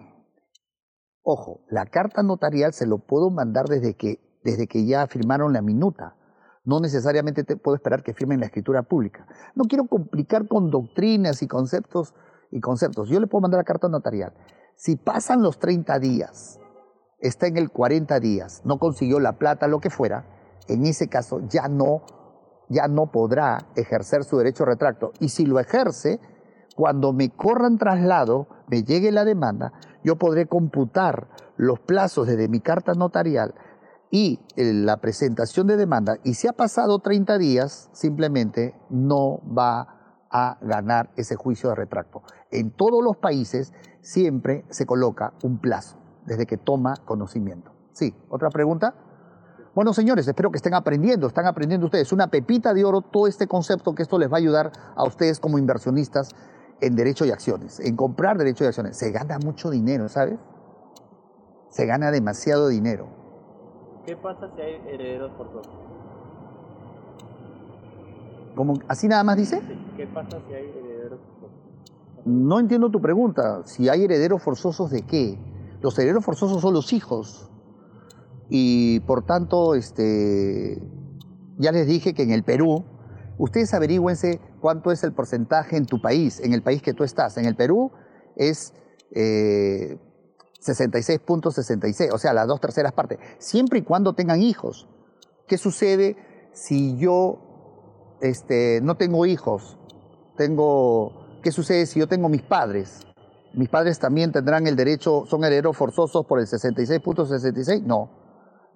ojo, 1.22 1.64
la 1.68 1.87
carta 1.87 2.22
notarial 2.22 2.72
se 2.72 2.87
lo 2.87 2.99
puedo 2.99 3.30
mandar 3.30 3.66
desde 3.66 3.95
que, 3.95 4.20
desde 4.45 4.68
que 4.68 4.87
ya 4.87 5.09
firmaron 5.09 5.53
la 5.53 5.61
minuta. 5.61 6.16
No 6.62 6.78
necesariamente 6.78 7.43
te 7.43 7.57
puedo 7.57 7.74
esperar 7.74 8.05
que 8.05 8.14
firmen 8.14 8.41
la 8.41 8.47
escritura 8.47 8.85
pública. 8.85 9.26
No 9.57 9.64
quiero 9.64 9.87
complicar 9.87 10.47
con 10.47 10.70
doctrinas 10.70 11.43
y 11.43 11.49
conceptos 11.49 12.14
y 12.51 12.61
conceptos. 12.61 13.09
Yo 13.09 13.20
le 13.20 13.26
puedo 13.26 13.42
mandar 13.42 13.59
la 13.59 13.64
carta 13.64 13.88
notarial. 13.88 14.32
Si 14.76 14.97
pasan 14.97 15.42
los 15.42 15.59
30 15.59 15.99
días 15.99 16.61
está 17.20 17.47
en 17.47 17.57
el 17.57 17.70
40 17.70 18.20
días, 18.20 18.61
no 18.64 18.78
consiguió 18.78 19.18
la 19.18 19.38
plata, 19.38 19.66
lo 19.66 19.80
que 19.80 19.88
fuera, 19.88 20.26
en 20.68 20.84
ese 20.84 21.09
caso 21.09 21.40
ya 21.49 21.68
no, 21.68 22.03
ya 22.68 22.86
no 22.86 23.11
podrá 23.11 23.66
ejercer 23.76 24.24
su 24.24 24.36
derecho 24.36 24.64
a 24.64 24.66
retracto. 24.66 25.12
Y 25.20 25.30
si 25.30 25.47
lo 25.47 25.59
ejerce, 25.59 26.20
cuando 26.76 27.12
me 27.12 27.30
corran 27.30 27.78
traslado, 27.78 28.49
me 28.68 28.82
llegue 28.82 29.11
la 29.11 29.24
demanda, 29.24 29.72
yo 30.03 30.16
podré 30.16 30.47
computar 30.47 31.28
los 31.57 31.80
plazos 31.80 32.26
desde 32.26 32.49
mi 32.49 32.61
carta 32.61 32.92
notarial 32.92 33.55
y 34.11 34.40
la 34.57 34.99
presentación 34.99 35.66
de 35.66 35.76
demanda 35.76 36.18
y 36.24 36.34
si 36.34 36.47
ha 36.47 36.53
pasado 36.53 36.99
30 36.99 37.38
días, 37.38 37.88
simplemente 37.92 38.74
no 38.90 39.40
va 39.57 40.04
a 40.35 40.59
ganar 40.61 41.11
ese 41.14 41.37
juicio 41.37 41.68
de 41.70 41.76
retracto. 41.76 42.24
En 42.51 42.72
todos 42.72 43.03
los 43.05 43.16
países 43.16 43.72
siempre 44.01 44.64
se 44.68 44.85
coloca 44.85 45.32
un 45.45 45.59
plazo 45.59 45.97
desde 46.26 46.45
que 46.45 46.57
toma 46.57 46.97
conocimiento. 47.05 47.70
Sí, 47.93 48.12
otra 48.28 48.51
pregunta. 48.51 48.95
Bueno, 49.76 49.93
señores, 49.93 50.26
espero 50.26 50.51
que 50.51 50.57
estén 50.57 50.74
aprendiendo, 50.74 51.28
están 51.28 51.47
aprendiendo 51.47 51.87
ustedes. 51.87 52.12
Una 52.12 52.26
pepita 52.26 52.74
de 52.74 52.85
oro 52.85 53.01
todo 53.01 53.28
este 53.28 53.47
concepto 53.47 53.95
que 53.95 54.03
esto 54.03 54.18
les 54.18 54.28
va 54.28 54.35
a 54.35 54.39
ayudar 54.39 54.72
a 54.97 55.05
ustedes 55.05 55.39
como 55.39 55.57
inversionistas 55.57 56.30
en 56.80 56.97
derecho 56.97 57.24
y 57.24 57.30
acciones, 57.30 57.78
en 57.78 57.95
comprar 57.95 58.37
derecho 58.37 58.64
y 58.64 58.66
acciones. 58.66 58.97
Se 58.97 59.12
gana 59.12 59.39
mucho 59.39 59.70
dinero, 59.70 60.09
¿sabes? 60.09 60.41
Se 61.68 61.87
gana 61.87 62.11
demasiado 62.11 62.66
dinero. 62.66 63.07
¿Qué 64.05 64.16
pasa 64.16 64.51
si 64.57 64.61
hay 64.61 64.74
herederos 64.89 65.32
forzosos? 65.37 65.72
¿Cómo, 68.55 68.79
¿Así 68.89 69.09
nada 69.09 69.25
más 69.25 69.37
dice? 69.37 69.61
¿Qué 69.97 70.07
pasa 70.07 70.39
si 70.47 70.55
hay 70.55 70.69
herederos 70.69 71.21
forzosos? 71.21 72.25
No 72.25 72.61
entiendo 72.61 72.91
tu 72.91 73.01
pregunta. 73.01 73.63
Si 73.65 73.89
hay 73.89 74.05
herederos 74.05 74.43
forzosos 74.43 74.91
de 74.91 75.03
qué? 75.03 75.39
Los 75.81 75.99
herederos 75.99 76.25
forzosos 76.25 76.63
son 76.63 76.73
los 76.73 76.93
hijos. 76.93 77.51
Y 78.49 79.01
por 79.01 79.25
tanto, 79.25 79.75
este, 79.75 80.81
ya 81.59 81.73
les 81.73 81.87
dije 81.87 82.15
que 82.15 82.23
en 82.23 82.31
el 82.31 82.45
Perú, 82.45 82.85
ustedes 83.39 83.75
averigüense 83.75 84.41
cuánto 84.61 84.93
es 84.93 85.03
el 85.05 85.13
porcentaje 85.13 85.77
en 85.77 85.87
tu 85.87 86.01
país, 86.01 86.41
en 86.41 86.53
el 86.53 86.63
país 86.63 86.83
que 86.83 86.95
tú 86.95 87.05
estás. 87.05 87.37
En 87.37 87.47
el 87.47 87.57
Perú 87.57 87.91
es 88.37 88.73
eh, 89.11 89.99
66.66, 90.61 92.13
o 92.13 92.19
sea, 92.19 92.33
las 92.33 92.47
dos 92.47 92.61
terceras 92.61 92.93
partes, 92.93 93.19
siempre 93.39 93.81
y 93.81 93.83
cuando 93.83 94.15
tengan 94.15 94.41
hijos. 94.41 94.89
¿Qué 95.47 95.59
sucede 95.59 96.17
si 96.53 96.97
yo 96.97 97.43
este, 98.21 98.81
no 98.83 98.97
tengo 98.97 99.27
hijos? 99.27 99.79
Tengo, 100.37 101.41
¿Qué 101.43 101.53
sucede 101.53 101.87
si 101.87 102.01
yo 102.01 102.09
tengo 102.09 102.29
mis 102.29 102.43
padres? 102.43 103.07
¿Mis 103.53 103.69
padres 103.69 103.99
también 103.99 104.33
tendrán 104.33 104.67
el 104.67 104.77
derecho, 104.77 105.25
son 105.27 105.45
herederos 105.45 105.77
forzosos 105.77 106.25
por 106.27 106.41
el 106.41 106.47
66.66? 106.47 107.83
No. 107.83 108.11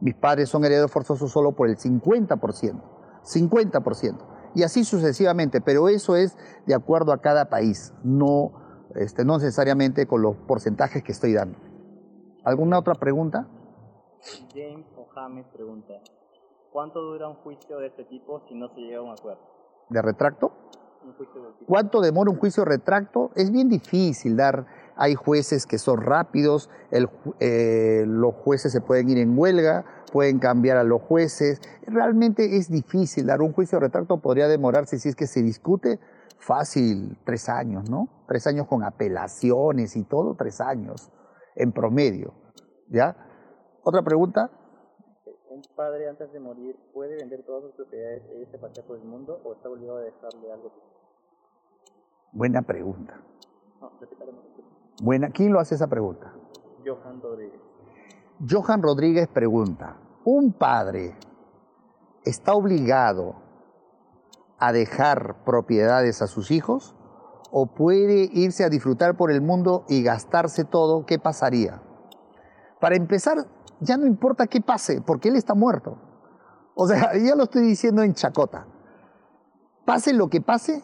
Mis 0.00 0.14
padres 0.14 0.48
son 0.48 0.64
herederos 0.64 0.90
forzosos 0.90 1.32
solo 1.32 1.52
por 1.52 1.68
el 1.68 1.76
50%. 1.76 2.80
50%. 3.24 4.18
Y 4.54 4.62
así 4.62 4.84
sucesivamente, 4.84 5.60
pero 5.60 5.88
eso 5.88 6.14
es 6.14 6.36
de 6.66 6.74
acuerdo 6.74 7.12
a 7.12 7.20
cada 7.20 7.48
país, 7.48 7.92
no, 8.02 8.52
este, 8.94 9.24
no 9.24 9.38
necesariamente 9.38 10.06
con 10.06 10.22
los 10.22 10.36
porcentajes 10.36 11.02
que 11.02 11.12
estoy 11.12 11.32
dando. 11.32 11.58
¿Alguna 12.44 12.78
otra 12.78 12.94
pregunta? 12.94 13.48
James 14.54 14.86
O'Hames 14.96 15.46
pregunta, 15.52 15.94
¿cuánto 16.72 17.00
dura 17.00 17.28
un 17.28 17.36
juicio 17.36 17.78
de 17.78 17.88
este 17.88 18.04
tipo 18.04 18.40
si 18.48 18.54
no 18.54 18.68
se 18.68 18.80
llega 18.80 18.98
a 18.98 19.02
un 19.02 19.12
acuerdo? 19.12 19.40
¿De 19.90 20.02
retracto? 20.02 20.52
Un 21.04 21.14
juicio 21.14 21.42
de 21.42 21.52
tipo. 21.52 21.66
¿Cuánto 21.66 22.00
demora 22.00 22.30
un 22.30 22.38
juicio 22.38 22.64
de 22.64 22.70
retracto? 22.70 23.30
Es 23.34 23.50
bien 23.50 23.68
difícil 23.68 24.36
dar. 24.36 24.66
Hay 24.96 25.14
jueces 25.14 25.66
que 25.66 25.78
son 25.78 26.00
rápidos, 26.00 26.70
el, 26.90 27.08
eh, 27.38 28.04
los 28.06 28.34
jueces 28.34 28.72
se 28.72 28.80
pueden 28.80 29.08
ir 29.08 29.18
en 29.18 29.38
huelga, 29.38 29.84
pueden 30.12 30.40
cambiar 30.40 30.76
a 30.76 30.82
los 30.82 31.02
jueces. 31.02 31.60
Realmente 31.86 32.56
es 32.56 32.68
difícil 32.68 33.26
dar 33.26 33.40
un 33.40 33.52
juicio 33.52 33.78
de 33.78 33.86
retracto, 33.86 34.20
podría 34.20 34.48
demorarse 34.48 34.98
si 34.98 35.08
es 35.08 35.14
que 35.14 35.28
se 35.28 35.40
discute 35.42 36.00
fácil 36.38 37.16
tres 37.24 37.48
años, 37.48 37.88
¿no? 37.88 38.24
Tres 38.26 38.46
años 38.46 38.66
con 38.66 38.82
apelaciones 38.82 39.96
y 39.96 40.04
todo, 40.04 40.34
tres 40.36 40.60
años 40.60 41.12
en 41.54 41.72
promedio. 41.72 42.34
¿Ya? 42.88 43.16
¿Otra 43.84 44.02
pregunta? 44.02 44.50
¿Un 45.58 45.64
padre 45.74 46.08
antes 46.08 46.32
de 46.32 46.38
morir 46.38 46.76
puede 46.94 47.16
vender 47.16 47.42
todas 47.42 47.64
sus 47.64 47.72
propiedades 47.72 48.22
e 48.30 48.42
irse 48.42 48.56
a 48.56 48.60
pasear 48.60 48.86
por 48.86 48.96
el 48.96 49.02
mundo 49.02 49.40
o 49.42 49.54
está 49.54 49.68
obligado 49.68 49.98
a 49.98 50.02
dejarle 50.02 50.52
algo? 50.52 50.70
Buena 52.30 52.62
pregunta. 52.62 53.20
No. 53.80 53.90
Buena. 55.02 55.30
¿Quién 55.30 55.52
lo 55.52 55.58
hace 55.58 55.74
esa 55.74 55.88
pregunta? 55.88 56.32
Johan 56.86 57.20
Rodríguez. 57.20 57.60
Johan 58.48 58.82
Rodríguez 58.84 59.26
pregunta, 59.26 59.96
¿un 60.24 60.52
padre 60.52 61.16
está 62.24 62.54
obligado 62.54 63.34
a 64.60 64.70
dejar 64.70 65.42
propiedades 65.44 66.22
a 66.22 66.28
sus 66.28 66.52
hijos 66.52 66.94
o 67.50 67.66
puede 67.66 68.28
irse 68.32 68.62
a 68.62 68.68
disfrutar 68.68 69.16
por 69.16 69.32
el 69.32 69.40
mundo 69.40 69.84
y 69.88 70.04
gastarse 70.04 70.64
todo? 70.64 71.04
¿Qué 71.04 71.18
pasaría? 71.18 71.82
Para 72.80 72.94
empezar, 72.94 73.38
ya 73.80 73.96
no 73.96 74.06
importa 74.06 74.46
qué 74.46 74.60
pase, 74.60 75.00
porque 75.00 75.28
él 75.28 75.36
está 75.36 75.54
muerto. 75.54 75.98
O 76.74 76.86
sea, 76.86 77.12
ya 77.24 77.34
lo 77.34 77.44
estoy 77.44 77.62
diciendo 77.62 78.02
en 78.02 78.14
chacota. 78.14 78.66
Pase 79.84 80.12
lo 80.12 80.28
que 80.28 80.40
pase, 80.40 80.82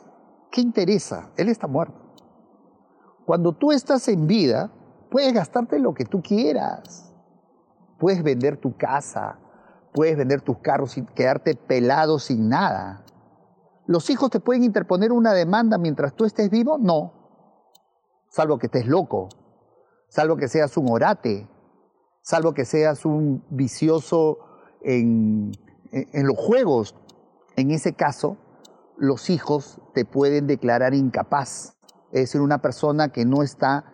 ¿qué 0.51 0.61
interesa? 0.61 1.31
Él 1.37 1.49
está 1.49 1.67
muerto. 1.67 2.01
Cuando 3.27 3.53
tú 3.53 3.73
estás 3.73 4.09
en 4.09 4.27
vida, 4.27 4.71
puedes 5.11 5.33
gastarte 5.33 5.79
lo 5.79 5.95
que 5.95 6.05
tú 6.05 6.23
quieras. 6.23 7.13
Puedes 7.99 8.23
vender 8.23 8.57
tu 8.59 8.77
casa, 8.77 9.39
puedes 9.93 10.17
vender 10.17 10.43
tus 10.43 10.59
carros 10.59 10.99
y 10.99 11.05
quedarte 11.05 11.55
pelado 11.55 12.19
sin 12.19 12.49
nada. 12.49 13.05
¿Los 13.87 14.09
hijos 14.11 14.31
te 14.31 14.41
pueden 14.41 14.65
interponer 14.65 15.13
una 15.13 15.33
demanda 15.33 15.79
mientras 15.79 16.15
tú 16.15 16.25
estés 16.25 16.51
vivo? 16.51 16.79
No. 16.79 17.13
Salvo 18.29 18.59
que 18.59 18.67
estés 18.67 18.87
loco, 18.87 19.29
salvo 20.09 20.37
que 20.37 20.49
seas 20.49 20.77
un 20.77 20.91
orate, 20.91 21.49
salvo 22.25 22.55
que 22.55 22.65
seas 22.65 23.05
un 23.05 23.45
vicioso 23.51 24.39
en, 24.81 25.53
los 25.93 26.37
juegos. 26.37 26.97
En 27.55 27.71
ese 27.71 27.93
caso, 27.93 28.39
los 28.97 29.31
hijos 29.31 29.81
te 29.93 30.05
pueden 30.05 30.47
declarar 30.47 30.95
incapaz, 30.95 31.77
es 32.11 32.23
decir, 32.23 32.41
una 32.41 32.63
persona 32.63 33.11
que 33.11 33.25
no 33.25 33.43
está 33.43 33.85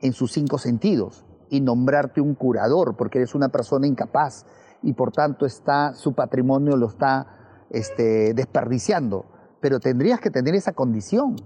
en 0.00 0.12
sus 0.12 0.32
cinco 0.32 0.58
sentidos 0.58 1.26
y 1.50 1.60
nombrarte 1.60 2.20
un 2.20 2.34
curador 2.34 2.96
porque 2.96 3.18
eres 3.18 3.34
una 3.34 3.50
persona 3.50 3.86
incapaz 3.86 4.46
y 4.82 4.94
por 4.94 5.12
tanto 5.12 5.46
está 5.46 5.94
su 5.94 6.14
patrimonio 6.14 6.76
lo 6.76 6.88
está 6.88 7.66
este, 7.70 8.32
desperdiciando. 8.34 9.26
Pero 9.60 9.78
tendrías 9.78 10.20
que 10.20 10.30
tener 10.30 10.54
esa 10.54 10.72
condición. 10.72 11.36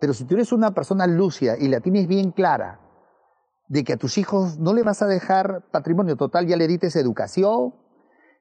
Pero 0.00 0.14
si 0.14 0.24
tú 0.24 0.36
eres 0.36 0.52
una 0.52 0.72
persona 0.72 1.06
lúcida 1.06 1.56
y 1.58 1.68
la 1.68 1.80
tienes 1.80 2.06
bien 2.06 2.30
clara 2.30 2.87
de 3.68 3.84
que 3.84 3.92
a 3.94 3.96
tus 3.96 4.18
hijos 4.18 4.58
no 4.58 4.72
le 4.72 4.82
vas 4.82 5.02
a 5.02 5.06
dejar 5.06 5.64
patrimonio 5.70 6.16
total, 6.16 6.46
ya 6.46 6.56
le 6.56 6.66
diste 6.66 6.88
educación, 6.98 7.74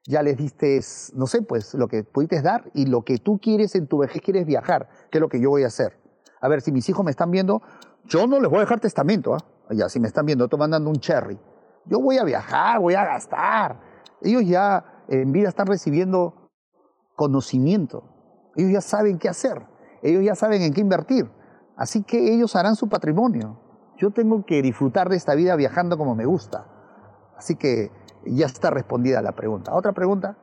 ya 0.05 0.23
les 0.23 0.37
diste, 0.37 0.79
no 1.13 1.27
sé, 1.27 1.41
pues 1.41 1.73
lo 1.73 1.87
que 1.87 2.03
pudiste 2.03 2.41
dar 2.41 2.71
y 2.73 2.85
lo 2.85 3.03
que 3.03 3.17
tú 3.17 3.39
quieres 3.39 3.75
en 3.75 3.87
tu 3.87 3.97
vejez 3.99 4.21
quieres 4.21 4.45
viajar, 4.45 4.89
que 5.11 5.17
es 5.17 5.21
lo 5.21 5.27
que 5.27 5.41
yo 5.41 5.49
voy 5.49 5.63
a 5.63 5.67
hacer. 5.67 5.99
A 6.39 6.47
ver, 6.47 6.61
si 6.61 6.71
mis 6.71 6.87
hijos 6.87 7.03
me 7.03 7.11
están 7.11 7.29
viendo, 7.29 7.61
yo 8.05 8.25
no 8.25 8.39
les 8.39 8.49
voy 8.49 8.57
a 8.57 8.61
dejar 8.61 8.79
testamento, 8.79 9.35
¿ah? 9.35 9.39
Ya, 9.69 9.89
si 9.89 9.99
me 9.99 10.07
están 10.07 10.25
viendo, 10.25 10.45
estoy 10.45 10.59
mandando 10.59 10.89
un 10.89 10.95
cherry. 10.95 11.37
Yo 11.85 11.99
voy 11.99 12.17
a 12.17 12.23
viajar, 12.23 12.79
voy 12.79 12.93
a 12.93 13.03
gastar. 13.03 13.81
Ellos 14.21 14.43
ya 14.45 15.03
en 15.09 15.33
vida 15.33 15.49
están 15.49 15.67
recibiendo 15.67 16.49
conocimiento. 17.15 18.03
Ellos 18.55 18.71
ya 18.71 18.81
saben 18.81 19.19
qué 19.19 19.27
hacer. 19.27 19.65
Ellos 20.01 20.23
ya 20.23 20.35
saben 20.35 20.61
en 20.61 20.73
qué 20.73 20.79
invertir. 20.79 21.29
Así 21.75 22.03
que 22.03 22.33
ellos 22.33 22.55
harán 22.55 22.77
su 22.77 22.87
patrimonio. 22.87 23.59
Yo 23.97 24.11
tengo 24.11 24.45
que 24.45 24.61
disfrutar 24.61 25.09
de 25.09 25.15
esta 25.15 25.33
vida 25.33 25.55
viajando 25.55 25.97
como 25.97 26.13
me 26.13 26.25
gusta. 26.25 26.67
Así 27.35 27.55
que 27.55 27.91
ya 28.25 28.45
está 28.45 28.69
respondida 28.69 29.21
la 29.23 29.31
pregunta. 29.31 29.73
¿Otra 29.73 29.91
pregunta? 29.91 30.37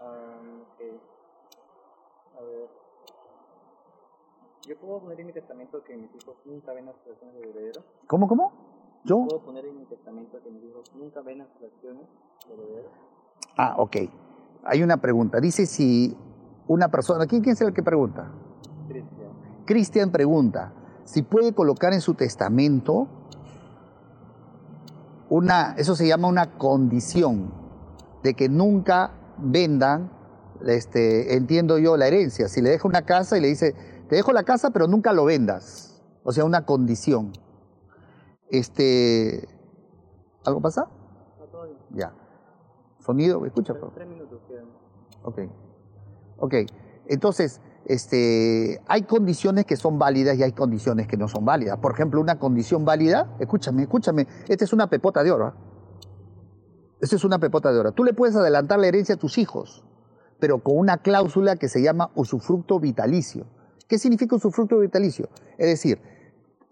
Um, 0.00 0.62
okay. 0.74 1.00
A 2.36 2.40
ver. 2.40 2.68
¿Yo 4.66 4.76
puedo 4.80 5.00
poner 5.00 5.20
en 5.20 5.26
mi 5.28 5.32
testamento 5.32 5.84
que 5.84 5.96
mis 5.96 6.12
hijos 6.16 6.36
nunca 6.44 6.72
ven 6.72 6.86
las 6.86 6.96
acciones 6.96 7.34
de 7.34 7.50
heredero? 7.50 7.84
¿Cómo, 8.08 8.26
cómo? 8.26 8.52
¿Yo? 9.04 9.24
¿Puedo 9.28 9.44
poner 9.44 9.66
en 9.66 9.78
mi 9.78 9.84
testamento 9.86 10.42
que 10.42 10.50
mis 10.50 10.64
hijos 10.64 10.92
nunca 10.96 11.20
ven 11.20 11.38
las 11.38 11.48
acciones 11.62 12.08
de 12.48 12.54
heredero? 12.54 12.88
Ah, 13.56 13.76
ok. 13.78 13.96
Hay 14.64 14.82
una 14.82 14.96
pregunta. 14.96 15.40
Dice 15.40 15.66
si 15.66 16.16
una 16.66 16.88
persona... 16.88 17.26
¿Quién, 17.26 17.42
quién 17.42 17.52
es 17.52 17.60
el 17.60 17.72
que 17.72 17.84
pregunta? 17.84 18.32
Cristian. 18.88 19.30
Cristian 19.64 20.10
pregunta 20.10 20.72
si 21.04 21.22
puede 21.22 21.52
colocar 21.52 21.92
en 21.92 22.00
su 22.00 22.14
testamento 22.14 23.08
una, 25.28 25.74
eso 25.76 25.96
se 25.96 26.06
llama 26.06 26.28
una 26.28 26.56
condición 26.58 27.52
de 28.22 28.34
que 28.34 28.48
nunca 28.48 29.12
vendan, 29.38 30.10
este, 30.66 31.36
entiendo 31.36 31.78
yo, 31.78 31.96
la 31.96 32.06
herencia. 32.06 32.48
Si 32.48 32.62
le 32.62 32.70
deja 32.70 32.88
una 32.88 33.02
casa 33.02 33.36
y 33.36 33.40
le 33.40 33.48
dice, 33.48 33.74
te 34.08 34.16
dejo 34.16 34.32
la 34.32 34.44
casa, 34.44 34.70
pero 34.70 34.86
nunca 34.86 35.12
lo 35.12 35.24
vendas. 35.24 36.02
O 36.22 36.32
sea, 36.32 36.44
una 36.44 36.64
condición. 36.64 37.32
Este, 38.48 39.48
¿Algo 40.44 40.60
pasa? 40.60 40.88
No. 41.52 41.96
Ya. 41.96 42.14
Sonido, 42.98 43.44
escucha. 43.44 43.74
favor. 43.74 43.92
Tres 43.94 44.08
minutos 44.08 44.40
quedan. 44.48 44.66
Ok. 45.22 45.40
Ok. 46.38 46.54
Entonces, 47.06 47.60
este, 47.86 48.80
hay 48.86 49.02
condiciones 49.02 49.66
que 49.66 49.76
son 49.76 49.98
válidas 49.98 50.38
y 50.38 50.42
hay 50.42 50.52
condiciones 50.52 51.06
que 51.06 51.16
no 51.16 51.28
son 51.28 51.44
válidas. 51.44 51.78
Por 51.78 51.92
ejemplo, 51.92 52.20
una 52.20 52.38
condición 52.38 52.84
válida, 52.84 53.36
escúchame, 53.38 53.82
escúchame, 53.82 54.26
esta 54.48 54.64
es 54.64 54.72
una 54.72 54.88
pepota 54.88 55.22
de 55.22 55.30
oro. 55.30 55.46
¿ah? 55.46 55.54
Eso 57.00 57.16
es 57.16 57.24
una 57.24 57.38
pepota 57.38 57.72
de 57.72 57.78
oro. 57.78 57.92
Tú 57.92 58.04
le 58.04 58.14
puedes 58.14 58.34
adelantar 58.36 58.78
la 58.78 58.86
herencia 58.86 59.16
a 59.16 59.18
tus 59.18 59.36
hijos, 59.38 59.84
pero 60.40 60.62
con 60.62 60.78
una 60.78 60.98
cláusula 60.98 61.56
que 61.56 61.68
se 61.68 61.82
llama 61.82 62.10
usufructo 62.14 62.80
vitalicio. 62.80 63.46
¿Qué 63.88 63.98
significa 63.98 64.36
usufructo 64.36 64.78
vitalicio? 64.78 65.28
Es 65.58 65.68
decir, 65.68 66.00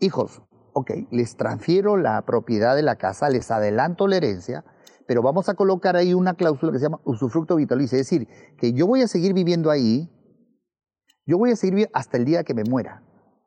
hijos, 0.00 0.42
ok, 0.72 0.90
les 1.10 1.36
transfiero 1.36 1.98
la 1.98 2.22
propiedad 2.22 2.74
de 2.74 2.82
la 2.82 2.96
casa, 2.96 3.28
les 3.28 3.50
adelanto 3.50 4.08
la 4.08 4.16
herencia, 4.16 4.64
pero 5.06 5.20
vamos 5.20 5.48
a 5.50 5.54
colocar 5.54 5.96
ahí 5.96 6.14
una 6.14 6.34
cláusula 6.34 6.72
que 6.72 6.78
se 6.78 6.84
llama 6.84 7.00
usufructo 7.04 7.56
vitalicio. 7.56 7.98
Es 7.98 8.08
decir, 8.08 8.28
que 8.56 8.72
yo 8.72 8.86
voy 8.86 9.02
a 9.02 9.08
seguir 9.08 9.34
viviendo 9.34 9.70
ahí, 9.70 10.10
yo 11.26 11.38
voy 11.38 11.50
a 11.50 11.56
seguir 11.56 11.88
hasta 11.92 12.16
el 12.16 12.24
día 12.24 12.44
que 12.44 12.54
me 12.54 12.64
muera, 12.64 13.02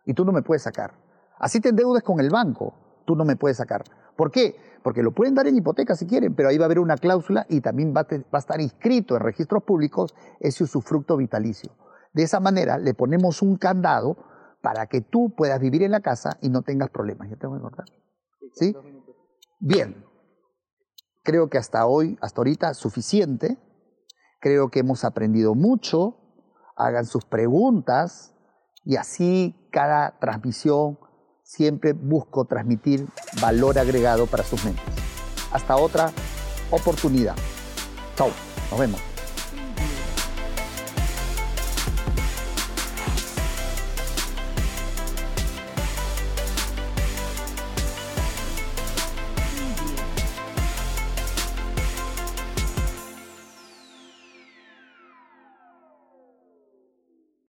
y 0.06 0.14
tú 0.14 0.26
no 0.26 0.32
me 0.32 0.42
puedes 0.42 0.64
sacar. 0.64 0.94
Así 1.38 1.60
te 1.60 1.70
endeudes 1.70 2.04
con 2.04 2.20
el 2.20 2.30
banco, 2.30 2.74
tú 3.06 3.16
no 3.16 3.26
me 3.26 3.36
puedes 3.36 3.58
sacar. 3.58 3.84
¿Por 4.16 4.32
qué? 4.32 4.56
Porque 4.84 5.04
lo 5.04 5.12
pueden 5.12 5.36
dar 5.36 5.48
en 5.48 5.58
hipoteca 5.58 5.96
si 5.96 6.06
quieren, 6.06 6.36
pero 6.36 6.50
ahí 6.50 6.58
va 6.58 6.66
a 6.66 6.68
haber 6.68 6.80
una 6.80 6.96
cláusula 6.96 7.46
y 7.50 7.62
también 7.62 7.94
va 7.96 8.08
a, 8.10 8.38
estar 8.38 8.62
inscrito 8.62 9.16
en 9.16 9.22
registros 9.22 9.64
públicos 9.64 10.14
ese 10.40 10.64
usufructo 10.64 11.18
vitalicio. 11.18 11.72
De 12.14 12.24
esa 12.24 12.40
manera 12.40 12.78
le 12.78 12.94
ponemos 12.94 13.42
un 13.42 13.58
candado 13.58 14.16
para 14.62 14.88
que 14.88 15.02
tú 15.02 15.34
puedas 15.36 15.60
vivir 15.60 15.84
en 15.84 15.92
la 15.92 16.00
casa 16.00 16.38
y 16.42 16.50
no 16.50 16.62
tengas 16.62 16.90
problemas. 16.90 17.30
¿Ya 17.30 17.36
tengo 17.36 17.56
que 17.56 17.62
cortar? 17.62 17.86
¿Sí? 18.54 18.76
Bien. 19.60 20.06
Creo 21.24 21.50
que 21.50 21.58
hasta 21.58 21.86
hoy, 21.88 22.18
hasta 22.22 22.40
ahorita, 22.40 22.74
suficiente. 22.74 23.58
Creo 24.40 24.70
que 24.70 24.80
hemos 24.80 25.04
aprendido 25.04 25.56
mucho. 25.56 26.25
Hagan 26.76 27.06
sus 27.06 27.26
preguntas 27.26 28.34
y 28.84 28.98
así 28.98 29.56
cada 29.72 30.20
transmisión 30.20 31.00
siempre 31.44 31.94
busco 31.94 32.46
transmitir 32.46 33.08
valor 33.42 33.78
agregado 33.80 34.26
para 34.28 34.44
sus 34.44 34.64
mentes. 34.66 34.84
Hasta 35.52 35.76
otra 35.78 36.12
oportunidad. 36.72 37.36
Chao, 38.16 38.30
nos 38.72 38.80
vemos. 38.80 39.15